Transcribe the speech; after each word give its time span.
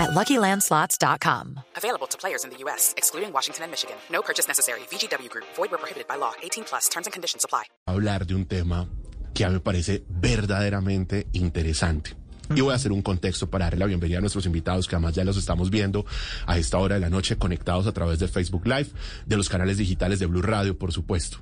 at 0.00 0.10
LuckyLandSlots.com. 0.10 1.60
Available 1.76 2.08
to 2.08 2.18
players 2.18 2.44
in 2.44 2.50
the 2.50 2.56
U.S., 2.64 2.94
excluding 2.96 3.32
Washington 3.32 3.64
and 3.64 3.70
Michigan. 3.70 3.96
No 4.10 4.22
purchase 4.22 4.48
necessary. 4.48 4.80
VGW 4.90 5.28
Group. 5.28 5.46
Void 5.56 5.70
where 5.70 5.78
prohibited 5.78 6.08
by 6.08 6.16
law. 6.16 6.32
18 6.42 6.64
plus. 6.64 6.88
Terms 6.88 7.06
and 7.06 7.12
conditions 7.12 7.44
apply. 7.44 7.64
Hablar 7.86 8.26
de 8.26 8.34
un 8.34 8.46
tema 8.46 8.88
que 9.34 9.44
a 9.44 9.48
mí 9.48 9.54
me 9.54 9.60
parece 9.60 10.04
verdaderamente 10.08 11.26
interesante. 11.32 12.16
Y 12.54 12.62
voy 12.62 12.72
a 12.72 12.76
hacer 12.76 12.90
un 12.90 13.02
contexto 13.02 13.48
para 13.48 13.66
darle 13.66 13.78
la 13.78 13.86
bienvenida 13.86 14.18
a 14.18 14.20
nuestros 14.20 14.44
invitados, 14.44 14.88
que 14.88 14.96
además 14.96 15.14
ya 15.14 15.22
los 15.22 15.36
estamos 15.36 15.70
viendo 15.70 16.04
a 16.46 16.58
esta 16.58 16.78
hora 16.78 16.96
de 16.96 17.00
la 17.00 17.08
noche 17.08 17.36
conectados 17.36 17.86
a 17.86 17.92
través 17.92 18.18
de 18.18 18.26
Facebook 18.26 18.66
Live, 18.66 18.88
de 19.24 19.36
los 19.36 19.48
canales 19.48 19.78
digitales 19.78 20.18
de 20.18 20.26
Blue 20.26 20.42
Radio, 20.42 20.76
por 20.76 20.92
supuesto. 20.92 21.38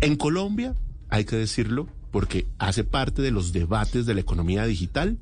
En 0.00 0.14
Colombia, 0.14 0.76
hay 1.10 1.24
que 1.24 1.34
decirlo, 1.34 1.88
porque 2.12 2.46
hace 2.58 2.84
parte 2.84 3.20
de 3.20 3.32
los 3.32 3.52
debates 3.52 4.06
de 4.06 4.14
la 4.14 4.20
economía 4.20 4.64
digital, 4.64 5.18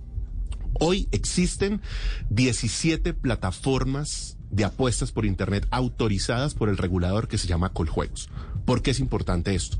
hoy 0.75 1.09
existen 1.12 1.81
17 2.31 3.15
plataformas 3.15 4.37
de 4.51 4.65
apuestas 4.65 5.13
por 5.13 5.25
Internet 5.25 5.67
autorizadas 5.71 6.55
por 6.55 6.69
el 6.69 6.77
regulador 6.77 7.29
que 7.29 7.39
se 7.39 7.49
llama 7.49 7.73
Coljuegos. 7.73 8.29
¿Por 8.65 8.83
qué 8.83 8.93
es 8.93 9.01
importante 9.01 9.55
esto? 9.55 9.79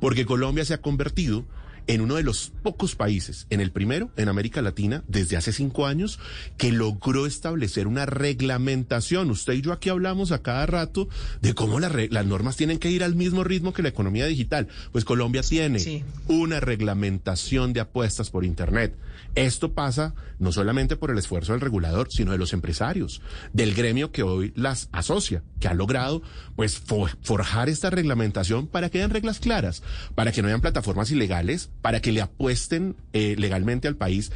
Porque 0.00 0.26
Colombia 0.26 0.64
se 0.64 0.74
ha 0.74 0.80
convertido 0.80 1.44
en 1.86 2.00
uno 2.00 2.14
de 2.14 2.22
los 2.22 2.52
pocos 2.62 2.94
países, 2.94 3.46
en 3.50 3.60
el 3.60 3.70
primero 3.70 4.10
en 4.16 4.28
América 4.28 4.62
Latina, 4.62 5.04
desde 5.08 5.36
hace 5.36 5.52
cinco 5.52 5.86
años, 5.86 6.18
que 6.56 6.72
logró 6.72 7.26
establecer 7.26 7.86
una 7.86 8.06
reglamentación. 8.06 9.30
Usted 9.30 9.54
y 9.54 9.60
yo 9.62 9.72
aquí 9.72 9.88
hablamos 9.90 10.32
a 10.32 10.42
cada 10.42 10.66
rato 10.66 11.08
de 11.42 11.54
cómo 11.54 11.80
las, 11.80 11.92
las 12.10 12.26
normas 12.26 12.56
tienen 12.56 12.78
que 12.78 12.90
ir 12.90 13.04
al 13.04 13.14
mismo 13.14 13.44
ritmo 13.44 13.72
que 13.72 13.82
la 13.82 13.88
economía 13.90 14.26
digital. 14.26 14.68
Pues 14.92 15.04
Colombia 15.04 15.42
tiene 15.42 15.78
Sí. 15.78 16.04
una 16.28 16.60
reglamentación 16.60 17.72
de 17.72 17.80
apuestas 17.80 18.30
por 18.30 18.44
Internet. 18.44 18.96
Esto 19.34 19.72
pasa 19.74 20.14
no 20.38 20.52
solamente 20.52 20.96
por 20.96 21.10
el 21.10 21.18
esfuerzo 21.18 21.52
del 21.52 21.60
regulador, 21.60 22.08
sino 22.10 22.32
de 22.32 22.38
los 22.38 22.52
empresarios, 22.52 23.20
del 23.52 23.74
gremio 23.74 24.10
que 24.12 24.22
hoy 24.22 24.52
las 24.56 24.88
asocia, 24.92 25.42
que 25.60 25.68
ha 25.68 25.74
logrado 25.74 26.22
pues 26.56 26.84
fo- 26.84 27.14
forjar 27.22 27.68
esta 27.68 27.90
reglamentación 27.90 28.66
para 28.68 28.90
que 28.90 28.98
hayan 28.98 29.10
reglas 29.10 29.40
claras, 29.40 29.82
para 30.14 30.32
que 30.32 30.40
no 30.42 30.48
hayan 30.48 30.60
plataformas 30.60 31.10
ilegales, 31.10 31.70
para 31.84 32.00
que 32.00 32.12
le 32.12 32.22
apuesten 32.22 32.96
eh, 33.12 33.36
legalmente 33.36 33.88
al 33.88 33.96
país 33.96 34.32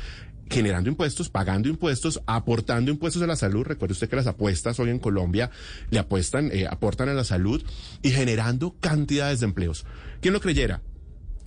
generando 0.50 0.90
impuestos, 0.90 1.30
pagando 1.30 1.70
impuestos, 1.70 2.20
aportando 2.26 2.90
impuestos 2.90 3.22
a 3.22 3.26
la 3.26 3.36
salud. 3.36 3.64
Recuerde 3.64 3.94
usted 3.94 4.10
que 4.10 4.16
las 4.16 4.26
apuestas 4.26 4.78
hoy 4.78 4.90
en 4.90 4.98
Colombia 4.98 5.50
le 5.88 5.98
apuestan, 5.98 6.50
eh, 6.52 6.66
aportan 6.70 7.08
a 7.08 7.14
la 7.14 7.24
salud 7.24 7.64
y 8.02 8.10
generando 8.10 8.76
cantidades 8.80 9.40
de 9.40 9.46
empleos. 9.46 9.86
¿Quién 10.20 10.34
lo 10.34 10.42
creyera? 10.42 10.82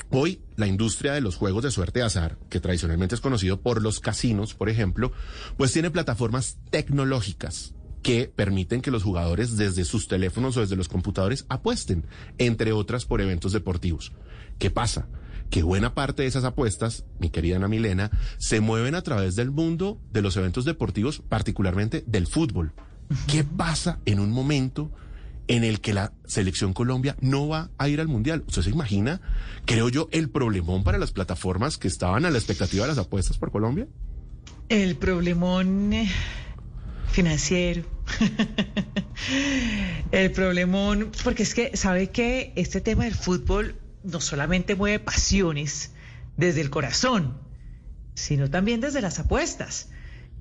Hoy 0.09 0.41
la 0.55 0.65
industria 0.65 1.13
de 1.13 1.21
los 1.21 1.35
juegos 1.35 1.61
de 1.61 1.69
suerte 1.69 1.99
de 1.99 2.05
azar, 2.05 2.39
que 2.49 2.59
tradicionalmente 2.59 3.13
es 3.13 3.21
conocido 3.21 3.61
por 3.61 3.83
los 3.83 3.99
casinos, 3.99 4.55
por 4.55 4.69
ejemplo, 4.69 5.11
pues 5.55 5.71
tiene 5.71 5.91
plataformas 5.91 6.57
tecnológicas 6.71 7.75
que 8.01 8.27
permiten 8.35 8.81
que 8.81 8.89
los 8.89 9.03
jugadores 9.03 9.55
desde 9.55 9.85
sus 9.85 10.07
teléfonos 10.07 10.57
o 10.57 10.61
desde 10.61 10.75
los 10.75 10.89
computadores 10.89 11.45
apuesten, 11.47 12.07
entre 12.39 12.71
otras 12.71 13.05
por 13.05 13.21
eventos 13.21 13.53
deportivos. 13.53 14.13
¿Qué 14.57 14.71
pasa? 14.71 15.07
Que 15.51 15.61
buena 15.63 15.93
parte 15.93 16.23
de 16.23 16.29
esas 16.29 16.45
apuestas, 16.45 17.05
mi 17.19 17.29
querida 17.29 17.57
Ana 17.57 17.67
Milena, 17.67 18.09
se 18.37 18.61
mueven 18.61 18.95
a 18.95 19.03
través 19.03 19.35
del 19.35 19.51
mundo 19.51 19.99
de 20.11 20.21
los 20.21 20.37
eventos 20.37 20.65
deportivos, 20.65 21.21
particularmente 21.27 22.03
del 22.07 22.25
fútbol. 22.25 22.73
¿Qué 23.27 23.43
pasa 23.43 23.99
en 24.05 24.21
un 24.21 24.31
momento 24.31 24.89
en 25.49 25.65
el 25.65 25.81
que 25.81 25.93
la 25.93 26.13
selección 26.25 26.71
Colombia 26.71 27.17
no 27.19 27.49
va 27.49 27.71
a 27.77 27.89
ir 27.89 27.99
al 27.99 28.07
mundial. 28.07 28.45
¿Usted 28.47 28.61
se 28.61 28.69
imagina, 28.69 29.19
creo 29.65 29.89
yo, 29.89 30.07
el 30.13 30.29
problemón 30.29 30.85
para 30.85 30.97
las 30.97 31.11
plataformas 31.11 31.77
que 31.77 31.89
estaban 31.89 32.25
a 32.25 32.31
la 32.31 32.37
expectativa 32.37 32.85
de 32.85 32.89
las 32.89 32.97
apuestas 32.97 33.37
por 33.37 33.51
Colombia? 33.51 33.85
El 34.69 34.95
problemón 34.95 35.91
eh, 35.91 36.09
financiero. 37.11 37.83
el 40.13 40.31
problemón, 40.31 41.11
porque 41.25 41.43
es 41.43 41.53
que, 41.53 41.75
¿sabe 41.75 42.11
que 42.11 42.53
Este 42.55 42.79
tema 42.79 43.03
del 43.03 43.15
fútbol 43.15 43.75
no 44.03 44.21
solamente 44.21 44.75
mueve 44.75 44.99
pasiones 44.99 45.91
desde 46.37 46.61
el 46.61 46.69
corazón, 46.69 47.37
sino 48.13 48.49
también 48.49 48.81
desde 48.81 49.01
las 49.01 49.19
apuestas. 49.19 49.89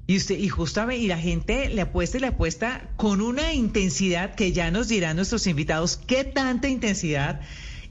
Y 0.06 0.16
usted, 0.16 0.38
y 0.38 0.48
justamente, 0.48 1.04
y 1.04 1.06
la 1.06 1.18
gente 1.18 1.68
le 1.68 1.82
apuesta 1.82 2.16
y 2.16 2.20
le 2.20 2.26
apuesta 2.28 2.90
con 2.96 3.20
una 3.20 3.52
intensidad 3.52 4.34
que 4.34 4.52
ya 4.52 4.70
nos 4.70 4.88
dirán 4.88 5.16
nuestros 5.16 5.46
invitados 5.46 5.96
qué 5.96 6.24
tanta 6.24 6.68
intensidad 6.68 7.40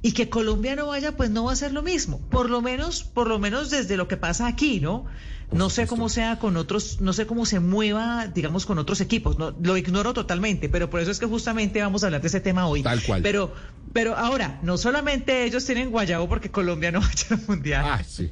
y 0.02 0.14
que 0.14 0.30
Colombia 0.30 0.76
no 0.76 0.88
vaya, 0.88 1.16
pues 1.16 1.30
no 1.30 1.46
va 1.46 1.54
a 1.54 1.56
ser 1.56 1.72
lo 1.72 1.82
mismo. 1.82 2.20
Por 2.30 2.50
lo 2.50 2.62
menos, 2.62 3.04
por 3.04 3.28
lo 3.28 3.40
menos 3.40 3.70
desde 3.70 3.98
lo 3.98 4.08
que 4.08 4.18
pasa 4.18 4.48
aquí, 4.48 4.80
¿no? 4.80 5.06
No 5.52 5.70
sé 5.70 5.88
cómo 5.88 6.10
sea 6.10 6.38
con 6.38 6.58
otros, 6.58 7.02
no 7.02 7.12
sé 7.12 7.26
cómo 7.26 7.46
se 7.46 7.60
mueva, 7.60 8.28
digamos, 8.28 8.66
con 8.66 8.78
otros 8.78 9.02
equipos. 9.02 9.38
No, 9.40 9.52
lo 9.62 9.78
ignoro 9.78 10.14
totalmente, 10.14 10.70
pero 10.70 10.90
por 10.90 11.00
eso 11.02 11.10
es 11.12 11.20
que 11.20 11.26
justamente 11.26 11.82
vamos 11.82 12.04
a 12.04 12.08
hablar 12.08 12.22
de 12.22 12.28
ese 12.28 12.40
tema 12.40 12.68
hoy. 12.68 12.84
Tal 12.84 13.02
cual. 13.02 13.22
Pero, 13.24 13.54
pero 13.92 14.16
ahora, 14.16 14.60
no 14.62 14.78
solamente 14.78 15.46
ellos 15.46 15.66
tienen 15.66 15.90
guayabo 15.90 16.30
porque 16.30 16.52
Colombia 16.52 16.92
no 16.92 17.00
vaya 17.02 17.26
al 17.32 17.42
mundial. 17.48 17.84
Ah, 17.86 18.04
sí. 18.08 18.32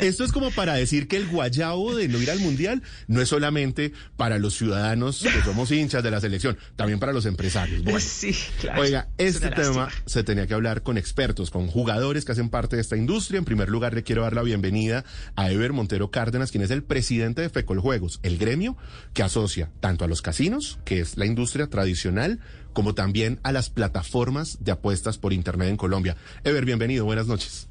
Esto 0.00 0.24
es 0.24 0.32
como 0.32 0.50
para 0.50 0.74
decir 0.74 1.08
que 1.08 1.16
el 1.16 1.26
guayabo 1.28 1.96
de 1.96 2.06
no 2.08 2.20
ir 2.20 2.30
al 2.30 2.40
mundial 2.40 2.82
no 3.06 3.22
es 3.22 3.30
solamente 3.30 3.92
para 4.16 4.38
los 4.38 4.54
ciudadanos 4.54 5.22
que 5.22 5.40
somos 5.44 5.70
hinchas 5.72 6.02
de 6.02 6.10
la 6.10 6.20
selección, 6.20 6.58
también 6.76 6.98
para 6.98 7.12
los 7.14 7.24
empresarios. 7.24 7.82
Bueno, 7.82 7.98
sí, 8.00 8.34
claro. 8.60 8.82
Oiga, 8.82 9.08
Es 9.16 9.36
este 9.36 9.48
tema 9.50 9.84
lástima. 9.84 9.88
se 10.04 10.22
tenía 10.22 10.46
que 10.46 10.52
hablar 10.54 10.82
con 10.82 10.98
expertos, 10.98 11.50
con 11.50 11.66
jugadores 11.68 12.26
que 12.26 12.32
hacen 12.32 12.50
parte 12.50 12.76
de 12.76 12.82
esta 12.82 12.96
industria. 12.96 13.38
En 13.38 13.46
primer 13.46 13.70
lugar, 13.70 13.94
le 13.94 14.02
quiero 14.02 14.22
dar 14.22 14.34
la 14.34 14.42
bienvenida 14.42 15.04
a 15.34 15.50
Ever 15.50 15.72
Montero 15.72 16.10
Cárdenas, 16.10 16.50
es 16.60 16.70
el 16.70 16.82
presidente 16.82 17.42
de 17.42 17.48
Fecol 17.48 17.80
Juegos, 17.80 18.20
el 18.22 18.38
gremio 18.38 18.76
que 19.14 19.22
asocia 19.22 19.70
tanto 19.80 20.04
a 20.04 20.08
los 20.08 20.22
casinos, 20.22 20.78
que 20.84 21.00
es 21.00 21.16
la 21.16 21.26
industria 21.26 21.68
tradicional, 21.68 22.40
como 22.72 22.94
también 22.94 23.40
a 23.42 23.52
las 23.52 23.70
plataformas 23.70 24.62
de 24.64 24.72
apuestas 24.72 25.18
por 25.18 25.32
Internet 25.32 25.68
en 25.68 25.76
Colombia. 25.76 26.16
Ever, 26.44 26.64
bienvenido, 26.64 27.04
buenas 27.04 27.26
noches. 27.26 27.68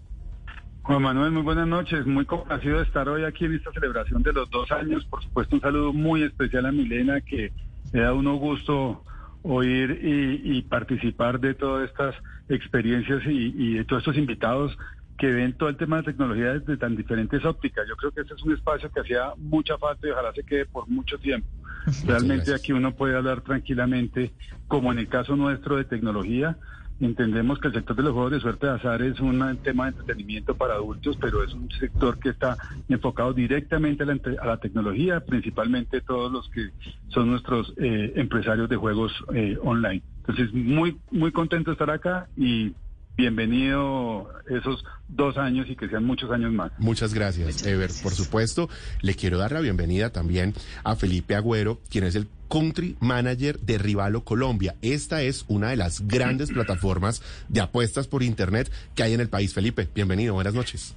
Juan 0.83 1.01
Manuel, 1.01 1.31
muy 1.31 1.43
buenas 1.43 1.67
noches. 1.67 2.05
Muy 2.05 2.25
complacido 2.25 2.77
de 2.77 2.83
estar 2.83 3.09
hoy 3.09 3.25
aquí 3.25 3.45
en 3.45 3.55
esta 3.55 3.71
celebración 3.71 4.23
de 4.23 4.31
los 4.31 4.49
dos 4.49 4.71
años. 4.71 5.05
Por 5.05 5.21
supuesto, 5.21 5.55
un 5.55 5.61
saludo 5.61 5.91
muy 5.91 6.23
especial 6.23 6.65
a 6.65 6.71
Milena, 6.71 7.19
que 7.21 7.51
me 7.91 8.01
da 8.01 8.13
uno 8.13 8.35
gusto 8.35 9.03
oír 9.43 9.99
y, 10.01 10.61
participar 10.63 11.39
de 11.39 11.53
todas 11.53 11.89
estas 11.89 12.15
experiencias 12.49 13.21
y 13.25 13.75
de 13.75 13.85
todos 13.85 14.01
estos 14.01 14.17
invitados 14.17 14.77
que 15.17 15.31
ven 15.31 15.53
todo 15.53 15.69
el 15.69 15.77
tema 15.77 15.97
de 15.97 16.03
tecnología 16.03 16.53
desde 16.53 16.77
tan 16.77 16.95
diferentes 16.95 17.43
ópticas. 17.43 17.87
Yo 17.87 17.95
creo 17.95 18.11
que 18.11 18.21
este 18.21 18.35
es 18.35 18.43
un 18.43 18.53
espacio 18.53 18.91
que 18.91 18.99
hacía 18.99 19.33
mucha 19.37 19.77
falta 19.77 20.07
y 20.07 20.11
ojalá 20.11 20.31
se 20.33 20.43
quede 20.43 20.65
por 20.65 20.87
mucho 20.87 21.17
tiempo. 21.17 21.47
Realmente 22.05 22.53
aquí 22.53 22.73
uno 22.73 22.93
puede 22.93 23.15
hablar 23.15 23.41
tranquilamente, 23.41 24.31
como 24.67 24.91
en 24.91 24.99
el 24.99 25.07
caso 25.07 25.35
nuestro 25.35 25.77
de 25.77 25.85
tecnología, 25.85 26.57
Entendemos 26.99 27.59
que 27.59 27.67
el 27.67 27.75
sector 27.75 27.95
de 27.95 28.03
los 28.03 28.13
juegos 28.13 28.31
de 28.31 28.39
suerte 28.39 28.65
de 28.65 28.73
azar 28.73 29.03
es 29.03 29.19
un 29.19 29.57
tema 29.61 29.85
de 29.85 29.91
entretenimiento 29.91 30.55
para 30.55 30.73
adultos, 30.73 31.15
pero 31.21 31.43
es 31.43 31.53
un 31.53 31.69
sector 31.69 32.17
que 32.17 32.29
está 32.29 32.57
enfocado 32.89 33.33
directamente 33.33 34.01
a 34.01 34.07
la, 34.07 34.19
a 34.41 34.45
la 34.47 34.57
tecnología, 34.57 35.19
principalmente 35.19 36.01
todos 36.01 36.31
los 36.31 36.49
que 36.49 36.71
son 37.09 37.29
nuestros 37.29 37.71
eh, 37.77 38.13
empresarios 38.15 38.67
de 38.67 38.77
juegos 38.77 39.13
eh, 39.35 39.57
online. 39.61 40.01
Entonces, 40.21 40.51
muy, 40.53 40.97
muy 41.11 41.31
contento 41.31 41.69
de 41.69 41.73
estar 41.73 41.91
acá 41.91 42.29
y 42.35 42.73
bienvenido 43.17 44.29
esos 44.47 44.85
dos 45.07 45.37
años 45.37 45.67
y 45.69 45.75
que 45.75 45.89
sean 45.89 46.05
muchos 46.05 46.31
años 46.31 46.53
más. 46.53 46.71
Muchas 46.77 47.13
gracias, 47.13 47.65
Ever. 47.65 47.89
Por 48.03 48.13
supuesto, 48.13 48.69
le 49.01 49.15
quiero 49.15 49.37
dar 49.37 49.51
la 49.51 49.59
bienvenida 49.59 50.11
también 50.11 50.53
a 50.83 50.95
Felipe 50.95 51.35
Agüero, 51.35 51.79
quien 51.89 52.03
es 52.03 52.15
el 52.15 52.27
Country 52.49 52.95
Manager 52.99 53.59
de 53.59 53.77
Rivalo 53.77 54.23
Colombia. 54.23 54.75
Esta 54.81 55.23
es 55.23 55.45
una 55.47 55.71
de 55.71 55.77
las 55.77 56.07
grandes 56.07 56.51
plataformas 56.51 57.21
de 57.49 57.61
apuestas 57.61 58.07
por 58.07 58.23
Internet 58.23 58.71
que 58.95 59.03
hay 59.03 59.13
en 59.13 59.21
el 59.21 59.29
país. 59.29 59.53
Felipe, 59.53 59.87
bienvenido, 59.93 60.33
buenas 60.35 60.53
noches. 60.53 60.95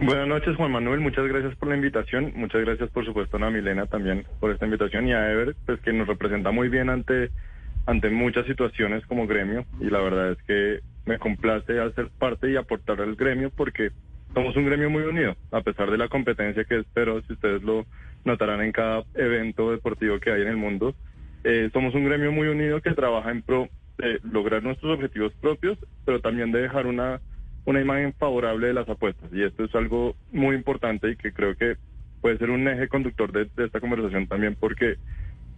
Buenas 0.00 0.28
noches, 0.28 0.56
Juan 0.56 0.72
Manuel. 0.72 1.00
Muchas 1.00 1.26
gracias 1.26 1.54
por 1.56 1.68
la 1.68 1.76
invitación. 1.76 2.32
Muchas 2.36 2.62
gracias, 2.62 2.90
por 2.90 3.04
supuesto, 3.04 3.36
a 3.36 3.50
Milena 3.50 3.86
también 3.86 4.24
por 4.40 4.50
esta 4.52 4.64
invitación 4.64 5.08
y 5.08 5.12
a 5.12 5.30
Ever, 5.30 5.56
pues 5.66 5.80
que 5.80 5.92
nos 5.92 6.06
representa 6.06 6.50
muy 6.50 6.68
bien 6.68 6.88
ante, 6.88 7.30
ante 7.86 8.08
muchas 8.08 8.46
situaciones 8.46 9.04
como 9.06 9.26
gremio. 9.26 9.66
Y 9.80 9.90
la 9.90 10.00
verdad 10.00 10.32
es 10.32 10.38
que 10.46 10.80
me 11.08 11.18
complace 11.18 11.80
hacer 11.80 12.08
parte 12.18 12.50
y 12.50 12.56
aportar 12.56 13.00
al 13.00 13.16
gremio 13.16 13.50
porque 13.50 13.90
somos 14.34 14.54
un 14.56 14.66
gremio 14.66 14.90
muy 14.90 15.02
unido, 15.02 15.36
a 15.50 15.62
pesar 15.62 15.90
de 15.90 15.98
la 15.98 16.08
competencia 16.08 16.64
que 16.64 16.80
espero, 16.80 17.22
si 17.22 17.32
ustedes 17.32 17.62
lo 17.62 17.86
notarán 18.24 18.60
en 18.60 18.72
cada 18.72 19.02
evento 19.14 19.70
deportivo 19.70 20.20
que 20.20 20.30
hay 20.30 20.42
en 20.42 20.48
el 20.48 20.56
mundo. 20.56 20.94
Eh, 21.44 21.70
somos 21.72 21.94
un 21.94 22.04
gremio 22.04 22.30
muy 22.30 22.48
unido 22.48 22.80
que 22.80 22.92
trabaja 22.92 23.30
en 23.30 23.42
pro 23.42 23.68
de 23.96 24.20
lograr 24.22 24.62
nuestros 24.62 24.94
objetivos 24.94 25.32
propios, 25.40 25.78
pero 26.04 26.20
también 26.20 26.52
de 26.52 26.62
dejar 26.62 26.86
una 26.86 27.20
una 27.68 27.82
imagen 27.82 28.14
favorable 28.14 28.68
de 28.68 28.72
las 28.72 28.88
apuestas. 28.88 29.30
Y 29.30 29.42
esto 29.42 29.64
es 29.64 29.74
algo 29.74 30.16
muy 30.32 30.56
importante 30.56 31.10
y 31.10 31.16
que 31.16 31.32
creo 31.32 31.54
que 31.54 31.76
puede 32.22 32.38
ser 32.38 32.48
un 32.48 32.66
eje 32.66 32.88
conductor 32.88 33.30
de, 33.30 33.48
esta 33.62 33.78
conversación 33.78 34.26
también 34.26 34.56
porque, 34.58 34.96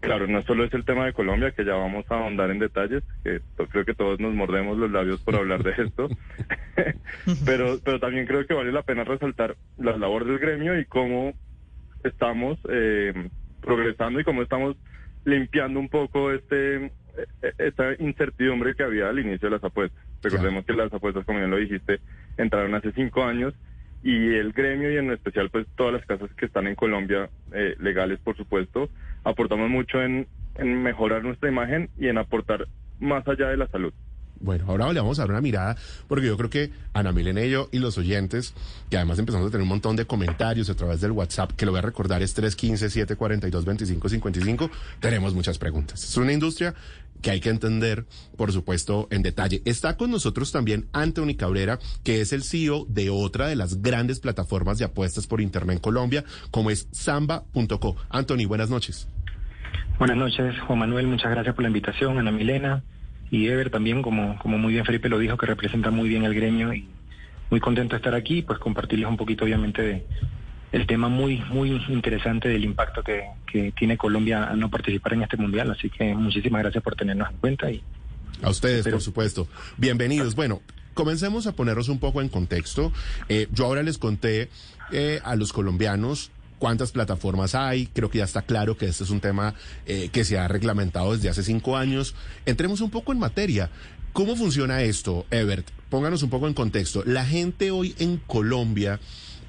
claro, 0.00 0.26
no 0.26 0.42
solo 0.42 0.64
es 0.64 0.74
el 0.74 0.84
tema 0.84 1.06
de 1.06 1.12
Colombia, 1.12 1.52
que 1.52 1.64
ya 1.64 1.74
vamos 1.74 2.04
a 2.10 2.14
ahondar 2.16 2.50
en 2.50 2.58
detalles, 2.58 3.02
que 3.22 3.40
creo 3.70 3.84
que 3.84 3.94
todos 3.94 4.18
nos 4.20 4.34
mordemos 4.34 4.78
los 4.78 4.90
labios 4.90 5.20
por 5.20 5.36
hablar 5.36 5.62
de 5.62 5.72
esto, 5.82 6.08
pero, 7.44 7.78
pero 7.84 8.00
también 8.00 8.26
creo 8.26 8.46
que 8.46 8.54
vale 8.54 8.72
la 8.72 8.82
pena 8.82 9.04
resaltar 9.04 9.56
la 9.78 9.96
labor 9.96 10.24
del 10.24 10.38
gremio 10.38 10.78
y 10.78 10.84
cómo 10.86 11.34
estamos 12.04 12.58
eh, 12.68 13.28
progresando 13.60 14.20
y 14.20 14.24
cómo 14.24 14.42
estamos 14.42 14.76
limpiando 15.24 15.78
un 15.78 15.88
poco 15.88 16.32
este 16.32 16.90
e-, 17.42 17.54
esta 17.58 17.94
incertidumbre 17.98 18.74
que 18.74 18.82
había 18.82 19.08
al 19.08 19.18
inicio 19.18 19.48
de 19.48 19.56
las 19.56 19.64
apuestas. 19.64 20.02
Recordemos 20.22 20.64
que 20.64 20.72
las 20.72 20.92
apuestas, 20.92 21.24
como 21.24 21.38
bien 21.38 21.50
lo 21.50 21.56
dijiste, 21.56 22.00
entraron 22.36 22.74
hace 22.74 22.92
cinco 22.92 23.24
años 23.24 23.54
y 24.02 24.34
el 24.34 24.52
gremio 24.52 24.90
y 24.92 24.96
en 24.96 25.10
especial 25.12 25.50
pues 25.50 25.66
todas 25.76 25.92
las 25.92 26.06
casas 26.06 26.30
que 26.34 26.46
están 26.46 26.66
en 26.66 26.74
Colombia, 26.74 27.28
eh, 27.52 27.74
legales 27.78 28.18
por 28.20 28.36
supuesto, 28.36 28.88
aportamos 29.24 29.68
mucho 29.68 30.02
en, 30.02 30.26
en 30.56 30.82
mejorar 30.82 31.22
nuestra 31.22 31.48
imagen 31.48 31.90
y 31.98 32.08
en 32.08 32.18
aportar 32.18 32.66
más 32.98 33.26
allá 33.28 33.48
de 33.48 33.56
la 33.56 33.68
salud. 33.68 33.92
Bueno, 34.40 34.64
ahora 34.68 34.90
le 34.90 35.00
vamos 35.00 35.18
a 35.18 35.22
dar 35.22 35.30
una 35.30 35.42
mirada, 35.42 35.76
porque 36.08 36.26
yo 36.26 36.38
creo 36.38 36.48
que 36.48 36.70
Ana 36.94 37.12
Milenello 37.12 37.68
y 37.72 37.78
los 37.78 37.98
oyentes, 37.98 38.54
que 38.88 38.96
además 38.96 39.18
empezamos 39.18 39.46
a 39.46 39.50
tener 39.50 39.62
un 39.62 39.68
montón 39.68 39.96
de 39.96 40.06
comentarios 40.06 40.70
a 40.70 40.74
través 40.74 41.02
del 41.02 41.12
WhatsApp, 41.12 41.52
que 41.52 41.66
lo 41.66 41.72
voy 41.72 41.80
a 41.80 41.82
recordar, 41.82 42.22
es 42.22 42.34
315-742-2555, 42.38 44.70
tenemos 44.98 45.34
muchas 45.34 45.58
preguntas. 45.58 46.02
Es 46.02 46.16
una 46.16 46.32
industria 46.32 46.74
que 47.20 47.30
hay 47.30 47.40
que 47.40 47.50
entender, 47.50 48.06
por 48.38 48.50
supuesto, 48.50 49.08
en 49.10 49.22
detalle. 49.22 49.60
Está 49.66 49.98
con 49.98 50.10
nosotros 50.10 50.52
también 50.52 50.86
Anthony 50.94 51.34
Cabrera, 51.36 51.78
que 52.02 52.22
es 52.22 52.32
el 52.32 52.42
CEO 52.42 52.86
de 52.88 53.10
otra 53.10 53.46
de 53.46 53.56
las 53.56 53.82
grandes 53.82 54.20
plataformas 54.20 54.78
de 54.78 54.86
apuestas 54.86 55.26
por 55.26 55.42
Internet 55.42 55.76
en 55.76 55.82
Colombia, 55.82 56.24
como 56.50 56.70
es 56.70 56.88
samba.co. 56.92 57.96
Anthony, 58.08 58.46
buenas 58.46 58.70
noches. 58.70 59.06
Buenas 59.98 60.16
noches, 60.16 60.58
Juan 60.66 60.78
Manuel, 60.78 61.08
muchas 61.08 61.30
gracias 61.30 61.54
por 61.54 61.62
la 61.62 61.68
invitación, 61.68 62.18
Ana 62.18 62.32
Milena 62.32 62.82
y 63.30 63.48
Ever 63.48 63.70
también, 63.70 64.02
como, 64.02 64.38
como 64.38 64.58
muy 64.58 64.72
bien 64.72 64.84
Felipe 64.84 65.08
lo 65.08 65.18
dijo, 65.18 65.36
que 65.36 65.46
representa 65.46 65.90
muy 65.90 66.08
bien 66.08 66.24
el 66.24 66.34
gremio 66.34 66.72
y 66.72 66.88
muy 67.50 67.60
contento 67.60 67.94
de 67.94 67.98
estar 67.98 68.14
aquí, 68.14 68.42
pues 68.42 68.58
compartirles 68.58 69.08
un 69.08 69.16
poquito 69.16 69.44
obviamente 69.44 69.82
de 69.82 70.06
el 70.72 70.86
tema 70.86 71.08
muy 71.08 71.42
muy 71.50 71.82
interesante 71.88 72.48
del 72.48 72.64
impacto 72.64 73.02
que, 73.02 73.24
que 73.50 73.72
tiene 73.72 73.96
Colombia 73.96 74.44
al 74.44 74.60
no 74.60 74.70
participar 74.70 75.14
en 75.14 75.22
este 75.22 75.36
mundial, 75.36 75.70
así 75.70 75.90
que 75.90 76.14
muchísimas 76.14 76.62
gracias 76.62 76.82
por 76.82 76.94
tenernos 76.94 77.30
en 77.30 77.36
cuenta 77.38 77.70
y 77.70 77.82
a 78.42 78.50
ustedes, 78.50 78.88
por 78.88 79.02
supuesto. 79.02 79.48
Bienvenidos. 79.76 80.34
Bueno, 80.34 80.62
comencemos 80.94 81.46
a 81.46 81.52
ponernos 81.52 81.88
un 81.88 81.98
poco 81.98 82.22
en 82.22 82.28
contexto. 82.28 82.90
Eh, 83.28 83.48
yo 83.52 83.66
ahora 83.66 83.82
les 83.82 83.98
conté 83.98 84.48
eh, 84.92 85.20
a 85.24 85.36
los 85.36 85.52
colombianos 85.52 86.30
cuántas 86.60 86.92
plataformas 86.92 87.56
hay. 87.56 87.86
Creo 87.86 88.10
que 88.10 88.18
ya 88.18 88.24
está 88.24 88.42
claro 88.42 88.76
que 88.76 88.86
este 88.86 89.02
es 89.02 89.10
un 89.10 89.18
tema 89.18 89.54
eh, 89.86 90.10
que 90.12 90.24
se 90.24 90.38
ha 90.38 90.46
reglamentado 90.46 91.12
desde 91.12 91.30
hace 91.30 91.42
cinco 91.42 91.76
años. 91.76 92.14
Entremos 92.46 92.80
un 92.80 92.90
poco 92.90 93.10
en 93.10 93.18
materia. 93.18 93.70
¿Cómo 94.12 94.36
funciona 94.36 94.82
esto, 94.82 95.26
Ebert? 95.32 95.66
Pónganos 95.88 96.22
un 96.22 96.30
poco 96.30 96.46
en 96.46 96.54
contexto. 96.54 97.02
La 97.04 97.24
gente 97.24 97.72
hoy 97.72 97.96
en 97.98 98.18
Colombia 98.18 99.00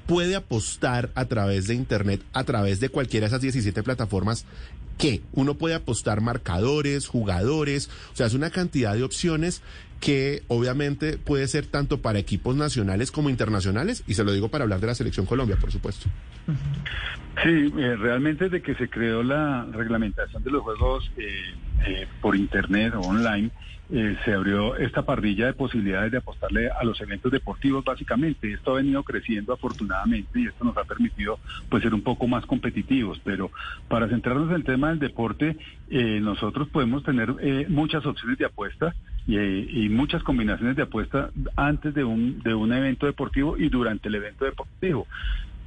puede 0.06 0.34
apostar 0.34 1.10
a 1.14 1.26
través 1.26 1.68
de 1.68 1.74
Internet, 1.74 2.22
a 2.32 2.42
través 2.44 2.80
de 2.80 2.88
cualquiera 2.88 3.26
de 3.26 3.28
esas 3.28 3.42
17 3.42 3.82
plataformas. 3.82 4.46
¿Qué? 4.98 5.22
Uno 5.32 5.54
puede 5.54 5.74
apostar 5.74 6.20
marcadores, 6.20 7.06
jugadores, 7.06 7.88
o 8.12 8.16
sea, 8.16 8.26
es 8.26 8.34
una 8.34 8.50
cantidad 8.50 8.94
de 8.94 9.02
opciones 9.02 9.62
que 10.02 10.42
obviamente 10.48 11.16
puede 11.16 11.46
ser 11.46 11.66
tanto 11.66 12.02
para 12.02 12.18
equipos 12.18 12.56
nacionales 12.56 13.12
como 13.12 13.30
internacionales, 13.30 14.02
y 14.08 14.14
se 14.14 14.24
lo 14.24 14.32
digo 14.32 14.48
para 14.48 14.64
hablar 14.64 14.80
de 14.80 14.88
la 14.88 14.96
selección 14.96 15.26
Colombia, 15.26 15.56
por 15.56 15.70
supuesto. 15.70 16.08
Sí, 17.44 17.72
eh, 17.78 17.96
realmente 17.96 18.44
desde 18.44 18.62
que 18.62 18.74
se 18.74 18.90
creó 18.90 19.22
la 19.22 19.64
reglamentación 19.72 20.42
de 20.42 20.50
los 20.50 20.62
juegos 20.62 21.08
eh, 21.16 21.54
eh, 21.86 22.06
por 22.20 22.34
Internet 22.34 22.94
o 22.96 23.00
online, 23.00 23.50
se 24.24 24.32
abrió 24.32 24.74
esta 24.76 25.02
parrilla 25.02 25.44
de 25.44 25.52
posibilidades 25.52 26.10
de 26.10 26.16
apostarle 26.16 26.70
a 26.70 26.82
los 26.82 26.98
eventos 27.02 27.30
deportivos 27.30 27.84
básicamente. 27.84 28.50
Esto 28.50 28.70
ha 28.70 28.76
venido 28.76 29.02
creciendo 29.02 29.52
afortunadamente 29.52 30.40
y 30.40 30.46
esto 30.46 30.64
nos 30.64 30.74
ha 30.78 30.84
permitido 30.84 31.38
pues 31.68 31.82
ser 31.82 31.92
un 31.92 32.00
poco 32.00 32.26
más 32.26 32.46
competitivos. 32.46 33.20
Pero 33.22 33.50
para 33.88 34.08
centrarnos 34.08 34.48
en 34.48 34.54
el 34.54 34.64
tema 34.64 34.88
del 34.88 34.98
deporte, 34.98 35.58
nosotros 35.90 36.68
podemos 36.70 37.04
tener 37.04 37.68
muchas 37.68 38.06
opciones 38.06 38.38
de 38.38 38.46
apuestas 38.46 38.94
y, 39.26 39.88
muchas 39.88 40.22
combinaciones 40.22 40.76
de 40.76 40.82
apuestas 40.82 41.30
antes 41.56 41.94
de 41.94 42.04
un, 42.04 42.40
de 42.42 42.54
un 42.54 42.72
evento 42.72 43.06
deportivo 43.06 43.56
y 43.56 43.68
durante 43.68 44.08
el 44.08 44.16
evento 44.16 44.44
deportivo. 44.44 45.06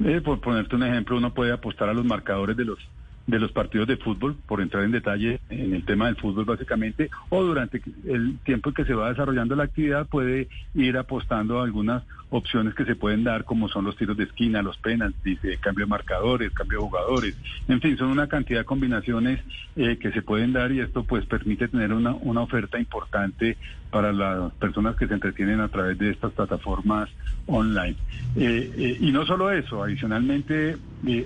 Eh, 0.04 0.20
por 0.22 0.42
ponerte 0.42 0.76
un 0.76 0.84
ejemplo, 0.84 1.16
uno 1.16 1.34
puede 1.34 1.54
apostar 1.54 1.88
a 1.88 1.94
los 1.94 2.04
marcadores 2.04 2.58
de 2.58 2.66
los 2.66 2.80
de 3.28 3.40
los 3.40 3.52
partidos 3.52 3.88
de 3.88 3.98
fútbol, 3.98 4.36
por 4.48 4.62
entrar 4.62 4.84
en 4.84 4.92
detalle 4.92 5.40
en 5.50 5.74
el 5.74 5.84
tema 5.84 6.06
del 6.06 6.16
fútbol 6.16 6.46
básicamente, 6.46 7.10
o 7.30 7.44
durante 7.44 7.82
el 8.08 8.38
tiempo 8.40 8.70
en 8.70 8.76
que 8.76 8.86
se 8.86 8.94
va 8.94 9.10
desarrollando 9.10 9.56
la 9.56 9.64
actividad 9.64 10.08
puede 10.08 10.48
ir 10.74 10.98
apostando 10.98 11.60
a 11.60 11.64
algunas 11.64 12.04
opciones 12.30 12.74
que 12.74 12.86
se 12.86 12.96
pueden 12.96 13.24
dar, 13.24 13.46
como 13.46 13.70
son 13.70 13.86
los 13.86 13.96
tiros 13.96 14.18
de 14.18 14.26
esquina, 14.26 14.62
los 14.62 14.78
penaltis, 14.78 15.44
eh, 15.44 15.58
cambio 15.60 15.86
de 15.86 15.90
marcadores, 15.90 16.52
cambio 16.52 16.80
de 16.80 16.86
jugadores, 16.86 17.38
en 17.68 17.82
fin, 17.82 17.98
son 17.98 18.10
una 18.10 18.28
cantidad 18.28 18.60
de 18.60 18.66
combinaciones 18.66 19.42
eh, 19.76 19.98
que 19.98 20.12
se 20.12 20.22
pueden 20.22 20.54
dar 20.54 20.72
y 20.72 20.82
esto 20.82 21.04
pues 21.04 21.26
permite 21.26 21.68
tener 21.68 21.94
una, 21.94 22.14
una 22.14 22.42
oferta 22.42 22.80
importante 22.80 23.58
para 23.96 24.12
las 24.12 24.52
personas 24.56 24.98
que 24.98 25.08
se 25.08 25.14
entretienen 25.14 25.62
a 25.62 25.70
través 25.70 25.98
de 25.98 26.10
estas 26.10 26.34
plataformas 26.34 27.10
online. 27.46 27.96
Eh, 28.36 28.98
y 29.00 29.10
no 29.14 29.26
solo 29.26 29.50
eso, 29.52 29.82
adicionalmente, 29.82 30.76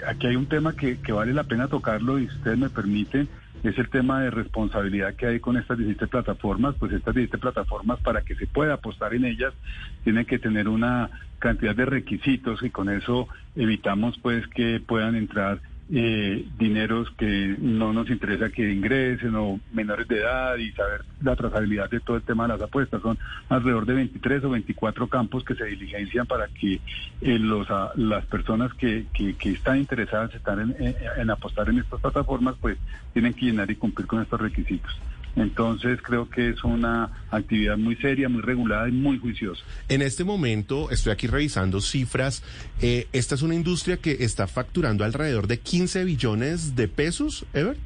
aquí 0.07 0.27
hay 0.27 0.35
un 0.35 0.45
tema 0.45 0.73
que, 0.73 0.99
que 0.99 1.11
vale 1.11 1.33
la 1.33 1.45
pena 1.45 1.67
tocarlo 1.67 2.19
y 2.19 2.27
si 2.27 2.35
ustedes 2.35 2.59
me 2.59 2.69
permiten, 2.69 3.27
es 3.63 3.75
el 3.79 3.89
tema 3.89 4.21
de 4.21 4.29
responsabilidad 4.29 5.15
que 5.15 5.25
hay 5.25 5.39
con 5.39 5.57
estas 5.57 5.79
17 5.79 6.05
plataformas, 6.05 6.75
pues 6.77 6.91
estas 6.91 7.15
17 7.15 7.39
plataformas 7.39 7.99
para 8.01 8.21
que 8.21 8.35
se 8.35 8.45
pueda 8.45 8.75
apostar 8.75 9.15
en 9.15 9.25
ellas 9.25 9.55
tienen 10.03 10.27
que 10.27 10.37
tener 10.37 10.67
una 10.67 11.09
cantidad 11.39 11.75
de 11.75 11.85
requisitos 11.85 12.61
y 12.61 12.69
con 12.69 12.89
eso 12.89 13.27
evitamos 13.55 14.19
pues 14.21 14.45
que 14.45 14.79
puedan 14.79 15.15
entrar 15.15 15.59
eh, 15.91 16.45
dineros 16.57 17.09
que 17.17 17.55
no 17.59 17.93
nos 17.93 18.09
interesa 18.09 18.49
que 18.49 18.71
ingresen 18.71 19.35
o 19.35 19.59
menores 19.73 20.07
de 20.07 20.19
edad 20.19 20.55
y 20.57 20.71
saber 20.71 21.03
la 21.21 21.35
trazabilidad 21.35 21.89
de 21.89 21.99
todo 21.99 22.17
el 22.17 22.23
tema 22.23 22.43
de 22.43 22.53
las 22.53 22.61
apuestas. 22.61 23.01
Son 23.01 23.17
alrededor 23.49 23.85
de 23.85 23.93
23 23.95 24.43
o 24.43 24.49
24 24.51 25.07
campos 25.07 25.43
que 25.43 25.55
se 25.55 25.65
diligencian 25.65 26.27
para 26.27 26.47
que 26.47 26.75
eh, 27.21 27.39
los, 27.39 27.67
las 27.95 28.25
personas 28.25 28.73
que, 28.73 29.05
que, 29.13 29.35
están 29.49 29.79
interesadas 29.79 30.33
están 30.35 30.75
en 30.79 31.29
apostar 31.29 31.69
en 31.69 31.79
estas 31.79 31.99
plataformas 31.99 32.55
pues 32.61 32.77
tienen 33.13 33.33
que 33.33 33.45
llenar 33.45 33.69
y 33.71 33.75
cumplir 33.75 34.07
con 34.07 34.21
estos 34.21 34.39
requisitos. 34.39 34.95
Entonces 35.35 36.01
creo 36.01 36.29
que 36.29 36.49
es 36.49 36.63
una 36.63 37.09
actividad 37.31 37.77
muy 37.77 37.95
seria, 37.97 38.29
muy 38.29 38.41
regulada 38.41 38.89
y 38.89 38.91
muy 38.91 39.19
juiciosa. 39.19 39.63
En 39.87 40.01
este 40.01 40.23
momento 40.23 40.91
estoy 40.91 41.13
aquí 41.13 41.27
revisando 41.27 41.81
cifras. 41.81 42.43
Eh, 42.81 43.07
esta 43.13 43.35
es 43.35 43.41
una 43.41 43.55
industria 43.55 43.97
que 43.97 44.17
está 44.23 44.47
facturando 44.47 45.03
alrededor 45.03 45.47
de 45.47 45.59
15 45.59 46.03
billones 46.03 46.75
de 46.75 46.87
pesos, 46.87 47.45
Ebert. 47.53 47.79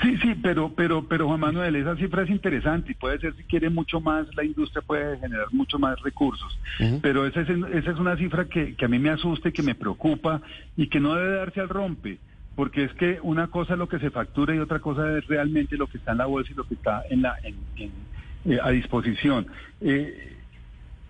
Sí, 0.00 0.16
sí, 0.22 0.34
pero, 0.42 0.72
pero, 0.74 1.06
pero 1.06 1.28
Juan 1.28 1.40
Manuel, 1.40 1.76
esa 1.76 1.94
cifra 1.96 2.22
es 2.22 2.30
interesante 2.30 2.92
y 2.92 2.94
puede 2.94 3.18
ser 3.18 3.36
si 3.36 3.44
quiere 3.44 3.68
mucho 3.68 4.00
más, 4.00 4.26
la 4.34 4.42
industria 4.42 4.82
puede 4.82 5.18
generar 5.18 5.46
mucho 5.52 5.78
más 5.78 6.00
recursos. 6.00 6.58
Pero 7.02 7.26
esa 7.26 7.42
es, 7.42 7.48
esa 7.50 7.90
es 7.90 7.98
una 7.98 8.16
cifra 8.16 8.46
que, 8.46 8.74
que 8.74 8.84
a 8.86 8.88
mí 8.88 8.98
me 8.98 9.10
asusta 9.10 9.50
y 9.50 9.52
que 9.52 9.62
me 9.62 9.74
preocupa 9.74 10.40
y 10.76 10.88
que 10.88 10.98
no 10.98 11.14
debe 11.14 11.36
darse 11.36 11.60
al 11.60 11.68
rompe 11.68 12.18
porque 12.54 12.84
es 12.84 12.92
que 12.94 13.18
una 13.22 13.48
cosa 13.48 13.74
es 13.74 13.78
lo 13.78 13.88
que 13.88 13.98
se 13.98 14.10
factura 14.10 14.54
y 14.54 14.58
otra 14.58 14.80
cosa 14.80 15.18
es 15.18 15.26
realmente 15.26 15.76
lo 15.76 15.86
que 15.86 15.98
está 15.98 16.12
en 16.12 16.18
la 16.18 16.26
bolsa 16.26 16.52
y 16.52 16.56
lo 16.56 16.64
que 16.64 16.74
está 16.74 17.02
en 17.08 17.22
la 17.22 17.36
eh, 17.44 18.58
a 18.62 18.70
disposición. 18.70 19.46
Eh, 19.80 20.28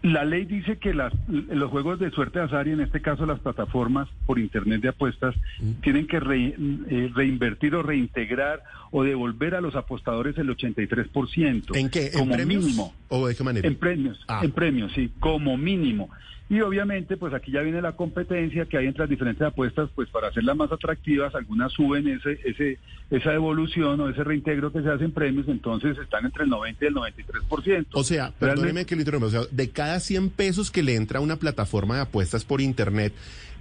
la 0.02 0.24
ley 0.24 0.44
dice 0.46 0.78
que 0.78 0.92
las, 0.94 1.12
los 1.28 1.70
juegos 1.70 2.00
de 2.00 2.10
suerte 2.10 2.40
azar 2.40 2.66
y 2.66 2.72
en 2.72 2.80
este 2.80 3.00
caso 3.00 3.24
las 3.24 3.38
plataformas 3.38 4.08
por 4.26 4.40
internet 4.40 4.80
de 4.80 4.88
apuestas 4.88 5.34
tienen 5.80 6.08
que 6.08 6.16
eh, 6.16 7.10
reinvertir 7.14 7.76
o 7.76 7.82
reintegrar 7.84 8.64
o 8.90 9.04
devolver 9.04 9.54
a 9.54 9.60
los 9.60 9.76
apostadores 9.76 10.36
el 10.38 10.48
83%. 10.48 11.76
¿En 11.76 11.88
qué? 11.88 12.06
¿En 12.06 12.12
como 12.18 12.34
premios? 12.34 12.64
mínimo. 12.64 12.94
¿O 13.08 13.28
de 13.28 13.36
qué 13.36 13.44
manera? 13.44 13.68
En 13.68 13.76
premios, 13.76 14.20
Ah. 14.26 14.40
en 14.42 14.50
premios, 14.50 14.92
sí, 14.92 15.12
como 15.20 15.56
mínimo. 15.56 16.10
Y 16.52 16.60
obviamente, 16.60 17.16
pues 17.16 17.32
aquí 17.32 17.50
ya 17.50 17.62
viene 17.62 17.80
la 17.80 17.92
competencia 17.92 18.66
que 18.66 18.76
hay 18.76 18.86
entre 18.86 19.04
las 19.04 19.08
diferentes 19.08 19.40
apuestas, 19.40 19.88
pues 19.94 20.10
para 20.10 20.28
hacerlas 20.28 20.54
más 20.54 20.70
atractivas, 20.70 21.34
algunas 21.34 21.72
suben 21.72 22.06
ese, 22.06 22.38
ese, 22.44 22.78
esa 23.10 23.30
devolución 23.30 23.98
o 24.02 24.10
ese 24.10 24.22
reintegro 24.22 24.70
que 24.70 24.82
se 24.82 24.90
hace 24.90 25.04
en 25.04 25.12
premios, 25.12 25.48
entonces 25.48 25.96
están 25.96 26.26
entre 26.26 26.44
el 26.44 26.50
90 26.50 26.84
y 26.84 26.88
el 26.88 26.94
93%. 26.94 27.86
O 27.92 28.04
sea, 28.04 28.34
perdóneme 28.38 28.84
que 28.84 28.96
le 28.96 29.00
interrumpa, 29.00 29.28
o 29.28 29.30
sea, 29.30 29.40
de 29.50 29.70
cada 29.70 29.98
100 29.98 30.28
pesos 30.28 30.70
que 30.70 30.82
le 30.82 30.94
entra 30.94 31.20
a 31.20 31.22
una 31.22 31.36
plataforma 31.36 31.94
de 31.94 32.02
apuestas 32.02 32.44
por 32.44 32.60
internet, 32.60 33.14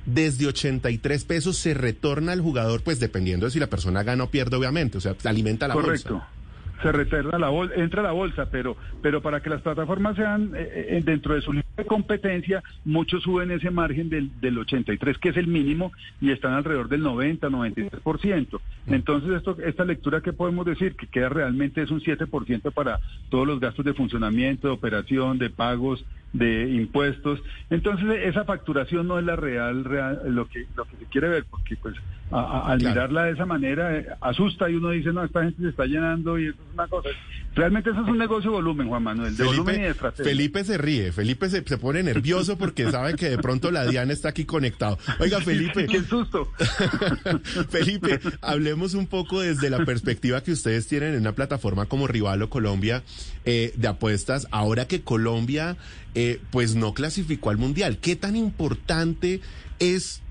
desde 0.06 0.48
83 0.48 1.24
pesos 1.24 1.58
se 1.58 1.74
retorna 1.74 2.34
al 2.34 2.42
jugador, 2.42 2.82
pues 2.82 3.00
dependiendo 3.00 3.46
de 3.46 3.54
si 3.54 3.60
la 3.62 3.68
persona 3.68 4.04
gana 4.04 4.26
o 4.26 4.30
pierde, 4.30 4.58
obviamente, 4.58 4.98
o 4.98 5.02
sea, 5.02 5.16
alimenta 5.24 5.70
la 5.70 5.76
Correcto. 5.76 6.16
bolsa. 6.16 6.41
Se 6.82 6.92
retorna 6.92 7.38
la 7.38 7.50
bolsa, 7.50 7.76
entra 7.76 8.02
a 8.02 8.04
la 8.04 8.12
bolsa, 8.12 8.50
pero, 8.50 8.76
pero 9.02 9.22
para 9.22 9.42
que 9.42 9.50
las 9.50 9.62
plataformas 9.62 10.16
sean 10.16 10.52
eh, 10.56 10.98
eh, 10.98 11.02
dentro 11.04 11.36
de 11.36 11.42
su 11.42 11.52
de 11.52 11.86
competencia, 11.86 12.64
muchos 12.86 13.24
suben 13.24 13.52
ese 13.52 13.72
margen 13.72 14.10
del, 14.10 14.32
del 14.40 14.58
83, 14.58 15.18
que 15.18 15.30
es 15.30 15.38
el 15.38 15.48
mínimo, 15.48 15.92
y 16.20 16.32
están 16.32 16.54
alrededor 16.54 16.90
del 16.90 17.02
90, 17.02 17.50
93%. 17.50 18.60
Mm. 18.86 18.94
Entonces, 18.94 19.32
esto, 19.32 19.58
esta 19.64 19.86
lectura 19.86 20.22
que 20.22 20.34
podemos 20.34 20.66
decir, 20.66 20.96
que 20.96 21.08
queda 21.08 21.30
realmente 21.30 21.82
es 21.82 21.92
un 21.92 22.02
7% 22.02 22.72
para 22.74 23.00
todos 23.30 23.48
los 23.48 23.60
gastos 23.60 23.86
de 23.86 23.94
funcionamiento, 23.94 24.68
de 24.68 24.74
operación, 24.74 25.38
de 25.38 25.50
pagos, 25.50 26.04
de 26.34 26.70
impuestos. 26.70 27.40
Entonces, 27.70 28.08
esa 28.24 28.46
facturación 28.46 29.08
no 29.08 29.20
es 29.20 29.26
la 29.26 29.36
real, 29.36 29.84
real 29.84 30.22
lo 30.28 30.48
que 30.48 30.66
lo 30.76 30.86
que 30.86 30.96
se 30.98 31.06
quiere 31.06 31.28
ver, 31.28 31.46
porque 31.50 31.76
pues 31.76 31.96
a- 32.32 32.40
a- 32.40 32.72
al 32.72 32.80
Claro. 32.80 32.96
mirarla 32.96 33.24
de 33.26 33.32
esa 33.34 33.46
manera 33.46 33.98
eh, 33.98 34.06
asusta 34.22 34.70
y 34.70 34.76
uno 34.76 34.92
dice, 34.92 35.12
no, 35.12 35.24
esta 35.26 35.44
gente 35.44 35.62
se 35.62 35.70
está 35.70 35.86
llenando 35.86 36.40
y 36.40 36.48
eso 36.48 36.58
es 36.68 36.74
una 36.74 36.88
cosa. 36.88 37.10
Realmente 37.54 37.90
eso 37.90 38.02
es 38.02 38.08
un 38.08 38.18
negocio 38.18 38.50
de 38.52 38.56
volumen, 38.56 38.88
Juan 38.88 39.04
Manuel, 39.04 39.36
de 39.36 39.44
volumen 39.44 39.76
y 39.76 39.78
de 39.80 39.84
Felipe, 39.84 39.92
estrategia. 39.92 40.24
Felipe 40.32 40.64
se 40.64 40.78
ríe, 40.78 41.12
Felipe 41.12 41.50
se, 41.50 41.62
se 41.68 41.78
pone 41.78 42.02
nervioso 42.02 42.58
porque 42.58 42.90
sabe 42.90 43.16
que 43.16 43.30
de 43.30 43.38
pronto 43.38 43.70
la 43.72 43.86
Diana 43.86 44.14
está 44.14 44.30
aquí 44.30 44.46
conectado. 44.46 44.98
Oiga, 45.20 45.42
Felipe, 45.42 45.86
¡Qué 45.88 46.00
susto! 46.04 46.48
Felipe, 47.70 48.20
hablemos 48.42 48.94
un 48.94 49.08
poco 49.08 49.42
desde 49.42 49.70
la 49.70 49.84
perspectiva 49.86 50.42
que 50.42 50.52
ustedes 50.54 50.88
tienen 50.88 51.14
en 51.14 51.22
una 51.22 51.34
plataforma 51.34 51.86
como 51.88 52.08
Rivalo 52.08 52.50
Colombia 52.50 53.04
eh, 53.46 53.74
de 53.76 53.88
apuestas, 53.88 54.48
ahora 54.52 54.88
que 54.88 55.02
Colombia 55.02 55.76
eh, 56.14 56.21
pues 56.52 56.76
no 56.76 56.94
clasificó 56.94 57.50
al 57.50 57.58
Mundial. 57.58 57.98
¿Qué 58.00 58.16
tan 58.16 58.36
importante 58.36 59.42
es 59.80 60.22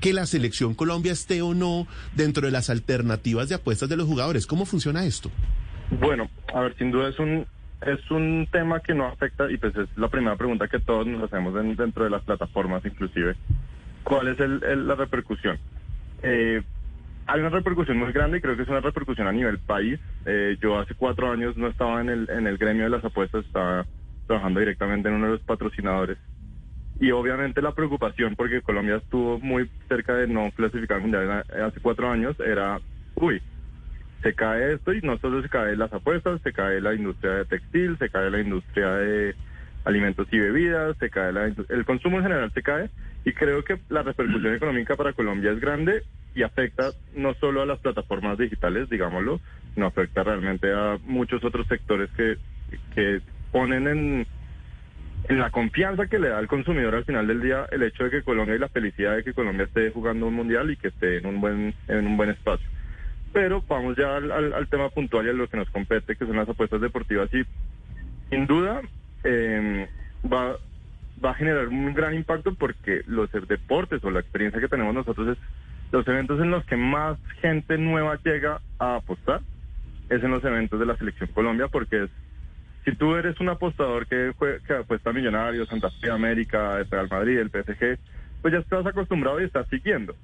que 0.00 0.12
la 0.12 0.26
selección 0.26 0.74
Colombia 0.74 1.12
esté 1.12 1.42
o 1.42 1.54
no 1.54 1.86
dentro 2.14 2.46
de 2.46 2.52
las 2.52 2.70
alternativas 2.70 3.48
de 3.48 3.54
apuestas 3.56 3.88
de 3.88 3.96
los 3.96 4.06
jugadores? 4.06 4.46
¿Cómo 4.46 4.64
funciona 4.66 5.04
esto? 5.04 5.30
Bueno, 6.00 6.30
a 6.54 6.60
ver, 6.60 6.76
sin 6.78 6.90
duda 6.90 7.08
es 7.08 7.18
un 7.18 7.46
es 7.86 8.10
un 8.10 8.46
tema 8.52 8.80
que 8.80 8.92
no 8.94 9.06
afecta 9.06 9.50
y 9.50 9.56
pues 9.56 9.74
es 9.74 9.88
la 9.96 10.08
primera 10.08 10.36
pregunta 10.36 10.68
que 10.68 10.78
todos 10.80 11.06
nos 11.06 11.22
hacemos 11.22 11.58
en- 11.58 11.76
dentro 11.76 12.04
de 12.04 12.10
las 12.10 12.22
plataformas 12.22 12.84
inclusive. 12.84 13.36
¿Cuál 14.04 14.28
es 14.28 14.38
el- 14.40 14.86
la 14.86 14.94
repercusión? 14.96 15.58
Eh, 16.22 16.60
hay 17.26 17.40
una 17.40 17.48
repercusión 17.48 17.96
muy 17.98 18.12
grande 18.12 18.36
y 18.36 18.40
creo 18.42 18.54
que 18.54 18.64
es 18.64 18.68
una 18.68 18.80
repercusión 18.80 19.26
a 19.28 19.32
nivel 19.32 19.58
país. 19.58 19.98
Eh, 20.26 20.58
yo 20.60 20.78
hace 20.78 20.94
cuatro 20.94 21.32
años 21.32 21.56
no 21.56 21.68
estaba 21.68 22.02
en 22.02 22.10
el, 22.10 22.28
en 22.28 22.46
el 22.46 22.58
gremio 22.58 22.84
de 22.84 22.90
las 22.90 23.04
apuestas, 23.04 23.46
estaba 23.46 23.86
trabajando 24.30 24.60
directamente 24.60 25.08
en 25.08 25.16
uno 25.16 25.26
de 25.26 25.32
los 25.32 25.40
patrocinadores. 25.40 26.16
Y 27.00 27.10
obviamente 27.10 27.60
la 27.60 27.72
preocupación, 27.72 28.36
porque 28.36 28.62
Colombia 28.62 28.96
estuvo 28.96 29.40
muy 29.40 29.68
cerca 29.88 30.14
de 30.14 30.28
no 30.28 30.52
clasificar 30.52 30.98
al 30.98 31.02
mundial 31.02 31.44
eh, 31.48 31.62
hace 31.62 31.80
cuatro 31.80 32.08
años, 32.08 32.38
era, 32.38 32.78
uy, 33.16 33.42
se 34.22 34.32
cae 34.34 34.74
esto 34.74 34.92
y 34.92 35.00
no 35.00 35.18
solo 35.18 35.42
se 35.42 35.48
cae 35.48 35.76
las 35.76 35.92
apuestas, 35.92 36.40
se 36.42 36.52
cae 36.52 36.80
la 36.80 36.94
industria 36.94 37.32
de 37.32 37.44
textil, 37.46 37.98
se 37.98 38.08
cae 38.08 38.30
la 38.30 38.38
industria 38.38 38.92
de 38.92 39.34
alimentos 39.84 40.28
y 40.30 40.38
bebidas, 40.38 40.96
se 40.98 41.10
cae 41.10 41.32
la 41.32 41.46
el 41.46 41.84
consumo 41.84 42.18
en 42.18 42.24
general 42.24 42.52
se 42.52 42.62
cae 42.62 42.88
y 43.24 43.32
creo 43.32 43.64
que 43.64 43.80
la 43.88 44.02
repercusión 44.04 44.54
económica 44.54 44.94
para 44.94 45.12
Colombia 45.14 45.50
es 45.50 45.60
grande 45.60 46.04
y 46.36 46.42
afecta 46.44 46.90
no 47.16 47.34
solo 47.34 47.62
a 47.62 47.66
las 47.66 47.80
plataformas 47.80 48.38
digitales, 48.38 48.88
digámoslo, 48.90 49.40
sino 49.74 49.86
afecta 49.86 50.22
realmente 50.22 50.70
a 50.72 50.98
muchos 51.04 51.42
otros 51.42 51.66
sectores 51.66 52.10
que, 52.12 52.36
que 52.94 53.22
ponen 53.52 53.88
en, 53.88 54.26
en 55.28 55.38
la 55.38 55.50
confianza 55.50 56.06
que 56.06 56.18
le 56.18 56.28
da 56.28 56.38
al 56.38 56.48
consumidor 56.48 56.94
al 56.94 57.04
final 57.04 57.26
del 57.26 57.40
día 57.40 57.66
el 57.70 57.82
hecho 57.82 58.04
de 58.04 58.10
que 58.10 58.22
Colombia 58.22 58.56
y 58.56 58.58
la 58.58 58.68
felicidad 58.68 59.16
de 59.16 59.24
que 59.24 59.34
Colombia 59.34 59.64
esté 59.64 59.90
jugando 59.90 60.26
un 60.26 60.34
mundial 60.34 60.70
y 60.70 60.76
que 60.76 60.88
esté 60.88 61.18
en 61.18 61.26
un 61.26 61.40
buen 61.40 61.74
en 61.88 62.06
un 62.06 62.16
buen 62.16 62.30
espacio. 62.30 62.66
Pero 63.32 63.62
vamos 63.68 63.96
ya 63.96 64.16
al, 64.16 64.66
tema 64.68 64.88
puntual 64.88 65.26
y 65.26 65.28
a 65.28 65.32
lo 65.32 65.48
que 65.48 65.56
nos 65.56 65.70
compete, 65.70 66.16
que 66.16 66.26
son 66.26 66.36
las 66.36 66.48
apuestas 66.48 66.80
deportivas. 66.80 67.32
Y 67.32 67.44
sin 68.28 68.46
duda 68.46 68.82
eh, 69.22 69.88
va, 70.24 70.56
va 71.24 71.30
a 71.30 71.34
generar 71.34 71.68
un 71.68 71.94
gran 71.94 72.14
impacto 72.14 72.54
porque 72.54 73.02
los 73.06 73.30
deportes 73.46 74.02
o 74.02 74.10
la 74.10 74.20
experiencia 74.20 74.60
que 74.60 74.68
tenemos 74.68 74.94
nosotros 74.94 75.28
es 75.28 75.38
los 75.92 76.06
eventos 76.08 76.40
en 76.40 76.50
los 76.50 76.64
que 76.64 76.76
más 76.76 77.18
gente 77.40 77.76
nueva 77.78 78.18
llega 78.24 78.60
a 78.78 78.96
apostar 78.96 79.40
es 80.08 80.22
en 80.22 80.30
los 80.30 80.44
eventos 80.44 80.78
de 80.78 80.86
la 80.86 80.96
selección 80.96 81.30
Colombia 81.32 81.68
porque 81.68 82.04
es 82.04 82.10
si 82.84 82.94
tú 82.96 83.14
eres 83.16 83.38
un 83.40 83.48
apostador 83.48 84.06
que, 84.06 84.32
jue- 84.32 84.60
que 84.62 84.74
apuesta 84.74 85.10
a 85.10 85.12
Millonarios, 85.12 85.68
Santa 85.68 85.90
Fe, 85.90 86.10
América, 86.10 86.78
el 86.78 86.88
Real 86.90 87.08
Madrid, 87.10 87.38
el 87.38 87.50
PSG, 87.50 87.98
pues 88.42 88.52
ya 88.52 88.60
estás 88.60 88.86
acostumbrado 88.86 89.40
y 89.40 89.44
estás 89.44 89.66
siguiendo. 89.68 90.14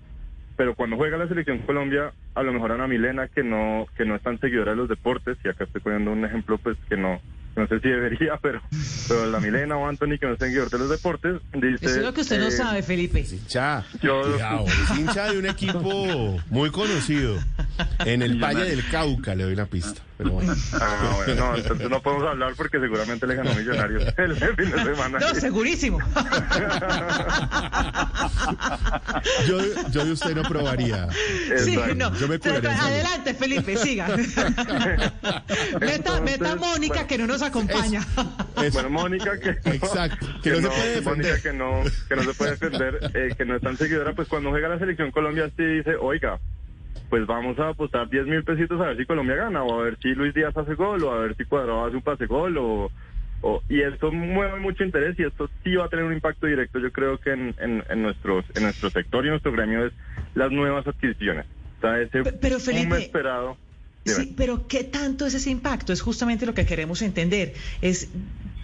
Pero 0.57 0.75
cuando 0.75 0.97
juega 0.97 1.19
la 1.19 1.29
selección 1.29 1.59
Colombia, 1.59 2.13
a 2.35 2.43
lo 2.43 2.53
mejor 2.53 2.73
Ana 2.73 2.87
Milena, 2.89 3.29
que 3.29 3.43
no 3.43 3.87
que 3.95 4.07
no 4.07 4.15
es 4.17 4.23
tan 4.23 4.39
seguidora 4.41 4.71
de 4.71 4.77
los 4.79 4.89
deportes, 4.89 5.37
y 5.45 5.49
acá 5.49 5.65
estoy 5.65 5.83
poniendo 5.83 6.11
un 6.13 6.25
ejemplo 6.25 6.57
pues 6.59 6.79
que 6.89 6.97
no 6.97 7.21
no 7.57 7.67
sé 7.67 7.81
si 7.81 7.89
debería, 7.89 8.37
pero, 8.43 8.61
pero 9.09 9.27
la 9.27 9.41
Milena 9.41 9.77
o 9.77 9.87
Anthony, 9.89 10.19
que 10.21 10.27
no 10.27 10.35
es 10.35 10.39
seguidor 10.39 10.71
de 10.71 10.79
los 10.79 10.91
deportes, 10.91 11.41
dice... 11.55 11.87
Eso 11.87 11.97
es 11.97 12.03
lo 12.03 12.15
que 12.15 12.21
usted 12.21 12.39
no 12.39 12.51
sabe, 12.51 12.83
Felipe. 12.83 13.21
Hincha, 13.21 13.85
Yo- 14.03 14.23
cuidado, 14.23 14.67
es 14.67 14.99
hincha 14.99 15.33
de 15.33 15.39
un 15.39 15.47
equipo 15.47 16.41
muy 16.51 16.71
conocido 16.71 17.39
en 18.01 18.23
el 18.23 18.39
Valle 18.39 18.65
del 18.65 18.87
Cauca, 18.89 19.35
le 19.35 19.45
doy 19.45 19.55
una 19.55 19.67
pista. 19.67 20.03
Pero 20.19 20.31
bueno. 20.31 20.55
Ah, 20.73 21.13
bueno, 21.17 21.35
no, 21.35 21.57
entonces 21.57 21.91
no 21.91 22.01
podemos 22.01 22.27
hablar 22.27 22.55
porque 22.57 22.81
seguramente 22.81 23.27
le 23.27 23.35
ganó 23.35 23.55
Millonarios 23.55 24.03
el 24.17 24.35
fin 24.35 24.71
de 24.71 24.85
semana. 24.85 25.19
No, 25.19 25.35
segurísimo. 25.35 25.99
Yo, 29.47 29.59
yo 29.91 30.05
de 30.07 30.13
usted 30.13 30.35
no 30.35 30.43
probaría. 30.43 31.09
Sí, 31.59 31.77
no. 31.97 32.15
Yo 32.17 32.29
me. 32.29 32.37
Adelante, 32.37 33.35
Felipe, 33.35 33.77
siga. 33.77 34.09
meta, 35.81 36.57
Mónica 36.57 36.95
bueno. 36.95 37.07
que 37.07 37.19
no 37.19 37.27
nos 37.27 37.43
acompaña. 37.47 38.01
Es- 38.63 38.73
Bueno, 38.75 38.91
Mónica, 38.91 39.39
que 39.39 39.51
no, 39.65 39.73
Exacto, 39.73 40.27
que 40.43 40.51
no 40.51 40.57
se 40.57 40.69
puede 40.69 40.95
defender. 40.95 41.05
Mónica, 41.17 41.43
que 41.43 41.53
no, 41.53 41.83
que 42.09 42.17
no 42.17 42.23
se 42.23 42.35
puede 42.35 42.51
defender, 42.53 42.99
eh, 43.15 43.35
que 43.37 43.45
no 43.45 43.57
es 43.57 43.63
tan 43.63 43.77
seguidora, 43.77 44.13
pues 44.15 44.29
cuando 44.29 44.51
juega 44.51 44.69
la 44.69 44.79
selección 44.79 45.11
Colombia 45.11 45.51
sí 45.57 45.65
dice, 45.65 45.97
oiga, 46.01 46.39
pues 47.11 47.27
vamos 47.27 47.59
a 47.59 47.69
apostar 47.69 48.09
10 48.09 48.27
mil 48.27 48.43
pesitos 48.45 48.81
a 48.81 48.87
ver 48.87 48.97
si 48.97 49.07
Colombia 49.07 49.37
gana, 49.37 49.63
o 49.63 49.81
a 49.81 49.85
ver 49.85 49.99
si 50.03 50.09
Luis 50.15 50.35
Díaz 50.35 50.57
hace 50.57 50.75
gol, 50.75 51.03
o 51.05 51.13
a 51.13 51.19
ver 51.21 51.37
si 51.37 51.45
Cuadrado 51.45 51.85
hace 51.87 51.97
un 51.97 52.03
pase 52.03 52.27
gol, 52.27 52.57
o, 52.59 52.91
o- 53.43 53.63
y 53.69 53.83
esto 53.83 54.11
mueve 54.11 54.59
mucho 54.59 54.83
interés 54.83 55.17
y 55.19 55.23
esto 55.25 55.49
sí 55.63 55.75
va 55.77 55.85
a 55.85 55.89
tener 55.89 56.05
un 56.05 56.13
impacto 56.15 56.47
directo, 56.47 56.79
yo 56.79 56.91
creo 56.91 57.19
que 57.19 57.33
en, 57.33 57.55
en, 57.61 57.85
en 57.89 58.03
nuestros, 58.03 58.45
en 58.55 58.65
nuestro 58.65 58.91
sector 58.91 59.25
y 59.25 59.29
en 59.29 59.33
nuestro 59.33 59.53
gremio 59.53 59.87
es 59.87 59.93
las 60.35 60.51
nuevas 60.51 60.87
adquisiciones. 60.87 61.47
O 61.79 61.81
sea, 61.83 62.01
ese 62.01 62.23
Pe- 62.25 62.33
pero, 62.33 62.59
Felipe, 62.59 62.97
esperado. 62.99 63.57
Sí, 64.15 64.35
pero 64.37 64.67
¿qué 64.69 64.85
tanto 64.85 65.27
es 65.27 65.35
ese 65.35 65.51
impacto? 65.51 65.93
Es 65.93 66.01
justamente 66.01 66.47
lo 66.47 66.55
que 66.55 66.67
queremos 66.67 67.03
entender. 67.03 67.55
Es 67.83 68.09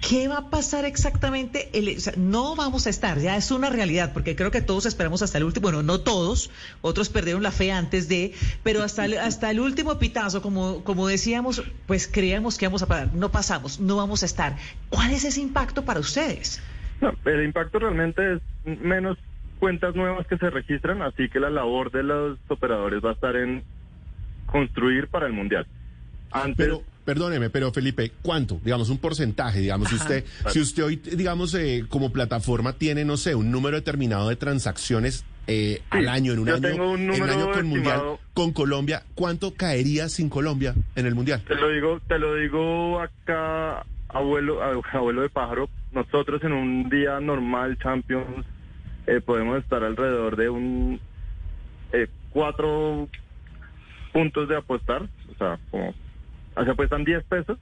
qué 0.08 0.26
va 0.28 0.38
a 0.38 0.50
pasar 0.50 0.84
exactamente. 0.84 1.68
El- 1.72 1.96
o 1.96 2.00
sea, 2.00 2.12
no 2.16 2.56
vamos 2.56 2.87
a 2.87 2.90
estar, 2.90 3.18
ya 3.20 3.37
es 3.37 3.50
una 3.50 3.70
realidad, 3.70 4.12
porque 4.12 4.34
creo 4.37 4.50
que 4.50 4.61
todos 4.61 4.87
esperamos 4.87 5.22
hasta 5.22 5.38
el 5.38 5.44
último. 5.44 5.62
Bueno, 5.64 5.82
no 5.82 6.00
todos, 6.00 6.50
otros 6.80 7.08
perdieron 7.08 7.42
la 7.42 7.52
fe 7.52 7.70
antes 7.72 8.08
de, 8.08 8.34
pero 8.62 8.82
hasta 8.82 9.04
el, 9.04 9.16
hasta 9.18 9.50
el 9.50 9.61
último 9.61 9.99
pitazo, 9.99 10.42
como, 10.42 10.82
como 10.84 11.06
decíamos, 11.06 11.62
pues 11.87 12.08
creíamos 12.08 12.58
que 12.58 12.64
íbamos 12.64 12.82
a 12.82 12.87
parar. 12.87 13.14
No 13.14 13.30
pasamos, 13.30 13.80
no 13.80 13.96
vamos 13.96 14.22
a 14.22 14.26
estar. 14.26 14.56
¿Cuál 14.88 15.12
es 15.12 15.25
ese 15.25 15.40
impacto 15.40 15.84
para 15.84 16.00
ustedes? 16.00 16.61
No, 17.00 17.12
el 17.25 17.44
impacto 17.44 17.78
realmente 17.78 18.34
es 18.34 18.40
menos 18.64 19.18
cuentas 19.58 19.94
nuevas 19.94 20.26
que 20.26 20.37
se 20.38 20.50
registran, 20.50 21.02
así 21.02 21.28
que 21.28 21.38
la 21.38 21.50
labor 21.50 21.92
de 21.92 22.02
los 22.02 22.38
operadores 22.49 23.00
va 23.04 23.11
a 23.11 23.12
estar 23.14 23.37
en 23.37 23.62
construir 24.52 25.09
para 25.09 25.26
el 25.26 25.32
mundial. 25.32 25.66
Antes, 26.30 26.56
Pero, 26.66 26.82
perdóneme, 27.04 27.50
pero 27.50 27.73
Felipe, 27.73 28.12
¿cuánto? 28.23 28.61
Digamos, 28.62 28.88
un 28.90 28.99
porcentaje, 28.99 29.59
digamos, 29.61 29.88
si 29.88 29.97
usted, 29.97 30.25
si 30.49 30.61
usted 30.61 30.85
hoy, 30.85 30.97
digamos, 30.97 31.54
eh, 31.54 31.85
como 31.88 32.12
plataforma 32.12 32.75
tiene, 32.75 33.04
no 33.04 33.16
sé, 33.16 33.35
un 33.35 33.50
número 33.50 33.76
determinado 33.76 34.28
de 34.28 34.37
transacciones 34.37 35.25
eh, 35.49 35.82
al 35.90 36.09
año, 36.09 36.32
en 36.32 36.38
un 36.38 36.49
año, 36.49 36.61
tengo 36.61 36.92
un 36.92 37.00
en 37.00 37.11
un 37.11 37.18
número 37.18 37.32
año 37.32 37.52
con 37.52 37.66
Mundial, 37.66 37.94
estimado. 37.97 38.21
con 38.32 38.52
Colombia, 38.52 39.02
¿cuánto 39.14 39.54
caería 39.54 40.09
sin 40.09 40.28
Colombia 40.28 40.75
en 40.94 41.06
el 41.06 41.14
Mundial? 41.14 41.42
te 41.47 41.54
lo 41.56 41.68
digo, 41.71 42.00
te 42.06 42.18
lo 42.18 42.35
digo 42.37 43.00
acá, 43.00 43.85
abuelo, 44.09 44.62
ab- 44.62 44.82
abuelo 44.92 45.23
de 45.23 45.28
pájaro, 45.30 45.68
nosotros 45.90 46.42
en 46.44 46.52
un 46.52 46.88
día 46.88 47.18
normal 47.21 47.76
Champions 47.82 48.47
eh, 49.06 49.21
podemos 49.21 49.59
estar 49.59 49.82
alrededor 49.82 50.37
de 50.37 50.49
un 50.49 51.00
eh, 51.92 52.06
cuatro 52.30 53.09
puntos 54.12 54.49
de 54.49 54.57
apostar, 54.57 55.02
o 55.02 55.35
sea, 55.38 55.59
como 55.71 55.95
se 56.54 56.71
apuestan 56.71 57.04
10 57.04 57.25
pesos. 57.25 57.59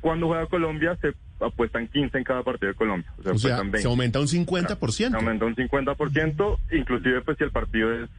Cuando 0.00 0.28
juega 0.28 0.46
Colombia 0.46 0.96
se 1.00 1.14
apuestan 1.40 1.88
15 1.88 2.18
en 2.18 2.24
cada 2.24 2.42
partido 2.42 2.72
de 2.72 2.76
Colombia. 2.76 3.10
O 3.18 3.22
sea, 3.22 3.32
O 3.32 3.38
sea, 3.38 3.54
apuestan 3.54 3.72
20. 3.72 3.78
se 3.82 3.88
aumenta 3.88 4.20
un 4.20 4.26
50%. 4.26 5.14
Aumenta 5.14 5.44
un 5.46 5.56
50%, 5.56 6.58
inclusive 6.72 7.20
pues 7.22 7.38
si 7.38 7.44
el 7.44 7.50
partido 7.50 7.92
es 7.92 8.10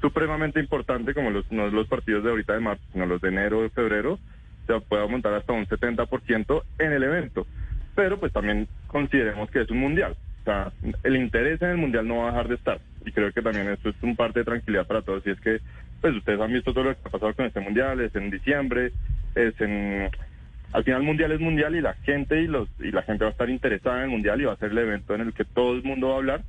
supremamente 0.00 0.60
importante, 0.60 1.14
como 1.14 1.30
los, 1.30 1.50
no 1.50 1.68
los 1.68 1.88
partidos 1.88 2.24
de 2.24 2.30
ahorita 2.30 2.52
de 2.52 2.60
marzo, 2.60 2.82
sino 2.92 3.06
los 3.06 3.22
de 3.22 3.28
enero 3.28 3.62
de 3.62 3.70
febrero, 3.70 4.18
se 4.66 4.78
puede 4.80 5.02
aumentar 5.02 5.32
hasta 5.32 5.52
un 5.52 5.66
70% 5.66 6.62
en 6.78 6.92
el 6.92 7.02
evento. 7.02 7.46
Pero 7.94 8.18
pues 8.18 8.32
también 8.32 8.68
consideremos 8.86 9.50
que 9.50 9.62
es 9.62 9.70
un 9.70 9.78
mundial. 9.78 10.16
O 10.42 10.44
sea, 10.44 10.72
el 11.04 11.16
interés 11.16 11.62
en 11.62 11.70
el 11.70 11.76
mundial 11.78 12.06
no 12.06 12.18
va 12.18 12.24
a 12.24 12.30
dejar 12.32 12.48
de 12.48 12.54
estar. 12.56 12.80
Y 13.06 13.12
creo 13.12 13.32
que 13.32 13.40
también 13.40 13.68
eso 13.68 13.88
es 13.88 13.96
un 14.02 14.14
parte 14.14 14.40
de 14.40 14.44
tranquilidad 14.44 14.86
para 14.86 15.00
todos. 15.00 15.26
Y 15.26 15.30
es 15.30 15.40
que, 15.40 15.60
pues 16.04 16.16
ustedes 16.16 16.38
han 16.38 16.52
visto 16.52 16.74
todo 16.74 16.84
lo 16.84 16.92
que 16.92 17.00
ha 17.02 17.10
pasado 17.10 17.32
con 17.32 17.46
este 17.46 17.60
mundial, 17.60 17.98
es 17.98 18.14
en 18.14 18.28
diciembre, 18.28 18.92
es 19.34 19.58
en 19.58 20.10
al 20.74 20.84
final 20.84 21.02
mundial 21.02 21.32
es 21.32 21.40
mundial 21.40 21.74
y 21.76 21.80
la 21.80 21.94
gente 21.94 22.42
y 22.42 22.46
los 22.46 22.68
y 22.78 22.90
la 22.90 23.00
gente 23.04 23.24
va 23.24 23.30
a 23.30 23.32
estar 23.32 23.48
interesada 23.48 23.96
en 23.96 24.02
el 24.02 24.10
mundial 24.10 24.38
y 24.38 24.44
va 24.44 24.52
a 24.52 24.58
ser 24.58 24.72
el 24.72 24.76
evento 24.76 25.14
en 25.14 25.22
el 25.22 25.32
que 25.32 25.46
todo 25.46 25.72
el 25.72 25.82
mundo 25.82 26.08
va 26.08 26.16
a 26.16 26.18
hablar. 26.18 26.42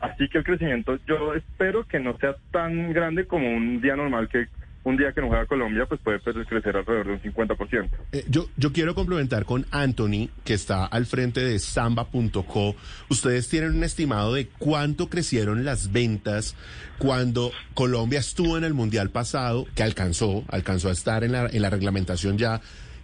Así 0.00 0.28
que 0.28 0.38
el 0.38 0.44
crecimiento 0.44 1.00
yo 1.04 1.34
espero 1.34 1.82
que 1.82 1.98
no 1.98 2.16
sea 2.18 2.36
tan 2.52 2.92
grande 2.92 3.26
como 3.26 3.50
un 3.50 3.80
día 3.80 3.96
normal 3.96 4.28
que 4.28 4.46
un 4.84 4.96
día 4.96 5.12
que 5.12 5.20
no 5.20 5.28
juega 5.28 5.46
Colombia, 5.46 5.86
pues 5.86 6.00
puede 6.00 6.20
crecer 6.20 6.76
alrededor 6.76 7.06
de 7.06 7.12
un 7.12 7.20
50%. 7.20 7.88
Eh, 8.12 8.24
yo, 8.28 8.48
yo 8.56 8.72
quiero 8.72 8.94
complementar 8.94 9.44
con 9.44 9.66
Anthony, 9.70 10.28
que 10.44 10.54
está 10.54 10.84
al 10.86 11.06
frente 11.06 11.40
de 11.40 11.58
samba.co. 11.58 12.74
Ustedes 13.08 13.48
tienen 13.48 13.76
un 13.76 13.84
estimado 13.84 14.34
de 14.34 14.48
cuánto 14.58 15.08
crecieron 15.08 15.64
las 15.64 15.92
ventas 15.92 16.56
cuando 16.98 17.52
Colombia 17.74 18.20
estuvo 18.20 18.58
en 18.58 18.64
el 18.64 18.74
Mundial 18.74 19.10
pasado, 19.10 19.66
que 19.74 19.82
alcanzó, 19.82 20.44
alcanzó 20.48 20.88
a 20.88 20.92
estar 20.92 21.22
en 21.24 21.32
la, 21.32 21.46
en 21.46 21.62
la 21.62 21.70
reglamentación 21.70 22.38
ya 22.38 22.60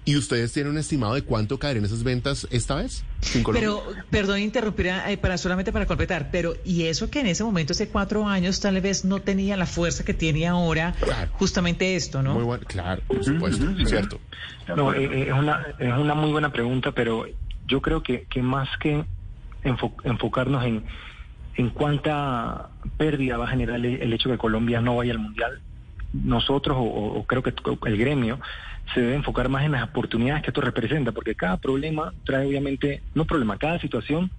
¿Y 0.09 0.17
ustedes 0.17 0.55
tienen 0.55 0.73
un 0.73 0.79
estimado 0.79 1.13
de 1.13 1.21
cuánto 1.21 1.59
caerían 1.59 1.85
esas 1.85 2.03
ventas 2.03 2.49
esta 2.51 2.77
vez? 2.77 3.05
Pero, 3.53 3.85
perdón 4.09 4.39
interrumpir, 4.39 4.87
eh, 4.87 5.19
para, 5.19 5.37
solamente 5.37 5.71
para 5.71 5.85
completar, 5.85 6.31
pero 6.33 6.55
¿y 6.65 6.85
eso 6.85 7.11
que 7.11 7.21
en 7.21 7.27
ese 7.27 7.45
momento, 7.45 7.75
hace 7.75 7.89
cuatro 7.89 8.27
años, 8.27 8.59
tal 8.59 8.81
vez 8.81 9.05
no 9.05 9.21
tenía 9.21 9.55
la 9.59 9.67
fuerza 9.67 10.07
que 10.07 10.15
tiene 10.15 10.47
ahora? 10.47 10.95
Justamente 11.33 11.95
esto, 11.95 12.23
¿no? 12.23 12.33
Muy 12.33 12.45
bueno, 12.45 12.65
claro, 12.67 13.03
por 13.07 13.23
supuesto, 13.23 13.67
cierto. 13.85 14.19
No, 14.75 14.95
eh, 14.95 15.05
eh, 15.05 15.27
es, 15.29 15.35
una, 15.35 15.67
es 15.79 15.93
una 15.93 16.15
muy 16.15 16.31
buena 16.31 16.51
pregunta, 16.55 16.93
pero 16.93 17.27
yo 17.67 17.83
creo 17.83 18.03
que, 18.03 18.23
que 18.31 18.41
más 18.41 18.67
que 18.79 19.05
enfocarnos 20.05 20.65
en, 20.65 20.85
en 21.57 21.69
cuánta 21.69 22.71
pérdida 22.97 23.37
va 23.37 23.45
a 23.45 23.49
generar 23.49 23.77
el, 23.77 24.11
hecho 24.15 24.31
de 24.31 24.37
que 24.37 24.39
Colombia 24.39 24.81
no 24.81 24.97
vaya 24.97 25.13
al 25.13 25.19
Mundial, 25.19 25.61
nosotros 26.15 26.79
o 26.81 27.23
creo 27.29 27.43
que 27.43 27.53
el 27.85 27.99
gremio 27.99 28.41
se 28.95 29.01
debe 29.01 29.15
enfocar 29.15 29.49
más 29.49 29.65
en 29.65 29.73
las 29.73 29.85
oportunidades 29.85 30.43
que 30.43 30.51
esto 30.51 30.61
representa, 30.61 31.13
porque 31.13 31.35
cada 31.35 31.57
problema 31.59 32.13
trae 32.25 32.47
obviamente, 32.47 33.03
no 33.15 33.25
problema, 33.25 33.59
cada 33.59 33.79
situación 33.79 34.31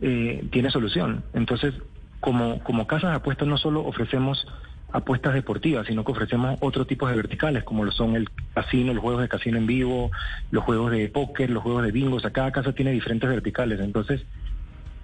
eh, 0.00 0.44
tiene 0.50 0.70
solución. 0.70 1.24
Entonces, 1.32 1.74
como, 2.20 2.62
como 2.62 2.86
casas 2.86 3.10
de 3.10 3.16
apuestas 3.16 3.48
no 3.48 3.56
solo 3.56 3.80
ofrecemos 3.84 4.46
apuestas 4.92 5.34
deportivas, 5.34 5.86
sino 5.86 6.04
que 6.04 6.12
ofrecemos 6.12 6.58
otro 6.60 6.84
tipo 6.84 7.08
de 7.08 7.14
verticales, 7.16 7.64
como 7.64 7.84
lo 7.84 7.92
son 7.92 8.16
el 8.16 8.28
casino, 8.54 8.92
los 8.92 9.02
juegos 9.02 9.22
de 9.22 9.28
casino 9.28 9.58
en 9.58 9.66
vivo, 9.66 10.10
los 10.50 10.64
juegos 10.64 10.90
de 10.90 11.08
póker, 11.08 11.50
los 11.50 11.62
juegos 11.62 11.84
de 11.84 11.92
bingo, 11.92 12.16
o 12.16 12.20
sea, 12.20 12.32
cada 12.32 12.50
casa 12.50 12.72
tiene 12.72 12.90
diferentes 12.90 13.28
verticales. 13.28 13.80
Entonces, 13.80 14.26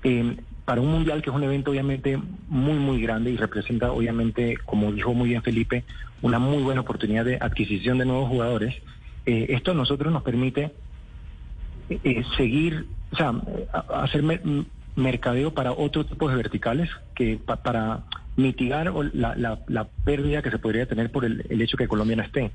eh, 0.09 0.37
para 0.65 0.81
un 0.81 0.89
mundial 0.89 1.21
que 1.21 1.31
es 1.31 1.37
un 1.37 1.43
evento 1.43 1.73
obviamente 1.73 2.17
muy, 2.49 2.75
muy 2.75 3.03
grande 3.03 3.33
y 3.33 3.37
representa 3.37 3.91
obviamente, 3.91 4.57
como 4.65 4.93
dijo 4.93 5.13
muy 5.15 5.31
bien 5.31 5.43
Felipe, 5.43 5.83
una 6.23 6.39
muy 6.39 6.63
buena 6.63 6.83
oportunidad 6.83 7.25
de 7.25 7.39
adquisición 7.41 7.99
de 7.99 8.05
nuevos 8.05 8.29
jugadores, 8.29 8.77
eh, 9.27 9.47
esto 9.49 9.73
a 9.73 9.75
nosotros 9.75 10.13
nos 10.13 10.23
permite 10.23 10.71
eh, 11.91 12.23
seguir, 12.37 12.87
o 13.11 13.17
sea, 13.17 13.35
hacer 13.95 14.23
mercadeo 14.95 15.53
para 15.53 15.73
otro 15.73 16.07
tipo 16.07 16.29
de 16.29 16.37
verticales 16.37 16.89
que 17.17 17.41
para 17.45 18.05
mitigar 18.37 18.93
la, 19.13 19.59
la, 19.67 19.89
pérdida 20.05 20.41
que 20.41 20.53
se 20.53 20.59
podría 20.61 20.87
tener 20.87 21.11
por 21.11 21.25
el, 21.25 21.45
el 21.49 21.63
hecho 21.63 21.77
que 21.77 21.89
Colombia 21.89 22.15
no 22.15 22.23
esté. 22.23 22.53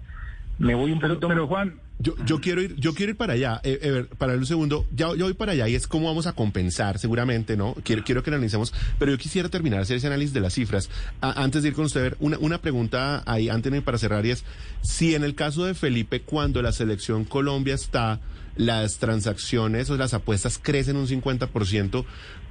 Me 0.62 0.75
voy 0.75 0.91
un 0.91 1.00
poquito. 1.00 1.27
Pero, 1.27 1.48
Juan, 1.48 1.80
yo, 2.00 2.15
yo 2.25 2.39
quiero 2.39 2.62
ir, 2.62 2.75
yo 2.77 2.94
quiero 2.94 3.12
ir 3.12 3.18
para 3.18 3.34
allá. 3.34 3.62
Eh, 3.63 4.06
para 4.18 4.34
un 4.34 4.46
segundo, 4.46 4.86
ya, 4.91 5.15
yo 5.15 5.25
voy 5.25 5.34
para 5.34 5.51
allá 5.51 5.68
y 5.68 5.75
es 5.75 5.88
cómo 5.88 6.08
vamos 6.08 6.27
a 6.27 6.34
compensar, 6.34 6.98
seguramente, 7.00 7.58
¿no? 7.58 7.75
Quiero, 7.84 8.03
quiero 8.03 8.24
que 8.24 8.30
analicemos, 8.30 8.74
pero 8.98 9.12
yo 9.12 9.18
quisiera 9.18 9.50
terminar 9.50 9.82
hacer 9.82 9.98
ese 9.98 10.08
análisis 10.08 10.34
de 10.34 10.41
las 10.41 10.53
cifras. 10.53 10.89
antes 11.22 11.63
de 11.63 11.70
ir 11.70 11.75
con 11.75 11.86
usted, 11.86 12.15
una, 12.20 12.38
una 12.39 12.60
pregunta 12.60 13.24
ahí, 13.25 13.50
antes 13.50 13.72
de 13.72 13.82
para 13.82 13.98
cerrar, 13.98 14.25
y 14.25 14.32
es 14.32 14.44
si 14.82 15.15
en 15.15 15.24
el 15.24 15.36
caso 15.36 15.65
de 15.65 15.74
Felipe, 15.74 16.22
cuando 16.22 16.62
la 16.62 16.72
selección 16.72 17.25
Colombia 17.25 17.75
está, 17.75 18.20
las 18.56 18.98
transacciones 18.98 19.89
o 19.89 19.98
las 19.98 20.13
apuestas 20.13 20.60
crecen 20.62 20.98
un 20.98 21.08
50%, 21.08 22.06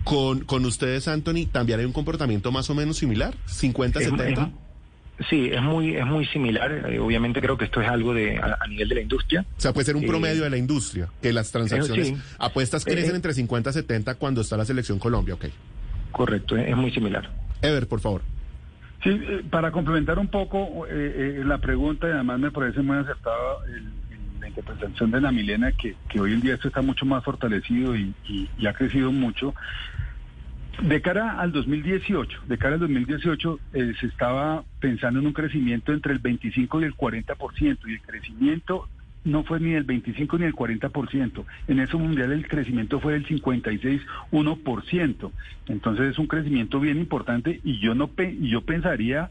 con, 0.04 0.44
con 0.44 0.64
ustedes, 0.64 1.08
Anthony, 1.08 1.46
también 1.50 1.80
hay 1.80 1.86
un 1.86 1.92
comportamiento 1.92 2.50
más 2.52 2.70
o 2.70 2.74
menos 2.74 2.96
similar, 2.96 3.36
50, 3.46 4.00
70. 4.00 4.50
Sí, 5.28 5.50
es 5.52 5.60
muy, 5.60 5.96
es 5.96 6.06
muy 6.06 6.26
similar. 6.26 6.72
Eh, 6.88 6.98
obviamente 6.98 7.40
creo 7.40 7.58
que 7.58 7.66
esto 7.66 7.80
es 7.80 7.88
algo 7.88 8.14
de 8.14 8.38
a, 8.38 8.66
nivel 8.68 8.88
de 8.88 8.94
la 8.94 9.00
industria. 9.02 9.44
O 9.56 9.60
sea, 9.60 9.72
puede 9.72 9.84
ser 9.84 9.96
un 9.96 10.06
promedio 10.06 10.44
de 10.44 10.50
la 10.50 10.56
industria, 10.56 11.08
que 11.20 11.32
las 11.32 11.52
transacciones, 11.52 12.14
apuestas 12.38 12.86
eh, 12.86 12.92
crecen 12.92 13.12
eh. 13.12 13.16
entre 13.16 13.34
50 13.34 13.70
y 13.70 13.72
70 13.72 14.14
cuando 14.14 14.40
está 14.40 14.56
la 14.56 14.64
selección 14.64 14.98
Colombia, 14.98 15.34
ok. 15.34 15.46
Correcto, 16.12 16.56
es 16.56 16.76
muy 16.76 16.90
similar. 16.90 17.30
Ever, 17.60 17.86
por 17.86 18.00
favor. 18.00 18.22
Sí, 19.02 19.10
para 19.50 19.70
complementar 19.72 20.18
un 20.18 20.28
poco 20.28 20.86
la 20.90 21.58
pregunta, 21.58 22.06
y 22.08 22.10
además 22.10 22.38
me 22.38 22.50
parece 22.50 22.82
muy 22.82 22.98
acertada 22.98 23.58
la 24.40 24.48
interpretación 24.48 25.10
de 25.10 25.20
la 25.20 25.32
Milena, 25.32 25.72
que, 25.72 25.96
que 26.08 26.20
hoy 26.20 26.32
en 26.32 26.40
día 26.40 26.54
esto 26.54 26.68
está 26.68 26.82
mucho 26.82 27.06
más 27.06 27.24
fortalecido 27.24 27.96
y, 27.96 28.14
y 28.26 28.66
ha 28.66 28.72
crecido 28.72 29.12
mucho. 29.12 29.54
De 30.82 31.02
cara 31.02 31.38
al 31.38 31.52
2018, 31.52 32.42
de 32.46 32.58
cara 32.58 32.74
al 32.74 32.80
2018 32.80 33.60
eh, 33.74 33.92
se 34.00 34.06
estaba 34.06 34.64
pensando 34.78 35.20
en 35.20 35.26
un 35.26 35.32
crecimiento 35.32 35.92
entre 35.92 36.12
el 36.12 36.20
25 36.20 36.80
y 36.80 36.84
el 36.84 36.96
40% 36.96 37.78
y 37.86 37.92
el 37.92 38.00
crecimiento 38.00 38.88
no 39.24 39.44
fue 39.44 39.60
ni 39.60 39.74
el 39.74 39.84
25 39.84 40.38
ni 40.38 40.46
el 40.46 40.54
40%. 40.54 41.44
En 41.68 41.80
ese 41.80 41.96
mundial 41.96 42.32
el 42.32 42.48
crecimiento 42.48 43.00
fue 43.00 43.12
del 43.12 43.26
56,1%. 43.26 45.32
Entonces 45.66 46.12
es 46.12 46.18
un 46.18 46.26
crecimiento 46.26 46.80
bien 46.80 46.96
importante 46.98 47.60
y 47.62 47.78
yo 47.80 47.94
no 47.94 48.10
y 48.18 48.48
yo 48.48 48.62
pensaría 48.62 49.30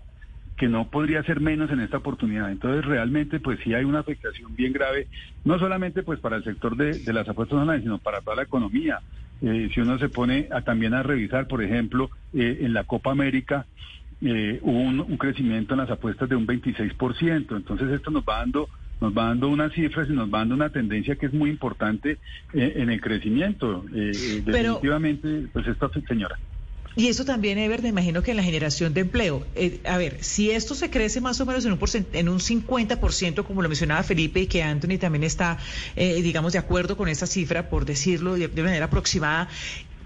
que 0.59 0.67
no 0.67 0.89
podría 0.89 1.23
ser 1.23 1.39
menos 1.39 1.71
en 1.71 1.79
esta 1.79 1.97
oportunidad. 1.97 2.51
Entonces, 2.51 2.85
realmente, 2.85 3.39
pues 3.39 3.59
sí 3.63 3.73
hay 3.73 3.85
una 3.85 3.99
afectación 3.99 4.55
bien 4.55 4.73
grave, 4.73 5.07
no 5.45 5.57
solamente 5.57 6.03
pues 6.03 6.19
para 6.19 6.35
el 6.35 6.43
sector 6.43 6.75
de, 6.75 6.99
de 6.99 7.13
las 7.13 7.27
apuestas 7.29 7.59
online, 7.59 7.81
sino 7.81 7.97
para 7.97 8.19
toda 8.21 8.35
la 8.35 8.43
economía. 8.43 8.99
Eh, 9.41 9.69
si 9.73 9.79
uno 9.79 9.97
se 9.97 10.09
pone 10.09 10.49
a, 10.51 10.61
también 10.61 10.93
a 10.93 11.01
revisar, 11.01 11.47
por 11.47 11.63
ejemplo, 11.63 12.09
eh, 12.33 12.59
en 12.61 12.73
la 12.73 12.83
Copa 12.83 13.11
América 13.11 13.65
eh, 14.21 14.59
hubo 14.61 14.79
un, 14.81 15.17
crecimiento 15.17 15.75
en 15.75 15.79
las 15.79 15.89
apuestas 15.89 16.27
de 16.27 16.35
un 16.35 16.45
26%. 16.45 17.55
Entonces, 17.55 17.89
esto 17.91 18.11
nos 18.11 18.23
va 18.23 18.39
dando 18.39 18.69
nos 18.99 19.17
va 19.17 19.27
dando 19.27 19.47
unas 19.47 19.71
cifras 19.71 20.09
y 20.09 20.11
nos 20.11 20.27
va 20.27 20.39
dando 20.39 20.55
una 20.55 20.71
tendencia 20.71 21.15
que 21.15 21.27
es 21.27 21.33
muy 21.33 21.49
importante 21.49 22.17
en 22.51 22.89
el 22.89 22.99
crecimiento. 22.99 23.85
definitivamente, 23.89 25.47
pues 25.53 25.67
esto, 25.67 25.89
señora. 26.05 26.37
Y 26.99 27.07
eso 27.07 27.23
también, 27.23 27.57
Ever, 27.57 27.81
me 27.81 27.87
imagino 27.87 28.21
que 28.21 28.31
en 28.31 28.37
la 28.37 28.43
generación 28.43 28.93
de 28.93 28.99
empleo. 28.99 29.47
Eh, 29.55 29.79
a 29.85 29.97
ver, 29.97 30.17
si 30.19 30.51
esto 30.51 30.75
se 30.75 30.89
crece 30.89 31.21
más 31.21 31.39
o 31.39 31.45
menos 31.45 31.63
en 31.63 31.71
un, 31.71 31.79
en 32.11 32.27
un 32.27 32.39
50%, 32.41 33.45
como 33.45 33.61
lo 33.61 33.69
mencionaba 33.69 34.03
Felipe, 34.03 34.41
y 34.41 34.47
que 34.47 34.63
Anthony 34.63 34.97
también 34.99 35.23
está, 35.23 35.57
eh, 35.95 36.21
digamos, 36.21 36.51
de 36.51 36.59
acuerdo 36.59 36.97
con 36.97 37.07
esa 37.07 37.25
cifra, 37.25 37.69
por 37.69 37.85
decirlo 37.85 38.33
de, 38.33 38.49
manera 38.49 38.87
aproximada, 38.87 39.47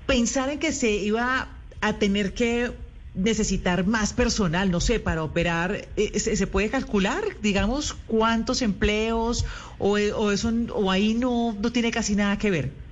pensar 0.06 0.52
en 0.52 0.60
que 0.60 0.72
se 0.72 0.92
iba 0.92 1.48
a 1.82 1.94
tener 1.94 2.36
que 2.36 2.70
necesitar 3.16 3.88
más 3.88 4.14
personal, 4.14 4.70
no 4.70 4.80
sé, 4.80 5.00
para 5.00 5.24
operar, 5.24 5.88
eh, 5.98 6.20
¿se, 6.20 6.46
puede 6.46 6.70
calcular, 6.70 7.24
digamos, 7.42 7.96
cuántos 8.06 8.62
empleos 8.62 9.46
o, 9.80 9.94
o 9.94 10.32
eso 10.32 10.54
o 10.76 10.92
ahí 10.92 11.16
no, 11.16 11.58
no 11.60 11.72
tiene 11.72 11.90
casi 11.90 12.16
nada 12.16 12.38
que 12.38 12.52
ver? 12.52 12.83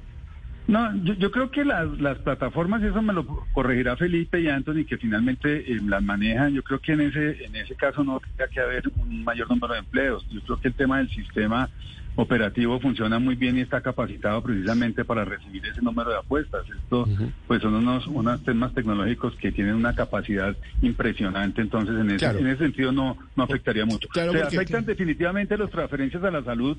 No, 0.67 0.95
yo, 1.03 1.31
creo 1.31 1.51
que 1.51 1.65
las, 1.65 1.99
las 1.99 2.17
plataformas, 2.19 2.81
eso 2.83 3.01
me 3.01 3.13
lo 3.13 3.25
corregirá 3.53 3.97
Felipe 3.97 4.39
y 4.39 4.47
Anthony, 4.47 4.85
que 4.87 4.97
finalmente 4.97 5.71
eh, 5.71 5.79
las 5.85 6.01
manejan. 6.01 6.53
Yo 6.53 6.63
creo 6.63 6.79
que 6.79 6.93
en 6.93 7.01
ese, 7.01 7.43
en 7.43 7.55
ese 7.55 7.75
caso 7.75 8.03
no 8.03 8.19
tendría 8.19 8.47
que 8.47 8.59
haber 8.59 8.83
un 8.95 9.23
mayor 9.23 9.49
número 9.49 9.73
de 9.73 9.79
empleos. 9.79 10.25
Yo 10.29 10.41
creo 10.41 10.61
que 10.61 10.67
el 10.69 10.73
tema 10.73 10.99
del 10.99 11.09
sistema 11.09 11.69
operativo 12.15 12.79
funciona 12.79 13.19
muy 13.19 13.35
bien 13.35 13.57
y 13.57 13.61
está 13.61 13.81
capacitado 13.81 14.41
precisamente 14.41 15.05
para 15.05 15.23
recibir 15.23 15.65
ese 15.65 15.81
número 15.81 16.09
de 16.11 16.17
apuestas. 16.17 16.65
Esto 16.69 17.07
pues 17.47 17.61
son 17.61 17.75
unos, 17.75 18.05
unos 18.07 18.43
temas 18.43 18.73
tecnológicos 18.73 19.35
que 19.37 19.51
tienen 19.51 19.75
una 19.75 19.95
capacidad 19.95 20.55
impresionante, 20.81 21.61
entonces 21.61 21.95
en 21.95 22.11
ese, 22.11 22.25
en 22.25 22.47
ese 22.47 22.63
sentido 22.63 22.91
no, 22.91 23.17
no 23.35 23.43
afectaría 23.43 23.85
mucho. 23.85 24.09
Se 24.13 24.41
afectan 24.41 24.85
definitivamente 24.85 25.57
las 25.57 25.69
transferencias 25.69 26.23
a 26.23 26.31
la 26.31 26.43
salud, 26.43 26.77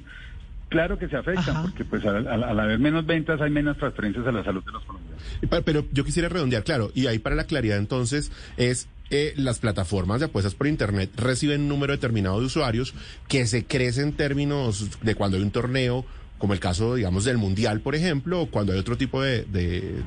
Claro 0.73 0.99
que 0.99 1.07
se 1.07 1.17
afectan, 1.19 1.63
porque 1.63 1.85
pues 1.85 2.03
al, 2.07 2.43
haber 2.43 2.79
menos 2.79 3.05
ventas 3.05 3.39
hay 3.43 3.51
menos 3.51 3.77
transferencias 3.77 4.27
a 4.27 4.33
la 4.33 4.43
salud 4.43 4.65
de 4.65 4.73
los 4.73 4.83
colombianos. 4.85 5.23
Pero, 5.67 5.85
yo 5.93 6.03
quisiera 6.03 6.31
redondear, 6.31 6.65
claro, 6.65 6.91
y 6.95 7.09
ahí 7.09 7.19
para 7.19 7.37
la 7.37 7.45
claridad 7.45 7.77
entonces 7.77 8.33
es 8.57 8.89
eh, 9.11 9.35
las 9.37 9.59
plataformas 9.59 10.21
de 10.21 10.27
apuestas 10.27 10.55
por 10.55 10.67
Internet 10.67 11.11
reciben 11.17 11.61
un 11.61 11.69
número 11.69 11.93
determinado 11.93 12.41
de 12.41 12.47
usuarios 12.47 12.95
que 13.29 13.47
se 13.47 13.67
crece 13.67 14.01
en 14.01 14.15
términos 14.15 14.99
de 15.03 15.15
cuando 15.15 15.37
hay 15.37 15.43
un 15.43 15.51
torneo 15.51 16.07
como 16.43 16.55
el 16.55 16.59
caso, 16.59 16.97
digamos, 16.97 17.23
del 17.23 17.39
Mundial, 17.39 17.83
por 17.83 17.95
ejemplo, 17.95 18.41
o 18.41 18.47
cuando 18.47 18.73
hay 18.73 18.79
otro 18.81 18.97
tipo 18.97 19.23
de, 19.23 19.47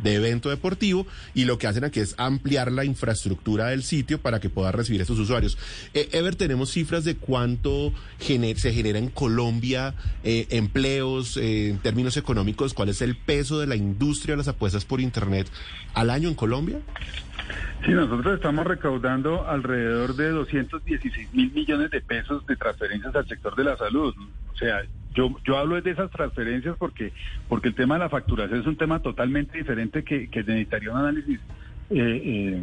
evento 0.04 0.50
deportivo, 0.50 1.08
y 1.34 1.46
lo 1.46 1.58
que 1.58 1.66
hacen 1.66 1.86
aquí 1.86 2.02
es 2.02 2.14
ampliar 2.18 2.74
la 2.74 2.84
infraestructura 2.84 3.68
del 3.68 3.84
sitio 3.84 4.20
para 4.20 4.42
que 4.42 4.50
pueda 4.50 4.74
recibir 4.74 5.00
a 5.00 5.04
estos 5.04 5.18
usuarios. 5.18 5.58
Eh, 5.94 6.10
Ever, 6.12 6.36
tenemos 6.36 6.72
cifras 6.72 7.06
de 7.06 7.16
cuánto 7.16 7.94
se 8.20 8.74
genera 8.74 9.00
en 9.00 9.08
Colombia 9.12 9.94
eh, 10.26 10.48
empleos 10.50 11.38
eh, 11.38 11.70
en 11.70 11.78
términos 11.78 12.18
económicos, 12.18 12.74
cuál 12.74 12.90
es 12.90 13.02
el 13.02 13.16
peso 13.16 13.58
de 13.58 13.68
la 13.68 13.78
industria 13.78 14.34
de 14.34 14.40
las 14.40 14.50
apuestas 14.50 14.84
por 14.84 15.00
Internet 15.00 15.48
al 15.94 16.10
año 16.10 16.28
en 16.28 16.36
Colombia. 16.36 16.80
Sí, 17.86 17.92
nosotros 17.92 18.36
estamos 18.36 18.68
recaudando 18.68 19.48
alrededor 19.48 20.18
de 20.18 20.32
216 20.32 21.34
mil 21.34 21.54
millones 21.54 21.92
de 21.92 22.02
pesos 22.02 22.46
de 22.46 22.58
transferencias 22.58 23.16
al 23.16 23.26
sector 23.26 23.56
de 23.56 23.64
la 23.64 23.78
salud. 23.78 24.14
O 24.54 24.58
sea, 24.58 24.84
yo, 25.16 25.36
yo 25.46 25.58
hablo 25.58 25.82
de 25.82 25.92
esas 25.92 26.12
transferencias 26.12 26.76
porque, 26.78 27.14
porque 27.48 27.70
el 27.70 27.76
tema 27.76 27.96
de 27.96 28.00
la 28.00 28.10
facturación 28.10 28.60
es 28.60 28.68
un 28.68 28.78
tema 28.78 29.00
totalmente 29.00 29.58
diferente 29.58 30.04
que, 30.04 30.30
que 30.30 30.44
necesitaría 30.44 30.92
un 30.92 30.98
análisis 30.98 31.40
eh, 31.90 32.22
eh, 32.24 32.62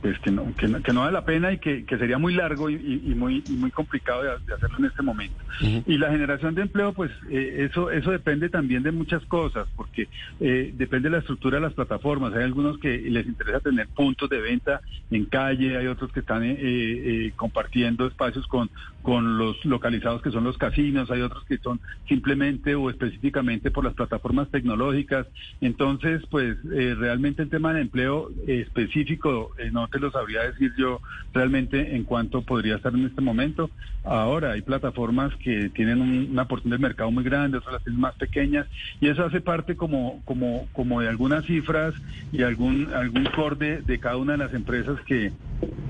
pues 0.00 0.18
que 0.20 0.30
no, 0.30 0.54
que 0.56 0.68
no, 0.68 0.82
que, 0.82 0.92
no, 0.92 1.00
vale 1.00 1.12
la 1.12 1.24
pena 1.24 1.52
y 1.52 1.58
que, 1.58 1.84
que 1.84 1.98
sería 1.98 2.18
muy 2.18 2.34
largo 2.34 2.70
y, 2.70 2.74
y, 2.74 3.14
muy 3.14 3.42
y 3.48 3.52
muy 3.52 3.70
complicado 3.70 4.22
de, 4.22 4.30
de, 4.46 4.54
hacerlo 4.54 4.78
en 4.78 4.84
este 4.86 5.02
momento. 5.02 5.36
Uh 5.60 5.64
-huh. 5.64 5.82
Y 5.86 5.98
la 5.98 6.10
generación 6.10 6.54
de 6.54 6.62
empleo, 6.62 6.92
pues 6.92 7.10
eh, 7.30 7.68
eso 7.70 7.90
eso 7.90 8.10
depende 8.10 8.48
también 8.48 8.82
de 8.82 8.92
muchas 8.92 9.24
cosas, 9.26 9.68
porque 9.76 10.08
eh, 10.40 10.72
depende 10.76 11.08
de 11.08 11.16
la 11.16 11.18
estructura 11.18 11.56
de 11.56 11.62
las 11.62 11.74
plataformas. 11.74 12.34
Hay 12.34 12.44
algunos 12.44 12.78
que 12.78 12.98
les 12.98 13.26
interesa 13.26 13.60
tener 13.60 13.88
puntos 13.88 14.28
de 14.30 14.40
venta 14.40 14.80
en 15.10 15.24
calle, 15.26 15.76
hay 15.76 15.86
otros 15.86 16.12
que 16.12 16.20
están 16.20 16.42
eh, 16.44 16.56
eh 16.58 17.32
compartiendo 17.36 18.06
espacios 18.06 18.46
con, 18.46 18.70
con 19.02 19.38
los 19.38 19.64
localizados 19.64 20.22
que 20.22 20.30
son 20.30 20.44
los 20.44 20.56
casinos, 20.56 21.10
hay 21.10 21.20
otros 21.20 21.44
que 21.44 21.58
son 21.58 21.80
simplemente 22.08 22.74
o 22.74 22.90
específicamente 22.90 23.70
por 23.70 23.84
las 23.84 23.94
plataformas 23.94 24.50
tecnológicas. 24.50 25.26
Entonces, 25.60 26.22
pues 26.30 26.56
eh, 26.72 26.94
realmente 26.98 27.42
el 27.42 27.50
tema 27.50 27.72
del 27.72 27.82
empleo 27.82 28.30
específico 28.46 29.52
no 29.70 29.88
te 29.88 29.98
lo 29.98 30.10
sabría 30.10 30.42
decir 30.42 30.72
yo 30.76 31.00
realmente 31.32 31.96
en 31.96 32.04
cuánto 32.04 32.42
podría 32.42 32.76
estar 32.76 32.94
en 32.94 33.06
este 33.06 33.20
momento. 33.20 33.70
Ahora 34.04 34.52
hay 34.52 34.62
plataformas 34.62 35.34
que 35.36 35.70
tienen 35.70 36.00
un, 36.00 36.28
una 36.30 36.46
porción 36.46 36.70
del 36.70 36.80
mercado 36.80 37.10
muy 37.10 37.24
grande, 37.24 37.58
otras 37.58 37.74
las 37.74 37.84
tienen 37.84 38.00
más 38.00 38.14
pequeñas, 38.16 38.66
y 39.00 39.08
eso 39.08 39.24
hace 39.24 39.40
parte 39.40 39.76
como, 39.76 40.22
como, 40.24 40.66
como 40.72 41.00
de 41.00 41.08
algunas 41.08 41.44
cifras 41.44 41.94
y 42.32 42.42
algún, 42.42 42.92
algún 42.94 43.24
core 43.26 43.82
de, 43.82 43.98
cada 43.98 44.16
una 44.16 44.32
de 44.32 44.38
las 44.38 44.54
empresas 44.54 45.00
que, 45.06 45.32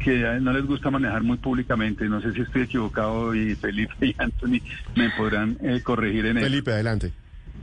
que 0.03 0.39
no 0.41 0.53
les 0.53 0.67
gusta 0.67 0.91
manejar 0.91 1.23
muy 1.23 1.39
públicamente. 1.39 2.09
No 2.09 2.21
sé 2.21 2.33
si 2.33 2.43
estoy 2.43 2.63
equivocado 2.63 3.35
y 3.35 3.55
Felipe 3.55 4.07
y 4.07 4.15
Anthony 4.19 4.61
me 4.95 5.11
podrán 5.11 5.57
eh, 5.63 5.81
corregir 5.83 6.27
en 6.27 6.39
eso. 6.39 6.47
Felipe, 6.47 6.73
adelante. 6.73 7.13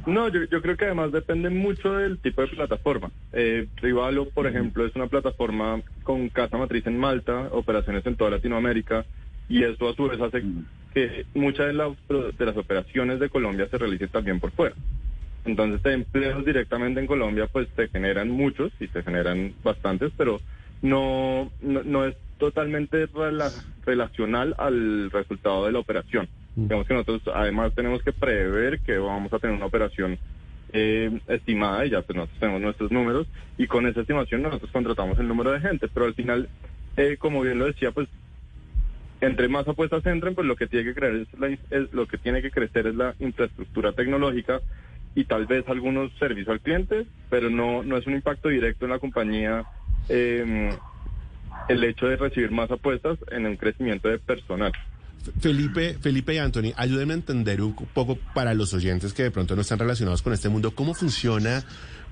No, 0.05 0.29
yo, 0.29 0.43
yo, 0.45 0.61
creo 0.61 0.77
que 0.77 0.85
además 0.85 1.11
depende 1.11 1.49
mucho 1.49 1.93
del 1.93 2.17
tipo 2.19 2.41
de 2.41 2.47
plataforma. 2.47 3.11
Eh, 3.33 3.67
Rivalo, 3.77 4.29
por 4.29 4.47
ejemplo, 4.47 4.85
es 4.85 4.95
una 4.95 5.07
plataforma 5.07 5.81
con 6.03 6.29
casa 6.29 6.57
matriz 6.57 6.87
en 6.87 6.97
Malta, 6.97 7.49
operaciones 7.51 8.05
en 8.05 8.15
toda 8.15 8.31
Latinoamérica, 8.31 9.05
y 9.47 9.63
eso 9.63 9.89
a 9.89 9.95
su 9.95 10.07
vez 10.07 10.19
hace 10.19 10.43
que 10.93 11.25
muchas 11.35 11.67
de, 11.67 11.73
la, 11.73 11.93
de 12.09 12.45
las 12.45 12.57
operaciones 12.57 13.19
de 13.19 13.29
Colombia 13.29 13.67
se 13.69 13.77
realicen 13.77 14.09
también 14.09 14.39
por 14.39 14.51
fuera. 14.51 14.75
Entonces, 15.45 15.81
de 15.83 15.93
empleos 15.93 16.45
directamente 16.45 16.99
en 16.99 17.07
Colombia, 17.07 17.47
pues 17.51 17.67
se 17.75 17.87
generan 17.87 18.29
muchos 18.29 18.71
y 18.79 18.87
se 18.87 19.03
generan 19.03 19.53
bastantes, 19.63 20.11
pero 20.17 20.39
no, 20.81 21.51
no, 21.61 21.83
no 21.83 22.05
es 22.05 22.15
totalmente 22.41 23.05
rela 23.05 23.53
relacional 23.85 24.55
al 24.57 25.11
resultado 25.11 25.67
de 25.67 25.71
la 25.71 25.79
operación. 25.79 26.27
Digamos 26.55 26.87
que 26.87 26.95
nosotros 26.95 27.21
además 27.33 27.71
tenemos 27.75 28.01
que 28.01 28.11
prever 28.11 28.79
que 28.79 28.97
vamos 28.97 29.31
a 29.31 29.37
tener 29.37 29.55
una 29.55 29.67
operación 29.67 30.17
eh, 30.73 31.19
estimada 31.27 31.85
y 31.85 31.91
ya 31.91 32.01
pues 32.01 32.15
nosotros 32.15 32.39
tenemos 32.39 32.61
nuestros 32.61 32.91
números 32.91 33.27
y 33.59 33.67
con 33.67 33.85
esa 33.85 34.01
estimación 34.01 34.41
nosotros 34.41 34.71
contratamos 34.71 35.19
el 35.19 35.27
número 35.27 35.51
de 35.51 35.59
gente, 35.59 35.87
pero 35.87 36.07
al 36.07 36.15
final, 36.15 36.49
eh, 36.97 37.15
como 37.19 37.41
bien 37.41 37.59
lo 37.59 37.67
decía, 37.67 37.91
pues 37.91 38.07
entre 39.21 39.47
más 39.47 39.67
apuestas 39.67 40.03
entren, 40.07 40.33
pues 40.33 40.47
lo 40.47 40.55
que 40.55 40.65
tiene 40.65 40.85
que 40.85 40.95
creer 40.95 41.15
es, 41.17 41.39
la, 41.39 41.47
es 41.47 41.93
lo 41.93 42.07
que 42.07 42.17
tiene 42.17 42.41
que 42.41 42.49
crecer 42.49 42.87
es 42.87 42.95
la 42.95 43.13
infraestructura 43.19 43.93
tecnológica 43.93 44.61
y 45.13 45.25
tal 45.25 45.45
vez 45.45 45.63
algunos 45.67 46.11
servicios 46.17 46.49
al 46.49 46.61
cliente, 46.61 47.05
pero 47.29 47.51
no 47.51 47.83
no 47.83 47.97
es 47.97 48.07
un 48.07 48.13
impacto 48.13 48.49
directo 48.49 48.85
en 48.85 48.91
la 48.91 48.99
compañía 48.99 49.63
eh, 50.09 50.71
el 51.69 51.83
hecho 51.83 52.07
de 52.07 52.17
recibir 52.17 52.51
más 52.51 52.69
apuestas 52.71 53.17
en 53.31 53.45
un 53.45 53.57
crecimiento 53.57 54.07
de 54.07 54.19
personal. 54.19 54.71
Felipe, 55.39 55.97
Felipe 56.01 56.33
y 56.33 56.37
Anthony, 56.39 56.73
ayúdenme 56.75 57.13
a 57.13 57.17
entender 57.17 57.61
un 57.61 57.75
poco 57.75 58.17
para 58.33 58.53
los 58.53 58.73
oyentes 58.73 59.13
que 59.13 59.23
de 59.23 59.31
pronto 59.31 59.55
no 59.55 59.61
están 59.61 59.79
relacionados 59.79 60.21
con 60.21 60.33
este 60.33 60.49
mundo, 60.49 60.71
cómo 60.71 60.93
funciona 60.93 61.63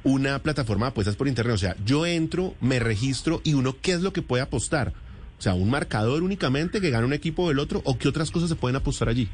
una 0.03 0.39
plataforma 0.39 0.85
de 0.85 0.91
apuestas 0.91 1.15
por 1.15 1.27
internet. 1.27 1.55
O 1.55 1.57
sea, 1.57 1.75
yo 1.85 2.05
entro, 2.05 2.53
me 2.61 2.79
registro 2.79 3.41
y 3.43 3.53
uno, 3.53 3.75
¿qué 3.81 3.93
es 3.93 4.01
lo 4.01 4.13
que 4.13 4.21
puede 4.21 4.43
apostar? 4.43 4.93
O 5.37 5.41
sea, 5.41 5.53
un 5.53 5.69
marcador 5.69 6.21
únicamente 6.21 6.81
que 6.81 6.89
gana 6.89 7.05
un 7.05 7.13
equipo 7.13 7.47
del 7.47 7.59
otro 7.59 7.81
o 7.85 7.97
qué 7.97 8.07
otras 8.07 8.29
cosas 8.29 8.49
se 8.49 8.55
pueden 8.55 8.75
apostar 8.75 9.09
allí. 9.09 9.29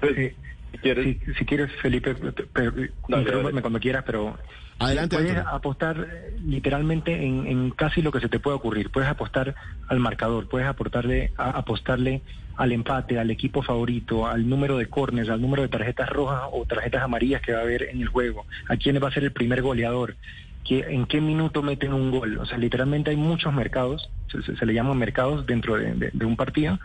Pues, 0.00 0.34
si, 0.72 0.78
quieres, 0.78 1.16
si, 1.24 1.34
si 1.34 1.44
quieres 1.44 1.70
Felipe, 1.80 2.14
pero, 2.52 2.72
dale, 3.08 3.30
dale. 3.30 3.60
cuando 3.60 3.80
quieras, 3.80 4.04
pero 4.04 4.36
Adelante, 4.78 5.16
puedes 5.16 5.30
Antonio. 5.32 5.56
apostar 5.56 6.08
literalmente 6.44 7.26
en, 7.26 7.46
en, 7.46 7.70
casi 7.70 8.00
lo 8.02 8.12
que 8.12 8.20
se 8.20 8.28
te 8.28 8.38
puede 8.38 8.56
ocurrir. 8.56 8.90
Puedes 8.90 9.08
apostar 9.08 9.54
al 9.88 9.98
marcador, 9.98 10.48
puedes 10.48 10.68
aportarle, 10.68 11.32
a, 11.36 11.50
apostarle 11.50 12.22
al 12.56 12.72
empate, 12.72 13.18
al 13.18 13.30
equipo 13.30 13.62
favorito, 13.62 14.26
al 14.26 14.48
número 14.48 14.78
de 14.78 14.86
corners, 14.86 15.28
al 15.30 15.40
número 15.40 15.62
de 15.62 15.68
tarjetas 15.68 16.08
rojas 16.08 16.42
o 16.52 16.64
tarjetas 16.64 17.02
amarillas 17.02 17.42
que 17.42 17.52
va 17.52 17.58
a 17.58 17.62
haber 17.62 17.84
en 17.84 18.00
el 18.00 18.08
juego, 18.08 18.46
a 18.68 18.76
quién 18.76 19.02
va 19.02 19.08
a 19.08 19.12
ser 19.12 19.24
el 19.24 19.32
primer 19.32 19.62
goleador, 19.62 20.16
que, 20.64 20.80
en 20.80 21.06
qué 21.06 21.20
minuto 21.20 21.62
meten 21.62 21.92
un 21.92 22.10
gol. 22.10 22.38
O 22.38 22.46
sea, 22.46 22.58
literalmente 22.58 23.10
hay 23.10 23.16
muchos 23.16 23.52
mercados, 23.52 24.10
se, 24.30 24.56
se 24.56 24.66
le 24.66 24.74
llaman 24.74 24.98
mercados 24.98 25.46
dentro 25.46 25.76
de, 25.76 25.94
de, 25.94 26.10
de 26.12 26.24
un 26.24 26.36
partido 26.36 26.78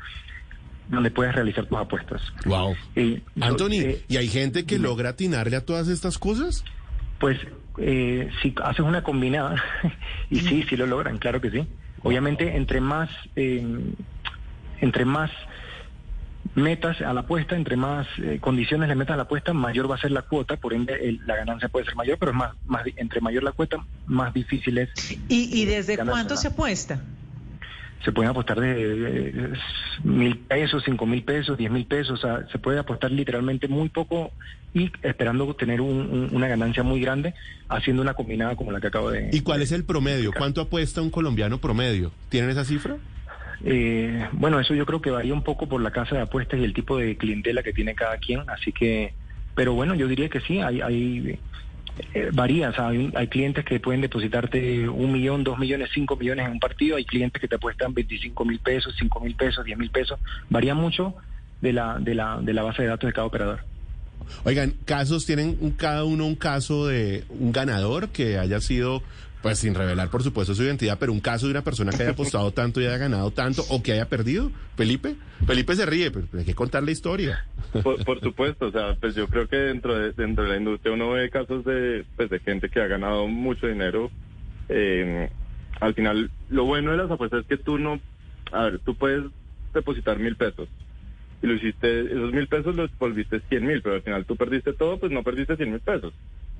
donde 0.89 1.12
puedes 1.12 1.34
realizar 1.34 1.65
tus 1.65 1.77
apuestas. 1.77 2.21
Wow. 2.45 2.75
Eh, 2.95 3.21
Anthony, 3.39 3.73
eh, 3.82 4.01
¿y 4.08 4.17
hay 4.17 4.27
gente 4.27 4.65
que 4.65 4.77
logra 4.79 5.10
atinarle 5.10 5.56
a 5.56 5.65
todas 5.65 5.88
estas 5.88 6.17
cosas? 6.17 6.63
Pues 7.19 7.39
eh, 7.77 8.29
si 8.41 8.53
haces 8.63 8.81
una 8.86 9.03
combinada, 9.03 9.55
y 10.29 10.39
sí, 10.39 10.63
sí 10.69 10.77
lo 10.77 10.86
logran, 10.86 11.17
claro 11.17 11.41
que 11.41 11.51
sí. 11.51 11.67
Obviamente, 12.03 12.55
entre 12.55 12.81
más, 12.81 13.09
eh, 13.36 13.65
entre 14.81 15.05
más 15.05 15.31
metas 16.55 17.01
a 17.01 17.13
la 17.13 17.21
apuesta, 17.21 17.55
entre 17.55 17.77
más 17.77 18.07
eh, 18.17 18.39
condiciones 18.39 18.89
le 18.89 18.95
metas 18.95 19.13
a 19.13 19.17
la 19.17 19.23
apuesta, 19.23 19.53
mayor 19.53 19.89
va 19.89 19.95
a 19.95 19.99
ser 19.99 20.12
la 20.12 20.21
cuota, 20.21 20.57
por 20.57 20.73
ende 20.73 20.93
el, 20.93 21.21
la 21.25 21.38
ganancia 21.38 21.69
puede 21.69 21.86
ser 21.86 21.95
mayor, 21.95 22.17
pero 22.19 22.31
es 22.31 22.38
más, 22.38 22.51
más, 22.65 22.83
entre 22.97 23.21
mayor 23.21 23.43
la 23.43 23.53
cuota, 23.53 23.83
más 24.05 24.33
difícil 24.33 24.77
es. 24.77 24.89
¿Y, 25.29 25.62
y 25.62 25.65
desde 25.65 25.97
cuánto 25.97 26.36
se 26.36 26.49
apuesta? 26.49 26.99
Se 28.03 28.11
pueden 28.11 28.31
apostar 28.31 28.59
de 28.59 29.53
mil 30.03 30.37
pesos, 30.37 30.83
cinco 30.85 31.05
mil 31.05 31.23
pesos, 31.23 31.57
diez 31.57 31.71
mil 31.71 31.85
pesos, 31.85 32.19
o 32.19 32.21
sea, 32.21 32.47
se 32.51 32.59
puede 32.59 32.79
apostar 32.79 33.11
literalmente 33.11 33.67
muy 33.67 33.89
poco 33.89 34.31
y 34.73 34.91
esperando 35.01 35.53
tener 35.55 35.81
un, 35.81 35.89
un, 35.89 36.29
una 36.31 36.47
ganancia 36.47 36.83
muy 36.83 36.99
grande 36.99 37.33
haciendo 37.69 38.01
una 38.01 38.13
combinada 38.13 38.55
como 38.55 38.71
la 38.71 38.81
que 38.81 38.87
acabo 38.87 39.11
de... 39.11 39.29
¿Y 39.31 39.41
cuál 39.41 39.61
es 39.61 39.71
el 39.71 39.85
promedio? 39.85 40.31
¿Cuánto 40.35 40.61
apuesta 40.61 41.01
un 41.01 41.09
colombiano 41.09 41.59
promedio? 41.59 42.11
¿Tienen 42.29 42.49
esa 42.49 42.65
cifra? 42.65 42.97
Eh, 43.63 44.27
bueno, 44.33 44.59
eso 44.59 44.73
yo 44.73 44.85
creo 44.85 45.01
que 45.01 45.11
varía 45.11 45.33
un 45.33 45.43
poco 45.43 45.67
por 45.69 45.81
la 45.81 45.91
casa 45.91 46.15
de 46.15 46.21
apuestas 46.21 46.59
y 46.59 46.63
el 46.63 46.73
tipo 46.73 46.97
de 46.97 47.15
clientela 47.15 47.63
que 47.63 47.71
tiene 47.71 47.95
cada 47.95 48.17
quien, 48.17 48.41
así 48.49 48.73
que, 48.73 49.13
pero 49.55 49.73
bueno, 49.73 49.95
yo 49.95 50.07
diría 50.07 50.29
que 50.29 50.41
sí, 50.41 50.59
hay... 50.59 50.81
hay 50.81 51.39
eh, 52.13 52.29
varía, 52.34 52.73
hay, 52.77 53.12
hay, 53.15 53.27
clientes 53.27 53.63
que 53.65 53.79
pueden 53.79 54.01
depositarte 54.01 54.89
un 54.89 55.12
millón, 55.12 55.43
dos 55.43 55.60
millones, 55.60 55.89
cinco 55.93 56.15
millones 56.15 56.47
en 56.47 56.53
un 56.53 56.60
partido, 56.60 56.97
hay 56.97 57.06
clientes 57.06 57.39
que 57.39 57.47
te 57.47 57.56
apuestan 57.56 57.93
25 57.93 58.45
mil 58.45 58.60
pesos, 58.60 58.95
cinco 58.97 59.19
mil 59.19 59.36
pesos, 59.36 59.63
diez 59.63 59.77
mil 59.77 59.91
pesos, 59.91 60.19
varía 60.49 60.73
mucho 60.73 61.15
de 61.62 61.73
la, 61.73 61.99
de 61.99 62.15
la, 62.15 62.39
de 62.41 62.53
la 62.53 62.63
base 62.63 62.82
de 62.82 62.88
datos 62.88 63.08
de 63.08 63.13
cada 63.13 63.27
operador. 63.27 63.60
Oigan, 64.43 64.73
casos, 64.86 65.25
¿tienen 65.25 65.71
cada 65.71 66.03
uno 66.03 66.25
un 66.25 66.36
caso 66.36 66.88
de 66.88 67.23
un 67.29 67.51
ganador 67.51 68.10
que 68.10 68.38
haya 68.38 68.60
sido, 68.60 69.03
pues 69.43 69.60
sin 69.60 69.75
revelar 69.75 70.10
por 70.10 70.23
supuesto 70.23 70.56
su 70.56 70.63
identidad, 70.63 70.97
pero 70.97 71.12
un 71.12 71.19
caso 71.19 71.45
de 71.45 71.51
una 71.51 71.63
persona 71.63 71.91
que 71.91 72.01
haya 72.01 72.13
apostado 72.13 72.51
tanto 72.53 72.82
y 72.82 72.88
haya 72.88 72.97
ganado 72.97 73.29
tanto 73.29 73.63
o 73.69 73.84
que 73.84 73.91
haya 73.91 74.10
perdido? 74.10 74.49
Felipe, 74.75 75.15
Felipe 75.45 75.75
se 75.75 75.86
ríe, 75.86 76.10
pero 76.10 76.25
hay 76.36 76.45
que 76.45 76.56
contar 76.56 76.82
la 76.82 76.91
historia. 76.91 77.45
Por, 77.84 78.03
por 78.03 78.19
supuesto, 78.21 78.67
o 78.67 78.71
sea, 78.71 78.95
pues 78.99 79.13
yo 79.13 79.27
creo 79.27 79.47
que 79.47 79.58
dentro 79.58 79.95
de, 79.95 80.13
dentro 80.13 80.45
de 80.45 80.49
la 80.49 80.58
industria 80.58 80.93
uno 80.93 81.12
ve 81.12 81.29
casos 81.29 81.63
de, 81.63 82.06
pues 82.15 82.32
de 82.32 82.39
gente 82.39 82.69
que 82.69 82.82
ha 82.82 82.88
ganado 82.88 83.27
mucho 83.27 83.67
dinero. 83.67 84.10
Eh, 84.69 85.29
al 85.79 85.93
final, 85.93 86.32
lo 86.49 86.63
bueno 86.63 86.91
de 86.91 86.97
las 86.97 87.12
apuestas 87.12 87.41
es 87.41 87.47
que 87.47 87.58
tú 87.58 87.77
no, 87.77 87.99
a 88.51 88.63
ver, 88.63 88.79
tú 88.79 88.95
puedes 88.95 89.25
depositar 89.73 90.17
mil 90.17 90.36
pesos 90.36 90.69
y 91.43 91.47
lo 91.47 91.53
hiciste, 91.56 92.01
esos 92.01 92.32
mil 92.32 92.47
pesos 92.47 92.73
los 92.73 92.89
volviste 92.97 93.41
cien 93.49 93.67
mil, 93.67 93.82
pero 93.82 93.95
al 93.95 94.01
final 94.01 94.25
tú 94.25 94.38
perdiste 94.38 94.71
todo, 94.71 94.97
pues 94.97 95.12
no 95.12 95.23
perdiste 95.23 95.58
cien 95.58 95.71
mil 95.71 95.82
pesos, 95.82 96.13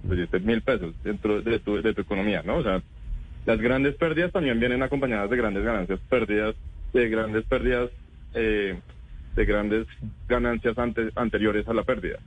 perdiste 0.08 0.40
mil 0.40 0.62
pesos 0.62 0.94
dentro 1.04 1.42
de 1.42 1.60
tu, 1.60 1.82
de 1.82 1.94
tu 1.94 2.02
economía, 2.02 2.42
¿no? 2.44 2.58
O 2.58 2.64
sea, 2.64 2.82
las 3.46 3.60
grandes 3.60 3.96
pérdidas 3.96 4.32
también 4.32 4.60
vienen 4.60 4.84
acompañadas 4.84 5.30
de 5.30 5.38
grandes 5.38 5.64
ganancias, 5.64 6.00
pérdidas, 6.10 6.56
de 6.94 7.10
grandes 7.10 7.46
pérdidas, 7.46 7.90
eh, 8.34 8.80
de 9.36 9.46
grandes 9.46 9.88
ganancias 10.28 10.78
ante, 10.78 11.10
anteriores 11.16 11.68
a 11.68 11.74
la 11.74 11.84
pérdida. 11.84 12.20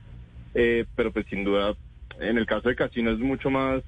Eh, 0.53 0.85
pero 0.95 1.11
pues 1.11 1.25
sin 1.27 1.43
duda, 1.43 1.75
en 2.19 2.37
el 2.37 2.45
caso 2.45 2.69
de 2.69 2.75
casino 2.75 3.11
es 3.11 3.19
mucho 3.19 3.49
más 3.49 3.81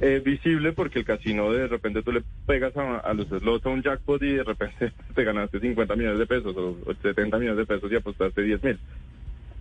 eh, 0.00 0.20
visible 0.24 0.72
porque 0.72 1.00
el 1.00 1.04
casino 1.04 1.52
de 1.52 1.68
repente 1.68 2.02
tú 2.02 2.12
le 2.12 2.22
pegas 2.46 2.76
a, 2.76 2.98
a, 2.98 3.14
los 3.14 3.28
slots 3.28 3.66
a 3.66 3.70
un 3.70 3.82
jackpot 3.82 4.22
y 4.22 4.32
de 4.32 4.44
repente 4.44 4.92
te 5.14 5.24
ganaste 5.24 5.60
50 5.60 5.96
millones 5.96 6.18
de 6.18 6.26
pesos 6.26 6.56
o 6.56 6.94
70 7.02 7.38
millones 7.38 7.58
de 7.58 7.66
pesos 7.66 7.90
y 7.90 7.96
apostaste 7.96 8.42
10 8.42 8.62
mil. 8.62 8.78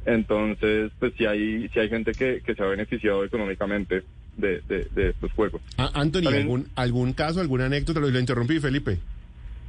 Entonces, 0.09 0.91
pues 0.97 1.13
si 1.17 1.25
hay, 1.27 1.69
si 1.69 1.79
hay 1.79 1.87
gente 1.87 2.13
que, 2.13 2.41
que 2.43 2.55
se 2.55 2.63
ha 2.63 2.65
beneficiado 2.65 3.23
económicamente 3.23 4.01
de, 4.37 4.59
de, 4.61 4.87
de 4.95 5.09
estos 5.09 5.31
juegos. 5.33 5.61
Ah, 5.77 5.91
Anthony, 5.93 6.27
¿algún, 6.27 6.67
¿algún 6.75 7.13
caso, 7.13 7.41
alguna 7.41 7.67
anécdota? 7.67 7.99
Lo, 7.99 8.09
lo 8.09 8.19
interrumpí, 8.19 8.59
Felipe. 8.59 8.97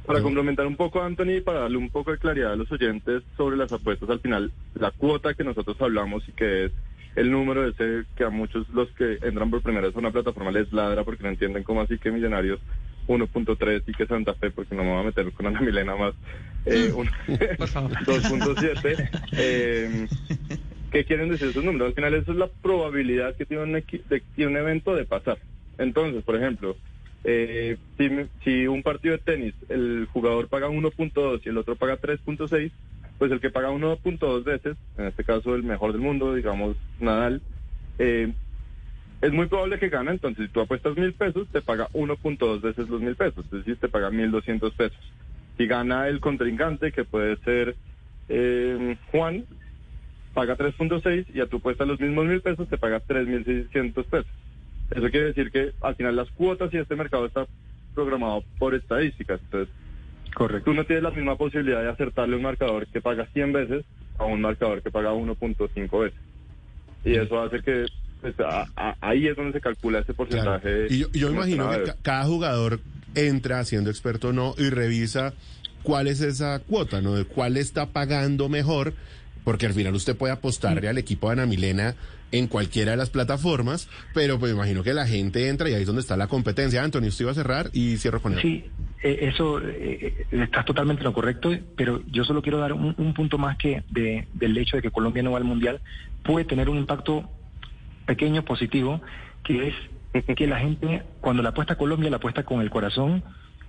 Para 0.03 0.19
complementar 0.21 0.65
un 0.65 0.75
poco, 0.75 0.99
Anthony, 1.03 1.43
para 1.45 1.59
darle 1.59 1.77
un 1.77 1.91
poco 1.91 2.11
de 2.11 2.17
claridad 2.17 2.53
a 2.53 2.55
los 2.55 2.71
oyentes 2.71 3.21
sobre 3.37 3.55
las 3.55 3.71
apuestas, 3.71 4.09
al 4.09 4.19
final, 4.19 4.51
la 4.73 4.89
cuota 4.89 5.35
que 5.35 5.43
nosotros 5.43 5.79
hablamos 5.79 6.27
y 6.27 6.31
que 6.31 6.65
es 6.65 6.71
el 7.15 7.29
número 7.29 7.67
ese 7.67 8.05
que 8.15 8.23
a 8.23 8.31
muchos 8.31 8.67
los 8.69 8.89
que 8.93 9.19
entran 9.21 9.51
por 9.51 9.61
primera 9.61 9.85
vez 9.85 9.95
a 9.95 9.99
una 9.99 10.11
plataforma 10.11 10.49
les 10.49 10.71
ladra 10.73 11.03
porque 11.03 11.23
no 11.23 11.29
entienden 11.29 11.61
cómo 11.61 11.81
así 11.81 11.99
que 11.99 12.09
Millonarios 12.09 12.59
1.3 13.07 13.83
y 13.85 13.91
que 13.91 14.07
Santa 14.07 14.33
Fe, 14.33 14.49
porque 14.49 14.75
no 14.75 14.83
me 14.83 14.91
voy 14.91 15.01
a 15.01 15.03
meter 15.03 15.31
con 15.33 15.45
Ana 15.45 15.61
Milena 15.61 15.95
más, 15.95 16.13
eh, 16.65 16.91
2.7. 17.27 19.09
eh, 19.37 20.07
¿Qué 20.91 21.05
quieren 21.05 21.29
decir 21.29 21.47
esos 21.47 21.63
números? 21.63 21.87
Al 21.89 21.93
final 21.93 22.13
eso 22.15 22.31
es 22.31 22.37
la 22.37 22.47
probabilidad 22.61 23.35
que 23.35 23.45
tiene 23.45 23.63
un, 23.63 23.73
equi- 23.75 24.03
de, 24.09 24.45
un 24.47 24.57
evento 24.57 24.93
de 24.95 25.05
pasar. 25.05 25.37
Entonces, 25.77 26.23
por 26.23 26.35
ejemplo, 26.35 26.75
eh, 27.23 27.77
si, 27.97 28.09
si 28.43 28.67
un 28.67 28.83
partido 28.83 29.13
de 29.13 29.19
tenis 29.19 29.53
el 29.69 30.07
jugador 30.11 30.47
paga 30.49 30.67
1.2 30.69 31.41
y 31.45 31.49
el 31.49 31.57
otro 31.57 31.75
paga 31.75 31.97
3.6, 31.97 32.71
pues 33.17 33.31
el 33.31 33.39
que 33.39 33.51
paga 33.51 33.69
1.2 33.71 34.43
veces, 34.43 34.75
en 34.97 35.05
este 35.05 35.23
caso 35.23 35.55
el 35.55 35.63
mejor 35.63 35.93
del 35.93 36.01
mundo, 36.01 36.33
digamos 36.35 36.75
Nadal, 36.99 37.41
eh, 37.99 38.33
es 39.21 39.31
muy 39.31 39.45
probable 39.45 39.79
que 39.79 39.89
gane. 39.89 40.11
Entonces, 40.11 40.47
si 40.47 40.51
tú 40.51 40.59
apuestas 40.59 40.97
mil 40.97 41.13
pesos, 41.13 41.47
te 41.51 41.61
paga 41.61 41.87
1.2 41.93 42.61
veces 42.61 42.89
los 42.89 42.99
mil 42.99 43.15
pesos, 43.15 43.45
es 43.45 43.51
decir, 43.51 43.77
te 43.77 43.87
paga 43.87 44.09
1.200 44.09 44.73
pesos. 44.75 44.99
Si 45.61 45.67
gana 45.67 46.07
el 46.07 46.19
contrincante, 46.19 46.91
que 46.91 47.03
puede 47.05 47.37
ser 47.43 47.75
eh, 48.29 48.97
Juan, 49.11 49.45
paga 50.33 50.57
3.6 50.57 51.27
y 51.35 51.39
a 51.39 51.45
tu 51.45 51.57
apuesta 51.57 51.85
los 51.85 51.99
mismos 51.99 52.25
mil 52.25 52.41
pesos 52.41 52.67
te 52.67 52.79
paga 52.79 52.99
3.600 52.99 53.93
pesos. 54.05 54.25
Eso 54.89 55.09
quiere 55.11 55.27
decir 55.27 55.51
que 55.51 55.73
al 55.83 55.95
final 55.95 56.15
las 56.15 56.31
cuotas 56.31 56.73
y 56.73 56.77
este 56.77 56.95
mercado 56.95 57.27
está 57.27 57.45
programado 57.93 58.43
por 58.57 58.73
estadísticas. 58.73 59.39
Entonces, 59.39 59.71
Correcto. 60.33 60.71
tú 60.71 60.73
no 60.73 60.83
tienes 60.83 61.03
la 61.03 61.11
misma 61.11 61.35
posibilidad 61.35 61.83
de 61.83 61.89
acertarle 61.89 62.37
un 62.37 62.41
marcador 62.41 62.87
que 62.87 62.99
paga 62.99 63.27
100 63.31 63.53
veces 63.53 63.85
a 64.17 64.25
un 64.25 64.41
marcador 64.41 64.81
que 64.81 64.89
paga 64.89 65.13
1.5 65.13 65.99
veces. 65.99 66.19
Y 67.05 67.13
eso 67.17 67.39
hace 67.39 67.61
que 67.61 67.85
pues, 68.19 68.33
a- 68.39 68.65
a- 68.75 68.95
ahí 69.01 69.27
es 69.27 69.35
donde 69.35 69.53
se 69.53 69.61
calcula 69.61 69.99
ese 69.99 70.15
Claro. 70.15 70.27
porcentaje. 70.29 70.87
Y 70.89 70.97
yo, 71.01 71.07
y 71.13 71.19
yo 71.19 71.27
que 71.29 71.33
imagino 71.35 71.69
que 71.69 71.83
ca- 71.83 71.95
cada 72.01 72.23
jugador 72.25 72.79
entra 73.15 73.63
siendo 73.65 73.89
experto 73.89 74.29
o 74.29 74.33
no 74.33 74.55
y 74.57 74.69
revisa 74.69 75.33
cuál 75.83 76.07
es 76.07 76.21
esa 76.21 76.59
cuota, 76.59 77.01
¿no? 77.01 77.13
De 77.15 77.25
cuál 77.25 77.57
está 77.57 77.87
pagando 77.87 78.49
mejor, 78.49 78.93
porque 79.43 79.65
al 79.65 79.73
final 79.73 79.95
usted 79.95 80.15
puede 80.15 80.33
apostarle 80.33 80.87
al 80.87 80.97
equipo 80.97 81.27
de 81.27 81.33
Ana 81.33 81.45
Milena 81.45 81.95
en 82.31 82.47
cualquiera 82.47 82.91
de 82.91 82.97
las 82.97 83.09
plataformas, 83.09 83.89
pero 84.13 84.39
pues 84.39 84.53
imagino 84.53 84.83
que 84.83 84.93
la 84.93 85.05
gente 85.05 85.49
entra 85.49 85.69
y 85.69 85.73
ahí 85.73 85.81
es 85.81 85.87
donde 85.87 86.01
está 86.01 86.15
la 86.15 86.27
competencia. 86.27 86.81
Antonio, 86.83 87.09
usted 87.09 87.25
iba 87.25 87.31
a 87.31 87.35
cerrar 87.35 87.69
y 87.73 87.97
cierro 87.97 88.21
con 88.21 88.33
él. 88.33 88.41
Sí, 88.41 88.65
eh, 89.03 89.17
eso 89.23 89.59
eh, 89.59 90.15
eh, 90.31 90.41
estás 90.43 90.63
totalmente 90.63 91.01
en 91.01 91.05
lo 91.05 91.13
correcto, 91.13 91.51
pero 91.75 92.01
yo 92.09 92.23
solo 92.23 92.41
quiero 92.41 92.59
dar 92.59 92.71
un, 92.71 92.95
un 92.97 93.13
punto 93.13 93.37
más 93.37 93.57
que 93.57 93.83
de- 93.89 94.27
del 94.33 94.57
hecho 94.57 94.77
de 94.77 94.81
que 94.83 94.91
Colombia 94.91 95.23
no 95.23 95.31
va 95.31 95.39
al 95.39 95.43
Mundial 95.43 95.81
puede 96.23 96.45
tener 96.45 96.69
un 96.69 96.77
impacto 96.77 97.29
pequeño 98.05 98.45
positivo, 98.45 99.01
que 99.43 99.69
es 99.69 99.73
que 100.35 100.47
la 100.47 100.59
gente 100.59 101.03
cuando 101.21 101.43
la 101.43 101.49
apuesta 101.49 101.75
Colombia 101.75 102.09
la 102.09 102.17
apuesta 102.17 102.43
con 102.43 102.61
el 102.61 102.69
corazón 102.69 103.23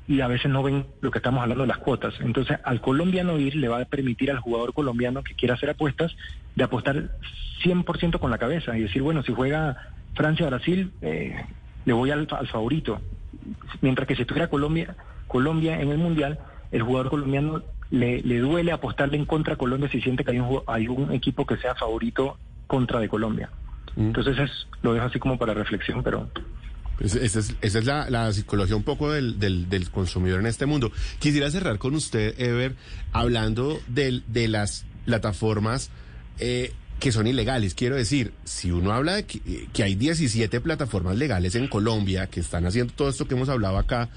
y 0.09 0.21
a 0.21 0.29
veces 0.29 0.51
no 0.51 0.63
ven 0.63 0.87
lo 1.01 1.11
que 1.11 1.19
estamos 1.19 1.43
hablando 1.43 1.63
de 1.63 1.69
las 1.69 1.79
cuotas. 1.79 2.15
Entonces, 2.21 2.59
al 2.65 2.81
colombiano 2.81 3.39
ir 3.39 3.55
le 3.55 3.69
va 3.69 3.81
a 3.81 3.85
permitir 3.85 4.31
al 4.31 4.41
jugador 4.41 4.75
colombiano 4.75 5.23
que 5.23 5.35
quiera 5.35 5.55
hacer 5.55 5.71
apuestas 5.71 6.15
de 6.57 6.65
apostar 6.65 7.11
100% 7.63 8.19
con 8.19 8.31
la 8.31 8.39
cabeza 8.39 8.77
y 8.77 8.83
decir, 8.83 9.03
bueno, 9.03 9.23
si 9.23 9.33
juega 9.33 9.77
Francia-Brasil, 10.15 10.93
eh, 11.03 11.45
le 11.85 11.93
voy 11.93 12.11
al, 12.11 12.27
favorito. 12.27 13.01
Mientras 13.81 14.09
que 14.09 14.17
si 14.17 14.23
estuviera 14.23 14.51
Colombia, 14.51 14.97
Colombia 15.29 15.81
en 15.81 15.91
el 15.91 15.99
Mundial, 15.99 16.41
el 16.73 16.83
jugador 16.83 17.11
colombiano 17.11 17.63
le, 17.91 18.23
le 18.23 18.39
duele 18.41 18.73
apostarle 18.73 19.17
en 19.17 19.25
contra 19.25 19.55
a 19.55 19.57
Colombia 19.57 19.89
si 19.91 20.01
siente 20.01 20.25
que 20.25 20.33
hay 20.33 20.41
un, 20.41 20.63
hay 20.67 20.89
un 20.89 21.13
equipo 21.13 21.47
que 21.47 21.57
sea 21.59 21.75
favorito 21.75 22.39
contra 22.67 22.99
de 22.99 23.09
Colombia. 23.09 23.51
Mm. 23.97 24.07
Entonces 24.07 24.39
es, 24.39 24.51
lo 24.83 24.95
dejo 24.95 25.07
así 25.07 25.19
como 25.19 25.39
para 25.39 25.55
reflexión, 25.55 26.03
pero 26.03 26.31
Es- 27.01 27.15
Esa 27.17 27.41
es, 27.41 27.55
esa 27.63 27.79
es 27.81 27.85
la, 27.85 28.09
la 28.11 28.33
psicología 28.33 28.77
un 28.77 28.85
poco 28.85 29.11
del, 29.11 29.39
del, 29.39 29.69
del 29.69 29.91
consumidor 29.91 30.41
en 30.41 30.47
este 30.47 30.67
mundo. 30.67 30.93
Quisiera 31.19 31.51
cerrar 31.51 31.79
con 31.79 31.95
usted, 31.95 32.35
Ever, 32.39 32.75
hablando 33.13 33.81
del, 33.89 34.23
de 34.29 34.49
las 34.49 34.85
plataformas 35.05 35.91
eh, 36.39 36.73
que 37.01 37.11
son 37.11 37.27
ilegales. 37.27 37.75
Quiero 37.75 37.97
decir, 37.97 38.33
si 38.45 38.71
uno 38.71 38.93
habla 38.93 39.15
de 39.17 39.25
que, 39.27 39.67
que 39.73 39.83
hay 39.83 39.95
17 39.97 40.61
plataformas 40.61 41.17
legales 41.17 41.55
en 41.57 41.67
Colombia 41.67 42.29
que 42.29 42.41
están 42.41 42.67
haciendo 42.67 42.93
todo 42.95 43.09
esto 43.09 43.27
que 43.27 43.35
hemos 43.35 43.49
hablado 43.49 43.79
acá, 43.79 44.09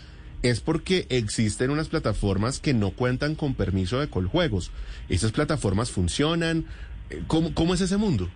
es 0.44 0.60
porque 0.60 1.08
existen 1.10 1.72
unas 1.72 1.88
plataformas 1.88 2.60
que 2.60 2.76
no 2.76 2.92
cuentan 2.92 3.34
con 3.34 3.56
permiso 3.56 4.00
de 4.00 4.10
coljuegos. 4.10 4.70
¿Esas 5.10 5.32
plataformas 5.32 5.90
funcionan? 5.90 6.66
Eh, 7.10 7.24
¿Cómo, 7.26 7.54
cómo 7.56 7.74
es 7.74 7.82
ese 7.82 7.98
mundo? 7.98 8.30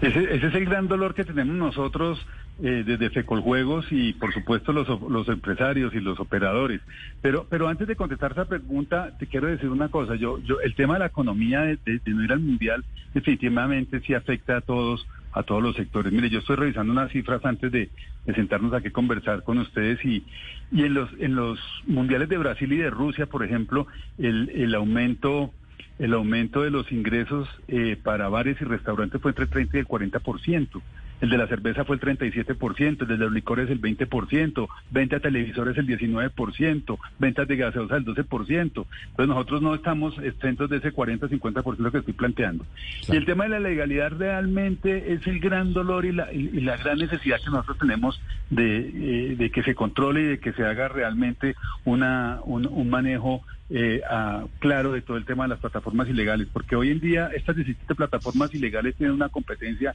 Ese, 0.00 0.34
ese 0.34 0.46
es 0.46 0.54
el 0.54 0.64
gran 0.64 0.88
dolor 0.88 1.14
que 1.14 1.24
tenemos 1.24 1.56
nosotros 1.56 2.24
eh, 2.62 2.82
desde 2.84 3.10
Fecoljuegos 3.10 3.86
y 3.90 4.12
por 4.14 4.32
supuesto 4.32 4.72
los, 4.72 4.88
los 5.02 5.28
empresarios 5.28 5.94
y 5.94 6.00
los 6.00 6.18
operadores. 6.20 6.80
Pero, 7.20 7.46
pero 7.48 7.68
antes 7.68 7.86
de 7.86 7.96
contestar 7.96 8.32
esa 8.32 8.46
pregunta, 8.46 9.16
te 9.18 9.26
quiero 9.26 9.46
decir 9.48 9.68
una 9.68 9.88
cosa. 9.88 10.16
Yo, 10.16 10.38
yo, 10.40 10.60
el 10.60 10.74
tema 10.74 10.94
de 10.94 11.00
la 11.00 11.06
economía 11.06 11.62
de 11.62 12.00
no 12.06 12.24
ir 12.24 12.32
al 12.32 12.40
mundial 12.40 12.84
definitivamente 13.14 14.00
sí 14.00 14.14
afecta 14.14 14.56
a 14.58 14.60
todos, 14.60 15.06
a 15.32 15.42
todos 15.42 15.62
los 15.62 15.76
sectores. 15.76 16.12
Mire, 16.12 16.30
yo 16.30 16.40
estoy 16.40 16.56
revisando 16.56 16.92
unas 16.92 17.10
cifras 17.10 17.44
antes 17.44 17.70
de, 17.70 17.90
de 18.26 18.34
sentarnos 18.34 18.72
aquí 18.72 18.88
a 18.88 18.92
conversar 18.92 19.42
con 19.42 19.58
ustedes 19.58 20.04
y, 20.04 20.24
y 20.70 20.84
en 20.84 20.94
los, 20.94 21.10
en 21.18 21.34
los 21.34 21.58
mundiales 21.86 22.28
de 22.28 22.38
Brasil 22.38 22.72
y 22.72 22.78
de 22.78 22.90
Rusia, 22.90 23.26
por 23.26 23.44
ejemplo, 23.44 23.86
el, 24.18 24.50
el 24.50 24.74
aumento 24.74 25.52
el 25.98 26.14
aumento 26.14 26.62
de 26.62 26.70
los 26.70 26.90
ingresos 26.92 27.48
eh, 27.66 27.96
para 28.02 28.28
bares 28.28 28.60
y 28.60 28.64
restaurantes 28.64 29.20
fue 29.20 29.32
entre 29.32 29.44
el 29.44 29.50
30 29.50 29.76
y 29.76 29.80
el 29.80 29.86
40%. 29.86 30.82
El 31.20 31.30
de 31.30 31.38
la 31.38 31.48
cerveza 31.48 31.84
fue 31.84 31.96
el 31.96 32.02
37%, 32.02 33.02
el 33.02 33.08
de 33.08 33.16
los 33.16 33.32
licores 33.32 33.68
el 33.70 33.80
20%, 33.80 34.68
venta 34.90 35.16
a 35.16 35.20
televisores 35.20 35.76
el 35.76 35.86
19%, 35.86 36.98
ventas 37.18 37.48
de 37.48 37.56
gaseosa 37.56 37.96
el 37.96 38.04
12%. 38.04 38.46
Entonces 38.48 38.86
nosotros 39.16 39.60
no 39.60 39.74
estamos 39.74 40.16
exentos 40.18 40.70
de 40.70 40.76
ese 40.76 40.92
40-50% 40.92 41.90
que 41.90 41.98
estoy 41.98 42.14
planteando. 42.14 42.64
Y 43.08 43.16
el 43.16 43.24
tema 43.24 43.44
de 43.44 43.50
la 43.50 43.60
legalidad 43.60 44.12
realmente 44.16 45.12
es 45.12 45.26
el 45.26 45.40
gran 45.40 45.72
dolor 45.72 46.04
y 46.04 46.12
la, 46.12 46.32
y, 46.32 46.50
y 46.52 46.60
la 46.60 46.76
gran 46.76 46.98
necesidad 46.98 47.38
que 47.44 47.50
nosotros 47.50 47.78
tenemos 47.78 48.20
de, 48.50 48.78
eh, 48.78 49.36
de 49.36 49.50
que 49.50 49.64
se 49.64 49.74
controle 49.74 50.20
y 50.20 50.26
de 50.26 50.38
que 50.38 50.52
se 50.52 50.64
haga 50.64 50.86
realmente 50.86 51.56
una, 51.84 52.38
un, 52.44 52.66
un 52.66 52.88
manejo 52.90 53.42
eh, 53.70 54.00
a- 54.08 54.44
claro 54.60 54.92
de 54.92 55.02
todo 55.02 55.16
el 55.16 55.24
tema 55.24 55.44
de 55.44 55.50
las 55.50 55.60
plataformas 55.60 56.08
ilegales, 56.08 56.48
porque 56.52 56.76
hoy 56.76 56.90
en 56.90 57.00
día 57.00 57.30
estas 57.34 57.56
17 57.56 57.94
plataformas 57.94 58.54
ilegales 58.54 58.96
tienen 58.96 59.14
una 59.14 59.28
competencia 59.28 59.94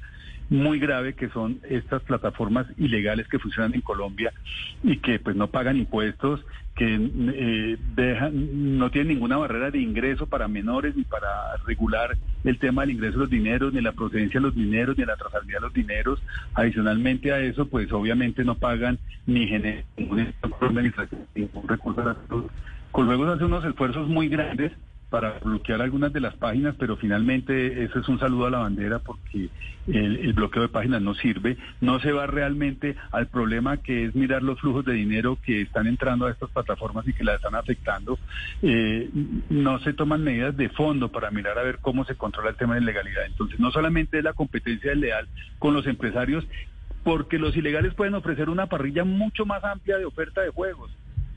muy 0.49 0.79
grave 0.79 1.13
que 1.13 1.29
son 1.29 1.59
estas 1.69 2.01
plataformas 2.03 2.67
ilegales 2.77 3.27
que 3.27 3.39
funcionan 3.39 3.73
en 3.73 3.81
Colombia 3.81 4.31
y 4.83 4.97
que 4.97 5.19
pues 5.19 5.35
no 5.35 5.47
pagan 5.47 5.77
impuestos, 5.77 6.45
que 6.75 6.95
eh, 6.95 7.77
dejan, 7.95 8.77
no 8.79 8.89
tienen 8.91 9.09
ninguna 9.15 9.37
barrera 9.37 9.71
de 9.71 9.79
ingreso 9.79 10.25
para 10.27 10.47
menores 10.47 10.95
ni 10.95 11.03
para 11.03 11.27
regular 11.65 12.17
el 12.43 12.57
tema 12.57 12.81
del 12.81 12.91
ingreso 12.91 13.13
de 13.13 13.19
los 13.19 13.29
dineros, 13.29 13.73
ni 13.73 13.81
la 13.81 13.91
procedencia 13.93 14.39
de 14.39 14.47
los 14.47 14.55
dineros, 14.55 14.97
ni 14.97 15.05
la 15.05 15.15
trazabilidad 15.15 15.59
de 15.59 15.65
los 15.67 15.73
dineros. 15.73 16.21
Adicionalmente 16.55 17.31
a 17.31 17.39
eso, 17.39 17.67
pues 17.67 17.91
obviamente 17.91 18.43
no 18.43 18.55
pagan 18.55 18.97
ni 19.25 19.47
generan 19.47 19.83
ningún 19.97 20.33
ningún 21.35 21.67
recurso 21.67 22.01
a 22.01 22.05
la 22.05 22.17
salud. 22.27 22.49
Coljuegos 22.93 23.27
hace 23.27 23.45
unos 23.45 23.65
esfuerzos 23.65 24.07
muy 24.07 24.29
grandes 24.29 24.71
para 25.09 25.39
bloquear 25.39 25.81
algunas 25.81 26.13
de 26.13 26.19
las 26.19 26.35
páginas, 26.35 26.75
pero 26.77 26.95
finalmente 26.95 27.83
eso 27.83 27.97
es 27.97 28.07
un 28.07 28.19
saludo 28.19 28.45
a 28.45 28.51
la 28.51 28.59
bandera 28.59 28.99
porque 28.99 29.49
el, 29.87 30.31
bloqueo 30.33 30.61
de 30.61 30.67
páginas 30.67 31.01
no 31.01 31.15
sirve, 31.15 31.57
no 31.81 31.99
se 32.01 32.11
va 32.11 32.27
realmente 32.27 32.95
al 33.11 33.29
problema 33.29 33.77
que 33.77 34.05
es 34.05 34.13
mirar 34.13 34.43
los 34.43 34.59
flujos 34.59 34.85
de 34.85 34.93
dinero 34.93 35.39
que 35.43 35.61
están 35.61 35.87
entrando 35.87 36.27
a 36.27 36.31
estas 36.31 36.51
plataformas 36.51 37.07
y 37.07 37.13
que 37.13 37.23
las 37.23 37.37
están 37.37 37.55
afectando. 37.55 38.19
Eh, 38.61 39.09
no 39.49 39.79
se 39.79 39.93
toman 39.93 40.23
medidas 40.23 40.55
de 40.55 40.69
fondo 40.69 41.09
para 41.09 41.31
mirar 41.31 41.57
a 41.57 41.63
ver 41.63 41.79
cómo 41.81 42.05
se 42.05 42.13
controla 42.13 42.51
el 42.51 42.57
tema 42.57 42.75
de 42.75 42.81
legalidad. 42.81 43.25
Entonces, 43.25 43.59
no 43.59 43.71
solamente 43.71 44.19
es 44.19 44.23
la 44.23 44.33
competencia 44.33 44.91
desleal 44.91 45.27
con 45.57 45.73
los 45.73 45.87
empresarios, 45.87 46.45
porque 47.03 47.39
los 47.39 47.57
ilegales 47.57 47.95
pueden 47.95 48.13
ofrecer 48.13 48.51
una 48.51 48.67
parrilla 48.67 49.03
mucho 49.03 49.47
más 49.47 49.63
amplia 49.63 49.97
de 49.97 50.05
oferta 50.05 50.41
de 50.41 50.51
juegos 50.51 50.91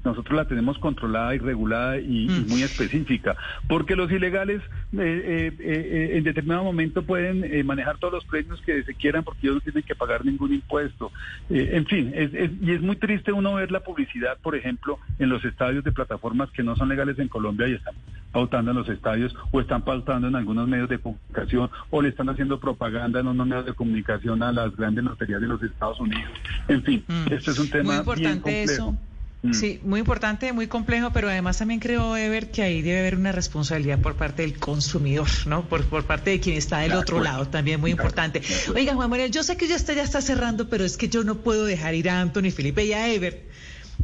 nosotros 0.06 0.36
la 0.36 0.46
tenemos 0.46 0.78
controlada 0.78 1.34
y 1.34 1.38
regulada 1.38 1.98
y, 1.98 2.26
y 2.26 2.44
muy 2.48 2.62
específica, 2.62 3.36
porque 3.68 3.94
los 3.96 4.10
ilegales 4.10 4.62
eh, 4.92 4.98
eh, 4.98 5.52
eh, 5.60 6.10
en 6.14 6.24
determinado 6.24 6.64
momento 6.64 7.02
pueden 7.02 7.44
eh, 7.44 7.62
manejar 7.62 7.98
todos 7.98 8.14
los 8.14 8.24
premios 8.24 8.60
que 8.62 8.82
se 8.84 8.94
quieran 8.94 9.22
porque 9.24 9.40
ellos 9.42 9.56
no 9.56 9.60
tienen 9.60 9.82
que 9.82 9.94
pagar 9.94 10.24
ningún 10.24 10.54
impuesto. 10.54 11.12
Eh, 11.50 11.70
en 11.72 11.86
fin, 11.86 12.12
es, 12.14 12.32
es- 12.32 12.50
y 12.62 12.72
es 12.72 12.80
muy 12.80 12.96
triste 12.96 13.32
uno 13.32 13.54
ver 13.54 13.70
la 13.70 13.80
publicidad, 13.80 14.38
por 14.42 14.56
ejemplo, 14.56 14.98
en 15.18 15.28
los 15.28 15.44
estadios 15.44 15.84
de 15.84 15.92
plataformas 15.92 16.50
que 16.52 16.62
no 16.62 16.74
son 16.76 16.88
legales 16.88 17.18
en 17.18 17.28
Colombia 17.28 17.68
y 17.68 17.72
están 17.74 17.94
pautando 18.32 18.70
en 18.70 18.76
los 18.78 18.88
estadios 18.88 19.34
o 19.50 19.60
están 19.60 19.82
pautando 19.82 20.28
en 20.28 20.36
algunos 20.36 20.68
medios 20.68 20.88
de 20.88 20.98
comunicación 20.98 21.70
o 21.90 22.00
le 22.02 22.08
están 22.10 22.28
haciendo 22.28 22.60
propaganda 22.60 23.20
en 23.20 23.26
unos 23.26 23.46
medios 23.46 23.66
de 23.66 23.72
comunicación 23.74 24.42
a 24.42 24.52
las 24.52 24.74
grandes 24.76 25.04
loterías 25.04 25.40
de 25.40 25.46
los 25.48 25.62
Estados 25.62 25.98
Unidos. 26.00 26.30
En 26.68 26.82
fin, 26.82 27.04
Mm. 27.08 27.32
este 27.32 27.50
es 27.50 27.58
un 27.58 27.70
tema 27.70 28.02
Muy 28.02 28.16
bien 28.16 28.30
importante 28.36 28.40
complejo. 28.40 28.72
eso. 28.72 28.98
Mm. 29.46 29.54
Sí, 29.54 29.80
muy 29.84 30.00
importante, 30.00 30.52
muy 30.52 30.66
complejo, 30.66 31.10
pero 31.12 31.28
además 31.28 31.58
también 31.58 31.80
creo, 31.80 32.16
Ever, 32.16 32.50
que 32.50 32.62
ahí 32.62 32.82
debe 32.82 33.00
haber 33.00 33.16
una 33.16 33.32
responsabilidad 33.32 34.00
por 34.00 34.14
parte 34.14 34.42
del 34.42 34.58
consumidor, 34.58 35.28
¿no? 35.46 35.68
Por, 35.68 35.84
por 35.84 36.04
parte 36.04 36.30
de 36.30 36.40
quien 36.40 36.56
está 36.56 36.80
del 36.80 36.92
otro 36.92 37.22
lado, 37.22 37.46
también 37.48 37.80
muy 37.80 37.90
importante. 37.90 38.42
Oiga, 38.74 38.94
Juan 38.94 39.10
Manuel, 39.10 39.30
yo 39.30 39.42
sé 39.42 39.56
que 39.56 39.68
ya 39.68 39.76
está, 39.76 39.92
ya 39.92 40.02
está 40.02 40.20
cerrando, 40.20 40.68
pero 40.68 40.84
es 40.84 40.96
que 40.96 41.08
yo 41.08 41.24
no 41.24 41.36
puedo 41.36 41.64
dejar 41.64 41.94
ir 41.94 42.10
a 42.10 42.20
Anthony 42.20 42.50
Felipe 42.50 42.84
y 42.84 42.92
a 42.92 43.08
Ever 43.08 43.46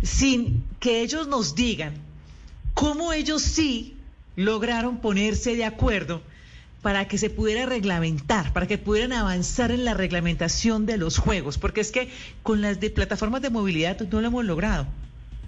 sin 0.02 0.64
que 0.80 1.02
ellos 1.02 1.28
nos 1.28 1.54
digan 1.54 1.94
cómo 2.74 3.12
ellos 3.12 3.42
sí 3.42 3.96
lograron 4.36 4.98
ponerse 4.98 5.56
de 5.56 5.64
acuerdo 5.64 6.22
para 6.80 7.06
que 7.06 7.18
se 7.18 7.30
pudiera 7.30 7.66
reglamentar, 7.66 8.52
para 8.52 8.66
que 8.66 8.78
pudieran 8.78 9.12
avanzar 9.12 9.70
en 9.70 9.84
la 9.84 9.94
reglamentación 9.94 10.84
de 10.84 10.96
los 10.96 11.18
juegos, 11.18 11.58
porque 11.58 11.80
es 11.80 11.92
que 11.92 12.10
con 12.42 12.60
las 12.60 12.80
de 12.80 12.90
plataformas 12.90 13.42
de 13.42 13.50
movilidad 13.50 14.00
no 14.00 14.20
lo 14.20 14.26
hemos 14.26 14.44
logrado. 14.44 14.86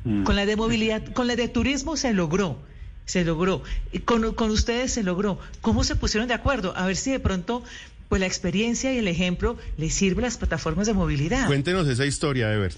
Mm. 0.05 0.25
Con 0.25 0.37
la 0.37 0.47
de 0.47 0.57
movilidad, 0.57 1.05
con 1.13 1.27
la 1.27 1.37
de 1.37 1.49
turismo 1.49 1.97
se 1.97 2.13
logró, 2.13 2.59
se 3.07 3.25
logró. 3.25 3.63
Con, 4.05 4.35
con 4.35 4.51
ustedes 4.51 4.93
se 4.93 5.03
logró. 5.03 5.39
¿Cómo 5.61 5.85
se 5.85 5.97
pusieron 5.97 6.29
de 6.29 6.35
acuerdo? 6.35 6.77
A 6.77 6.87
ver 6.87 6.97
si 6.97 7.11
de 7.11 7.21
pronto 7.21 7.63
pues 8.09 8.21
la 8.21 8.27
experiencia 8.27 8.93
y 8.93 8.99
el 8.99 9.09
ejemplo 9.09 9.57
les 9.77 9.95
sirve 9.95 10.23
a 10.23 10.27
las 10.27 10.37
plataformas 10.37 10.87
de 10.87 10.93
movilidad. 10.93 11.47
Cuéntenos 11.47 11.89
esa 11.89 12.07
historia, 12.07 12.53
Ebert. 12.53 12.77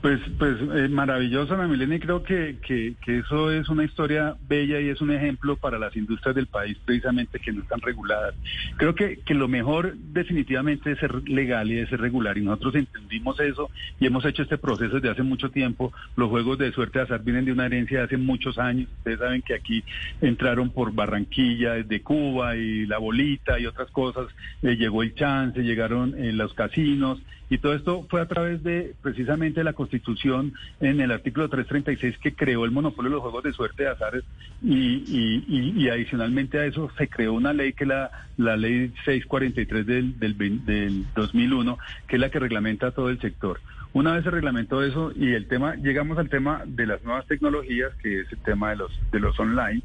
Pues, 0.00 0.20
pues 0.38 0.56
eh, 0.74 0.88
maravilloso, 0.88 1.54
Ana 1.54 1.66
Milena, 1.66 1.96
y 1.96 2.00
creo 2.00 2.22
que, 2.22 2.56
que, 2.60 2.94
eso 3.06 3.50
es 3.50 3.68
una 3.68 3.84
historia 3.84 4.36
bella 4.48 4.80
y 4.80 4.88
es 4.88 5.00
un 5.00 5.10
ejemplo 5.10 5.56
para 5.56 5.78
las 5.78 5.96
industrias 5.96 6.34
del 6.34 6.46
país, 6.46 6.76
precisamente 6.84 7.38
que 7.38 7.52
no 7.52 7.62
están 7.62 7.80
reguladas. 7.80 8.34
Creo 8.76 8.94
que, 8.94 9.20
que 9.20 9.34
lo 9.34 9.48
mejor 9.48 9.96
definitivamente 9.96 10.92
es 10.92 10.98
ser 10.98 11.26
legal 11.28 11.70
y 11.70 11.78
es 11.78 11.88
ser 11.88 12.00
regular, 12.00 12.36
y 12.36 12.42
nosotros 12.42 12.74
entendimos 12.74 13.40
eso 13.40 13.70
y 13.98 14.06
hemos 14.06 14.24
hecho 14.24 14.42
este 14.42 14.58
proceso 14.58 14.96
desde 14.96 15.10
hace 15.10 15.22
mucho 15.22 15.50
tiempo. 15.50 15.92
Los 16.16 16.28
juegos 16.28 16.58
de 16.58 16.72
suerte 16.72 16.98
de 16.98 17.04
azar 17.04 17.22
vienen 17.22 17.46
de 17.46 17.52
una 17.52 17.66
herencia 17.66 17.98
de 17.98 18.04
hace 18.04 18.16
muchos 18.18 18.58
años. 18.58 18.88
Ustedes 18.98 19.18
saben 19.18 19.42
que 19.42 19.54
aquí 19.54 19.84
entraron 20.20 20.70
por 20.70 20.92
Barranquilla, 20.92 21.74
desde 21.74 22.02
Cuba 22.02 22.56
y 22.56 22.86
la 22.86 22.98
bolita 22.98 23.58
y 23.58 23.66
otras 23.66 23.90
cosas. 23.90 24.26
Eh, 24.62 24.76
llegó 24.76 25.02
el 25.02 25.14
chance, 25.14 25.62
llegaron 25.62 26.14
eh, 26.18 26.32
los 26.32 26.52
casinos 26.54 27.22
y 27.54 27.58
todo 27.58 27.74
esto 27.74 28.04
fue 28.10 28.20
a 28.20 28.26
través 28.26 28.64
de 28.64 28.96
precisamente 29.00 29.62
la 29.62 29.74
Constitución 29.74 30.54
en 30.80 31.00
el 31.00 31.12
artículo 31.12 31.48
336 31.48 32.18
que 32.18 32.34
creó 32.34 32.64
el 32.64 32.72
monopolio 32.72 33.10
de 33.10 33.14
los 33.14 33.22
juegos 33.22 33.44
de 33.44 33.52
suerte 33.52 33.84
de 33.84 33.90
azares 33.90 34.24
y, 34.60 35.04
y, 35.46 35.88
adicionalmente 35.88 36.58
a 36.58 36.66
eso 36.66 36.90
se 36.98 37.06
creó 37.06 37.32
una 37.32 37.52
ley 37.52 37.72
que 37.72 37.86
la, 37.86 38.10
la 38.38 38.56
ley 38.56 38.92
643 39.04 39.86
del, 39.86 40.18
del, 40.18 40.64
del 40.64 41.04
2001, 41.14 41.78
que 42.08 42.16
es 42.16 42.20
la 42.20 42.30
que 42.30 42.40
reglamenta 42.40 42.90
todo 42.90 43.08
el 43.08 43.20
sector. 43.20 43.60
Una 43.94 44.12
vez 44.14 44.24
se 44.24 44.30
reglamentó 44.32 44.82
eso 44.82 45.12
y 45.14 45.34
el 45.34 45.46
tema, 45.46 45.76
llegamos 45.76 46.18
al 46.18 46.28
tema 46.28 46.62
de 46.66 46.84
las 46.84 47.04
nuevas 47.04 47.28
tecnologías, 47.28 47.94
que 48.02 48.22
es 48.22 48.32
el 48.32 48.38
tema 48.38 48.70
de 48.70 48.76
los 48.76 48.90
de 49.12 49.20
los 49.20 49.38
online, 49.38 49.82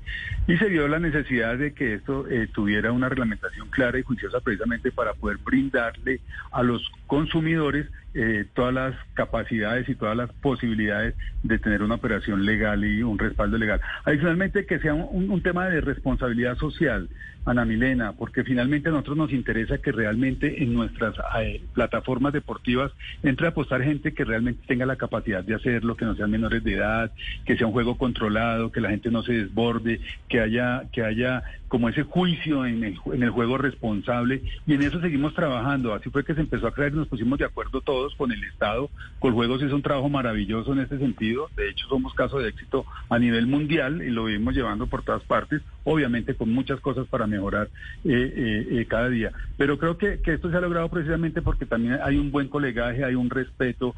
y 0.48 0.58
se 0.58 0.66
vio 0.66 0.88
la 0.88 0.98
necesidad 0.98 1.60
de 1.60 1.74
que 1.74 1.94
esto 1.94 2.28
eh, 2.28 2.48
tuviera 2.52 2.92
una 2.92 3.08
reglamentación 3.08 3.70
clara 3.70 4.00
y 4.00 4.02
juiciosa 4.02 4.40
precisamente 4.40 4.92
para 4.92 5.14
poder 5.14 5.38
brindarle 5.38 6.22
a 6.52 6.64
los 6.64 6.82
consumidores 7.06 7.59
consumidores 7.60 7.92
eh, 8.22 8.46
todas 8.54 8.74
las 8.74 8.96
capacidades 9.14 9.88
y 9.88 9.96
todas 9.96 10.18
las 10.18 10.30
posibilidades 10.30 11.16
de 11.42 11.58
tener 11.58 11.82
una 11.82 11.96
operación 11.96 12.46
legal 12.46 12.84
y 12.84 13.02
un 13.02 13.18
respaldo 13.18 13.58
legal. 13.58 13.80
Adicionalmente, 14.04 14.66
que 14.66 14.78
sea 14.80 14.94
un, 14.94 15.42
tema 15.42 15.70
de 15.70 15.80
responsabilidad 15.80 16.58
social, 16.58 17.08
Ana 17.46 17.64
Milena, 17.64 18.12
porque 18.12 18.44
finalmente 18.44 18.90
a 18.90 18.92
nosotros 18.92 19.16
nos 19.16 19.32
interesa 19.32 19.78
que 19.78 19.94
realmente 19.94 20.62
en 20.62 20.74
nuestras 20.74 21.16
eh, 21.40 21.62
plataformas 21.74 22.34
deportivas 22.34 22.92
entre 23.24 23.48
a 23.48 23.52
apostar 23.52 23.82
gente 23.84 24.14
que 24.14 24.26
realmente 24.26 24.68
tenga 24.68 24.86
la 24.86 24.98
capacidad 24.98 25.42
de 25.42 25.56
hacerlo, 25.56 25.96
que 25.96 26.04
no 26.04 26.14
sean 26.14 26.30
menores 26.30 26.62
de 26.62 26.74
edad, 26.74 27.14
que 27.46 27.56
sea 27.56 27.68
un 27.68 27.74
juego 27.74 27.98
controlado, 27.98 28.74
que 28.74 28.82
la 28.82 28.90
gente 28.90 29.12
no 29.12 29.24
se 29.24 29.32
desborde, 29.32 30.02
que 30.28 30.42
haya, 30.42 30.84
que 30.92 31.04
haya 31.04 31.44
como 31.70 31.88
ese 31.88 32.04
juicio 32.04 32.66
en 32.66 32.84
el, 32.84 32.98
en 33.14 33.24
el 33.24 33.30
juego 33.30 33.58
responsable 33.58 34.42
y 34.68 34.74
en 34.74 34.82
eso 34.82 35.00
seguimos 35.00 35.34
trabajando. 35.34 35.94
Así 35.94 36.10
fue 36.10 36.26
que 36.26 36.34
se 36.34 36.42
empezó 36.42 36.68
a 36.68 36.74
crear 36.74 36.92
y 36.92 36.98
nos 36.98 37.08
pusimos 37.08 37.40
de 37.40 37.46
acuerdo 37.46 37.80
todos 37.80 38.09
con 38.16 38.32
el 38.32 38.44
Estado. 38.44 38.90
Coljuegos 39.20 39.62
hizo 39.62 39.76
un 39.76 39.82
trabajo 39.82 40.10
maravilloso 40.10 40.74
en 40.74 40.80
este 40.80 40.98
sentido. 40.98 41.50
De 41.56 41.70
hecho, 41.70 41.88
somos 41.88 42.14
caso 42.14 42.40
de 42.40 42.50
éxito 42.50 42.86
a 43.10 43.20
nivel 43.20 43.48
mundial 43.48 44.02
y 44.02 44.10
lo 44.10 44.26
vimos 44.26 44.54
llevando 44.54 44.88
por 44.88 45.04
todas 45.04 45.24
partes, 45.24 45.62
obviamente 45.84 46.36
con 46.36 46.52
muchas 46.52 46.80
cosas 46.80 47.08
para 47.08 47.28
mejorar 47.28 47.70
eh, 48.04 48.10
eh, 48.12 48.68
eh, 48.72 48.86
cada 48.88 49.10
día. 49.10 49.32
Pero 49.58 49.78
creo 49.78 49.98
que, 49.98 50.20
esto 50.24 50.52
se 50.52 50.58
ha 50.58 50.62
logrado 50.62 50.90
precisamente 50.90 51.42
porque 51.42 51.66
también 51.66 52.00
hay 52.04 52.18
un 52.18 52.32
buen 52.32 52.48
colegaje, 52.48 53.04
hay 53.04 53.16
un 53.16 53.30
respeto 53.30 53.96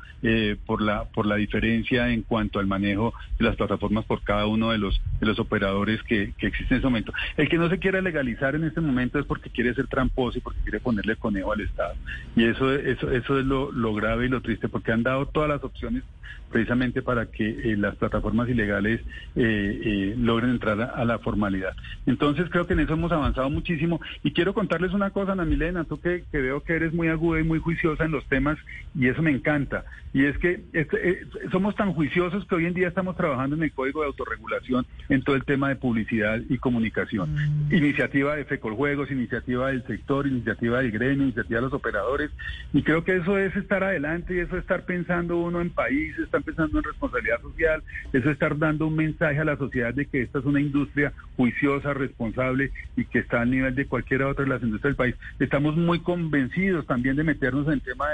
por, 0.66 0.82
la, 0.82 1.06
por 1.06 1.26
la 1.26 1.36
diferencia 1.36 2.10
en 2.10 2.22
cuanto 2.22 2.60
al 2.60 2.68
manejo 2.68 3.14
de 3.38 3.46
las 3.46 3.56
plataformas 3.56 4.06
por 4.06 4.24
cada 4.24 4.46
uno 4.46 4.72
de 4.72 4.78
los, 4.78 5.02
de 5.20 5.26
los 5.26 5.40
operadores 5.40 6.02
que, 6.04 6.34
existen 6.40 6.68
en 6.70 6.78
ese 6.78 6.88
momento. 6.88 7.14
El 7.38 7.50
que 7.50 7.58
no 7.58 7.70
se 7.70 7.80
quiere 7.80 8.02
legalizar 8.02 8.56
en 8.56 8.64
este 8.64 8.82
momento 8.82 9.20
es 9.20 9.26
porque 9.26 9.50
quiere 9.50 9.74
ser 9.74 9.88
tramposo 9.88 10.38
y 10.38 10.42
porque 10.42 10.62
quiere 10.62 10.80
ponerle 10.80 11.16
conejo 11.16 11.52
al 11.52 11.62
Estado. 11.62 11.96
Y 12.36 12.46
eso, 12.46 12.74
eso, 12.74 13.12
eso 13.12 13.40
es 13.40 13.46
lo, 13.46 13.94
grave 13.94 14.26
y 14.26 14.30
lo 14.30 14.42
triste, 14.42 14.70
porque 14.70 14.92
han 14.92 15.04
dado 15.04 15.26
todas 15.28 15.50
las 15.50 15.64
opciones 15.64 16.04
precisamente 16.50 17.02
para 17.02 17.26
que 17.28 17.76
las 17.78 17.96
plataformas 17.96 18.50
ilegales 18.50 19.02
logren 19.36 20.52
entrar 20.52 20.82
a, 20.82 21.06
la 21.06 21.20
formalidad. 21.20 21.71
Entonces 22.06 22.50
creo 22.50 22.68
que 22.68 22.74
en 22.74 22.82
eso 22.82 22.94
hemos 22.94 23.12
avanzado 23.12 23.50
muchísimo 23.50 24.00
y 24.24 24.32
quiero 24.32 24.54
contarles 24.54 24.94
una 24.94 25.12
cosa, 25.12 25.34
Ana 25.34 25.46
Milena, 25.46 25.84
tú 25.84 26.00
que, 26.00 26.24
veo 26.32 26.62
que 26.62 26.74
eres 26.74 26.94
muy 26.94 27.08
aguda 27.08 27.40
y 27.40 27.44
muy 27.44 27.60
juiciosa 27.60 28.06
en 28.06 28.12
los 28.12 28.26
temas 28.28 28.58
y 28.96 29.08
eso 29.08 29.22
me 29.22 29.32
encanta. 29.32 29.86
Y 30.14 30.26
es 30.26 30.38
que 30.38 30.64
este, 30.74 31.26
somos 31.52 31.76
tan 31.76 31.94
juiciosos 31.94 32.46
que 32.46 32.56
hoy 32.56 32.66
en 32.66 32.74
día 32.74 32.88
estamos 32.88 33.16
trabajando 33.16 33.56
en 33.56 33.64
el 33.64 33.72
Código 33.72 34.02
de 34.02 34.08
Autorregulación 34.08 34.86
en 35.10 35.24
todo 35.24 35.36
el 35.36 35.46
tema 35.46 35.70
de 35.70 35.76
publicidad 35.76 36.42
y 36.50 36.58
comunicación. 36.58 37.34
Mm. 37.34 37.74
Iniciativa 37.74 38.36
de 38.36 38.46
FECOL 38.46 38.76
Juegos, 38.76 39.12
iniciativa 39.12 39.70
del 39.70 39.86
sector, 39.88 40.28
iniciativa 40.28 40.80
del 40.80 40.92
gremio, 40.92 41.24
iniciativa 41.24 41.60
de 41.60 41.66
los 41.66 41.74
operadores 41.74 42.32
y 42.74 42.84
creo 42.84 43.04
que 43.04 43.18
eso 43.18 43.38
es 43.38 43.56
estar 43.56 43.84
adelante 43.84 44.36
y 44.36 44.40
eso 44.40 44.56
es 44.56 44.62
estar 44.62 44.86
pensando 44.86 45.38
uno 45.38 45.62
en 45.62 45.70
país, 45.70 46.18
estar 46.18 46.42
pensando 46.42 46.78
en 46.78 46.84
responsabilidad 46.84 47.42
social, 47.42 47.84
eso 48.14 48.30
es 48.30 48.34
estar 48.34 48.58
dando 48.58 48.88
un 48.88 48.96
mensaje 48.96 49.40
a 49.40 49.46
la 49.46 49.58
sociedad 49.58 49.94
de 49.94 50.06
que 50.06 50.22
esta 50.22 50.40
es 50.40 50.46
una 50.46 50.62
industria 50.62 51.14
juiciosa, 51.38 51.94
responsable 51.94 52.72
y 52.96 53.06
que 53.06 53.20
está 53.20 53.42
al 53.42 53.52
nivel 53.52 53.76
de 53.76 53.86
cualquier 53.86 54.24
otra 54.24 54.44
de 54.44 54.50
las 54.50 54.62
industrias 54.62 54.92
del 54.92 54.96
país. 54.96 55.16
Estamos 55.40 55.76
muy 55.76 56.00
convencidos 56.00 56.86
también 56.86 57.16
de 57.16 57.24
meternos 57.24 57.68
en 57.68 57.74
el 57.74 57.82
tema 57.82 58.08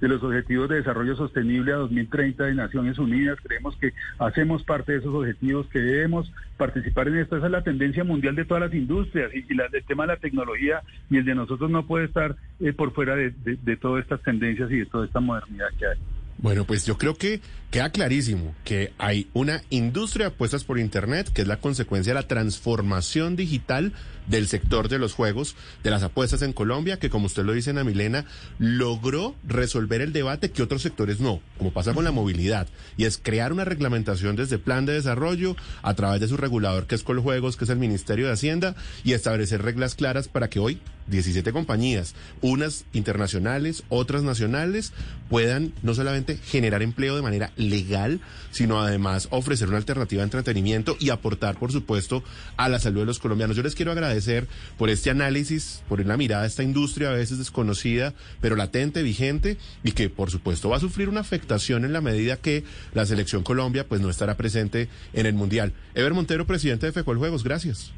de, 0.00 0.08
los 0.08 0.22
objetivos 0.22 0.68
de 0.68 0.76
desarrollo 0.76 1.14
sostenible 1.14 1.39
a 1.40 1.76
2030 1.76 2.44
de 2.44 2.54
Naciones 2.54 2.98
Unidas. 2.98 3.38
Creemos 3.42 3.76
que 3.76 3.92
hacemos 4.18 4.62
parte 4.62 4.92
de 4.92 4.98
esos 4.98 5.14
objetivos, 5.14 5.66
que 5.68 5.80
debemos 5.80 6.32
participar 6.56 7.08
en 7.08 7.18
esto. 7.18 7.36
Esa 7.36 7.46
es 7.46 7.52
la 7.52 7.62
tendencia 7.62 8.04
mundial 8.04 8.34
de 8.34 8.44
todas 8.44 8.62
las 8.62 8.74
industrias 8.74 9.30
y, 9.34 9.54
la, 9.54 9.66
el 9.72 9.84
tema 9.84 10.04
de 10.04 10.14
la 10.14 10.16
tecnología 10.16 10.82
y 11.08 11.18
el 11.18 11.24
de 11.24 11.34
nosotros 11.34 11.70
no 11.70 11.86
puede 11.86 12.06
estar 12.06 12.36
eh, 12.60 12.72
por 12.72 12.92
fuera 12.92 13.16
de 13.16 13.76
todas 13.80 14.02
estas 14.02 14.22
tendencias 14.22 14.70
y 14.70 14.78
de 14.78 14.86
toda 14.86 15.06
esta 15.06 15.20
modernidad 15.20 15.68
que 15.78 15.86
hay. 15.86 15.98
Bueno, 16.42 16.64
pues 16.64 16.86
yo 16.86 16.96
creo 16.96 17.16
que 17.16 17.42
queda 17.70 17.90
clarísimo 17.90 18.54
que 18.64 18.94
hay 18.96 19.28
una 19.34 19.62
industria 19.68 20.26
de 20.26 20.34
apuestas 20.34 20.64
por 20.64 20.78
Internet 20.78 21.30
que 21.34 21.42
es 21.42 21.48
la 21.48 21.58
consecuencia 21.58 22.14
de 22.14 22.20
la 22.20 22.26
transformación 22.26 23.36
digital 23.36 23.92
del 24.26 24.48
sector 24.48 24.88
de 24.88 24.98
los 24.98 25.12
juegos, 25.12 25.54
de 25.82 25.90
las 25.90 26.02
apuestas 26.02 26.40
en 26.40 26.54
Colombia, 26.54 26.98
que 26.98 27.10
como 27.10 27.26
usted 27.26 27.44
lo 27.44 27.52
dice, 27.52 27.70
Ana 27.70 27.84
Milena, 27.84 28.24
logró 28.58 29.34
resolver 29.46 30.00
el 30.00 30.14
debate 30.14 30.50
que 30.50 30.62
otros 30.62 30.80
sectores 30.80 31.20
no, 31.20 31.40
como 31.58 31.72
pasa 31.72 31.92
con 31.92 32.04
la 32.04 32.12
movilidad, 32.12 32.68
y 32.96 33.04
es 33.04 33.18
crear 33.18 33.52
una 33.52 33.64
reglamentación 33.64 34.36
desde 34.36 34.58
plan 34.58 34.86
de 34.86 34.94
desarrollo 34.94 35.56
a 35.82 35.94
través 35.94 36.20
de 36.20 36.28
su 36.28 36.36
regulador 36.36 36.86
que 36.86 36.94
es 36.94 37.02
Coljuegos, 37.02 37.56
que 37.56 37.64
es 37.64 37.70
el 37.70 37.78
Ministerio 37.78 38.26
de 38.26 38.32
Hacienda, 38.32 38.76
y 39.04 39.12
establecer 39.12 39.62
reglas 39.62 39.94
claras 39.94 40.28
para 40.28 40.48
que 40.48 40.60
hoy 40.60 40.80
17 41.10 41.52
compañías, 41.52 42.14
unas 42.40 42.84
internacionales, 42.92 43.84
otras 43.88 44.22
nacionales, 44.22 44.92
puedan 45.28 45.72
no 45.82 45.94
solamente 45.94 46.36
generar 46.36 46.82
empleo 46.82 47.16
de 47.16 47.22
manera 47.22 47.52
legal, 47.56 48.20
sino 48.50 48.80
además 48.80 49.28
ofrecer 49.30 49.68
una 49.68 49.76
alternativa 49.76 50.20
de 50.20 50.24
entretenimiento 50.24 50.96
y 50.98 51.10
aportar, 51.10 51.58
por 51.58 51.72
supuesto, 51.72 52.22
a 52.56 52.68
la 52.68 52.80
salud 52.80 53.00
de 53.00 53.06
los 53.06 53.18
colombianos. 53.18 53.56
Yo 53.56 53.62
les 53.62 53.74
quiero 53.74 53.92
agradecer 53.92 54.48
por 54.78 54.90
este 54.90 55.10
análisis, 55.10 55.82
por 55.88 56.04
la 56.04 56.16
mirada 56.16 56.44
a 56.44 56.46
esta 56.46 56.62
industria 56.62 57.10
a 57.10 57.14
veces 57.14 57.38
desconocida, 57.38 58.14
pero 58.40 58.56
latente, 58.56 59.02
vigente, 59.02 59.58
y 59.84 59.92
que, 59.92 60.08
por 60.08 60.30
supuesto, 60.30 60.68
va 60.68 60.76
a 60.76 60.80
sufrir 60.80 61.08
una 61.08 61.20
afectación 61.20 61.84
en 61.84 61.92
la 61.92 62.00
medida 62.00 62.36
que 62.36 62.64
la 62.94 63.06
selección 63.06 63.42
Colombia 63.42 63.86
pues 63.86 64.00
no 64.00 64.10
estará 64.10 64.36
presente 64.36 64.88
en 65.12 65.26
el 65.26 65.34
Mundial. 65.34 65.72
Ever 65.94 66.14
Montero, 66.14 66.46
presidente 66.46 66.86
de 66.86 66.92
FECOL 66.92 67.18
Juegos, 67.18 67.44
gracias. 67.44 67.92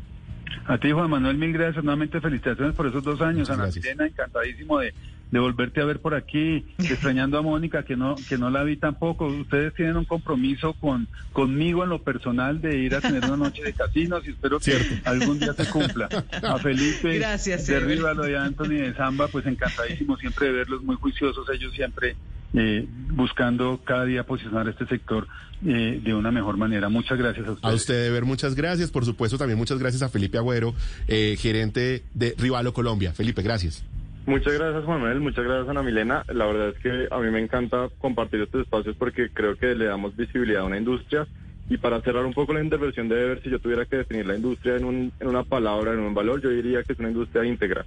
A 0.67 0.79
ti, 0.79 0.93
Juan 0.93 1.11
Manuel, 1.11 1.37
mil 1.37 1.53
gracias. 1.53 1.85
Nuevamente 1.85 2.21
felicitaciones 2.21 2.75
por 2.75 2.87
esos 2.87 3.03
dos 3.03 3.21
años. 3.21 3.51
Ana 3.51 3.67
Milena, 3.67 4.07
encantadísimo 4.07 4.79
de, 4.79 4.95
de 5.31 5.39
volverte 5.41 5.81
a 5.81 5.85
ver 5.85 5.99
por 5.99 6.15
aquí, 6.15 6.65
extrañando 6.79 7.39
a 7.39 7.43
Mónica, 7.43 7.85
que 7.85 7.97
no, 7.97 8.15
que 8.29 8.39
no 8.39 8.51
la 8.51 8.63
vi 8.63 8.77
tampoco. 8.77 9.27
Ustedes 9.27 9.75
tienen 9.75 9.97
un 9.97 10.05
compromiso 10.05 10.75
con 10.75 11.09
conmigo 11.33 11.83
en 11.83 11.91
lo 11.91 12.03
personal 12.03 12.61
de 12.61 12.79
ir 12.79 12.95
a 12.95 13.01
tener 13.01 13.25
una 13.25 13.37
noche 13.37 13.63
de 13.63 13.73
casinos 13.73 14.23
y 14.27 14.31
espero 14.31 14.61
que 14.61 14.77
algún 15.05 15.39
día 15.41 15.53
se 15.55 15.69
cumpla. 15.69 16.09
A 16.43 16.59
Felipe 16.59 17.19
Gracias, 17.19 17.67
de 17.67 17.81
Rívalo 17.81 18.29
y 18.29 18.35
a 18.35 18.45
Anthony 18.45 18.79
de 18.79 18.95
Zamba, 18.95 19.29
pues 19.29 19.47
encantadísimo 19.47 20.17
siempre 20.17 20.47
de 20.47 20.53
verlos, 20.53 20.83
muy 20.83 20.97
juiciosos 20.97 21.49
ellos 21.51 21.73
siempre 21.75 22.15
eh, 22.55 22.87
buscando 23.11 23.81
cada 23.85 24.05
día 24.05 24.25
posicionar 24.25 24.69
este 24.69 24.87
sector 24.87 25.27
eh, 25.65 26.01
de 26.03 26.15
una 26.15 26.31
mejor 26.31 26.57
manera. 26.57 26.89
Muchas 26.89 27.19
gracias 27.19 27.47
a 27.47 27.53
ustedes. 27.53 27.73
A 27.73 27.77
usted, 27.77 28.07
Ever, 28.07 28.25
muchas 28.25 28.55
gracias. 28.55 28.91
Por 28.91 29.05
supuesto, 29.05 29.39
también 29.39 29.59
muchas 29.59 29.79
gracias 29.79 30.03
a 30.03 30.09
Felipe 30.09 30.39
Agüero, 30.39 30.75
eh, 31.09 31.37
gerente 31.39 32.03
de 32.15 32.35
Rivalo 32.37 32.73
Colombia. 32.73 33.13
Felipe, 33.13 33.43
gracias. 33.43 33.85
Muchas 34.27 34.53
gracias, 34.53 34.85
Juan 34.85 35.01
Manuel. 35.01 35.21
Muchas 35.21 35.45
gracias, 35.45 35.69
Ana 35.69 35.83
Milena. 35.83 36.25
La 36.33 36.47
verdad 36.47 36.69
es 36.69 36.79
que 36.79 37.09
a 37.11 37.19
mí 37.19 37.31
me 37.31 37.41
encanta 37.41 37.89
compartir 37.99 38.41
estos 38.41 38.63
espacios 38.63 38.95
porque 38.97 39.31
creo 39.33 39.57
que 39.57 39.75
le 39.75 39.87
damos 39.87 40.17
visibilidad 40.17 40.63
a 40.63 40.65
una 40.65 40.79
industria. 40.79 41.27
Y 41.69 41.79
para 41.79 42.01
cerrar 42.03 42.27
un 42.27 42.35
poco 42.35 42.53
la 42.53 42.63
intervención 42.63 43.09
de 43.09 43.21
Ever, 43.21 43.43
si 43.43 43.51
yo 43.51 43.59
tuviera 43.59 43.87
que 43.87 43.97
definir 43.97 44.27
la 44.27 44.37
industria 44.37 44.77
en, 44.77 44.85
un, 44.85 45.13
en 45.19 45.29
una 45.29 45.43
palabra, 45.43 45.93
en 45.93 46.01
un 46.01 46.15
valor, 46.15 46.41
yo 46.41 46.51
diría 46.51 46.83
que 46.83 46.93
es 46.93 46.99
una 46.99 47.09
industria 47.09 47.45
íntegra. 47.45 47.85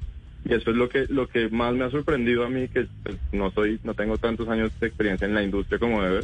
Y 0.47 0.53
eso 0.53 0.69
es 0.71 0.77
lo 0.77 0.87
que 0.89 1.05
lo 1.09 1.27
que 1.27 1.49
más 1.49 1.73
me 1.73 1.85
ha 1.85 1.89
sorprendido 1.89 2.45
a 2.45 2.49
mí, 2.49 2.67
que 2.67 2.87
pues, 3.03 3.17
no 3.31 3.51
soy 3.51 3.79
no 3.83 3.93
tengo 3.95 4.17
tantos 4.17 4.47
años 4.47 4.71
de 4.79 4.87
experiencia 4.87 5.25
en 5.27 5.33
la 5.33 5.43
industria 5.43 5.79
como 5.79 6.03
Ever, 6.03 6.23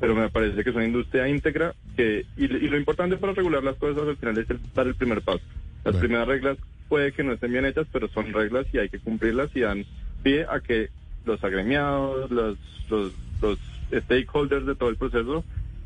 pero 0.00 0.14
me 0.16 0.28
parece 0.28 0.62
que 0.64 0.70
es 0.70 0.76
una 0.76 0.84
industria 0.86 1.28
íntegra 1.28 1.74
que 1.96 2.26
y, 2.36 2.44
y 2.44 2.68
lo 2.68 2.76
importante 2.76 3.16
para 3.16 3.32
regular 3.32 3.62
las 3.62 3.76
cosas 3.76 4.08
al 4.08 4.16
final 4.16 4.38
es 4.38 4.50
el- 4.50 4.58
dar 4.74 4.86
el 4.88 4.94
primer 4.96 5.22
paso. 5.22 5.42
Las 5.84 5.94
Bueno. 5.94 5.98
primeras 6.00 6.28
reglas 6.28 6.58
puede 6.88 7.12
que 7.12 7.22
no 7.22 7.32
estén 7.32 7.52
bien 7.52 7.64
hechas, 7.64 7.86
pero 7.92 8.08
son 8.08 8.32
reglas 8.32 8.66
y 8.72 8.78
hay 8.78 8.88
que 8.88 8.98
cumplirlas 8.98 9.54
y 9.54 9.60
dan 9.60 9.84
pie 10.24 10.46
a 10.48 10.58
que 10.60 10.88
los 11.24 11.42
agremiados, 11.44 12.30
los, 12.32 12.58
los, 12.90 13.12
los 13.40 13.58
stakeholders 13.92 14.66
de 14.66 14.74
todo 14.74 14.88
el 14.88 14.96
proceso 14.96 15.44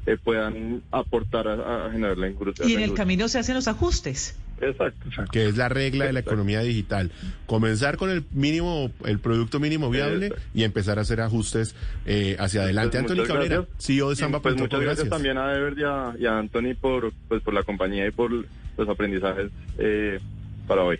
eh, 0.08 0.16
puedan 0.22 0.82
aportar 0.90 1.48
a, 1.48 1.86
a 1.86 1.90
generar 1.90 2.16
la 2.16 2.28
industria. 2.28 2.68
Y 2.68 2.74
en 2.74 2.80
el 2.80 2.94
camino 2.94 3.28
se 3.28 3.38
hacen 3.38 3.54
los 3.54 3.68
ajustes. 3.68 4.36
Exacto. 4.60 5.08
que 5.30 5.46
es 5.46 5.56
la 5.56 5.68
regla 5.68 6.06
de 6.06 6.12
la 6.12 6.20
economía 6.20 6.60
digital. 6.60 7.12
Comenzar 7.46 7.96
con 7.96 8.10
el 8.10 8.24
mínimo, 8.32 8.90
el 9.04 9.20
producto 9.20 9.60
mínimo 9.60 9.88
viable 9.90 10.26
Exacto. 10.26 10.48
y 10.54 10.64
empezar 10.64 10.98
a 10.98 11.02
hacer 11.02 11.20
ajustes 11.20 11.74
eh, 12.06 12.36
hacia 12.38 12.62
adelante. 12.62 12.98
Pues 12.98 13.10
Anthony 13.10 13.26
Cabrera, 13.26 13.56
gracias. 13.56 13.84
CEO 13.84 14.10
de 14.10 14.16
Samba. 14.16 14.42
pues 14.42 14.56
muchas 14.56 14.70
com, 14.78 14.84
gracias, 14.84 15.08
también 15.08 15.38
a 15.38 15.54
Ever 15.54 15.78
y 15.78 15.84
a, 15.84 16.14
y 16.18 16.26
a 16.26 16.38
Anthony 16.38 16.74
por, 16.80 17.12
pues, 17.28 17.42
por 17.42 17.54
la 17.54 17.62
compañía 17.62 18.06
y 18.06 18.10
por 18.10 18.32
los 18.32 18.88
aprendizajes 18.88 19.50
eh, 19.78 20.18
para 20.66 20.82
hoy. 20.82 20.98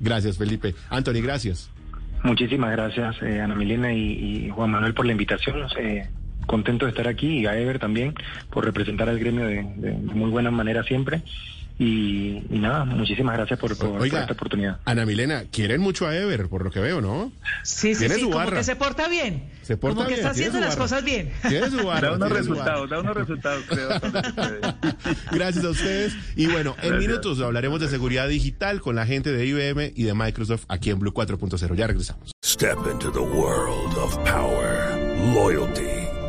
Gracias, 0.00 0.38
Felipe. 0.38 0.74
Anthony, 0.88 1.20
gracias. 1.22 1.70
Muchísimas 2.22 2.70
gracias, 2.72 3.16
eh, 3.22 3.40
Ana 3.40 3.54
Milena 3.54 3.92
y, 3.92 4.46
y 4.46 4.50
Juan 4.50 4.70
Manuel, 4.70 4.94
por 4.94 5.04
la 5.04 5.12
invitación. 5.12 5.56
Eh, 5.78 6.08
contento 6.46 6.84
de 6.86 6.90
estar 6.90 7.08
aquí 7.08 7.40
y 7.40 7.46
a 7.46 7.58
Ever 7.58 7.78
también 7.78 8.14
por 8.50 8.64
representar 8.64 9.08
al 9.08 9.18
gremio 9.18 9.46
de, 9.46 9.54
de- 9.76 9.90
de 9.92 10.14
muy 10.14 10.30
buena 10.30 10.50
manera 10.50 10.82
siempre. 10.84 11.22
Y, 11.76 12.44
y 12.50 12.58
nada, 12.60 12.84
muchísimas 12.84 13.36
gracias 13.36 13.58
por, 13.58 13.76
por- 13.76 13.90
por 13.90 14.00
Oiga, 14.02 14.20
esta 14.20 14.34
oportunidad. 14.34 14.78
Ana 14.84 15.04
Milena, 15.04 15.42
quieren 15.50 15.80
mucho 15.80 16.06
a 16.06 16.16
Ever, 16.16 16.48
por 16.48 16.62
lo 16.62 16.70
que 16.70 16.78
veo, 16.78 17.00
¿no? 17.00 17.32
Sí, 17.64 17.96
sí, 17.96 18.08
sí, 18.08 18.14
su 18.20 18.26
como 18.26 18.36
barra. 18.36 18.58
que 18.58 18.62
se 18.64 18.76
porta 18.76 19.08
bien. 19.08 19.50
Se 19.62 19.76
porta 19.76 19.96
como 19.96 20.06
que 20.06 20.14
bien, 20.14 20.20
está 20.24 20.34
tiene 20.34 20.48
haciendo 20.50 20.66
las 20.68 20.76
cosas 20.76 21.02
bien. 21.02 21.32
Tiene 21.48 21.70
su 21.70 21.84
barra, 21.84 22.10
Da 22.10 22.14
unos 22.16 22.30
resultados, 22.30 22.88
da 22.88 23.00
unos 23.00 23.16
resultados, 23.16 23.64
creo. 23.68 23.88
Gracias 25.32 25.64
a 25.64 25.70
ustedes. 25.70 26.16
Y 26.36 26.46
bueno, 26.46 26.76
en 26.80 26.90
Gracias. 26.90 27.00
minutos 27.08 27.40
hablaremos 27.40 27.80
de 27.80 27.88
seguridad 27.88 28.28
digital 28.28 28.80
con 28.80 28.94
la 28.94 29.04
gente 29.04 29.32
de 29.32 29.44
IBM 29.44 29.92
y 29.96 30.04
de 30.04 30.14
Microsoft 30.14 30.66
aquí 30.68 30.90
en 30.90 31.00
Blue 31.00 31.12
4.0. 31.12 31.74
Ya 31.74 31.88
regresamos. 31.88 32.30
Step 32.44 32.78
into 32.92 33.10
the 33.10 33.18
world 33.18 33.96
of 33.98 34.16
power, 34.18 34.96
loyalty, 35.34 36.03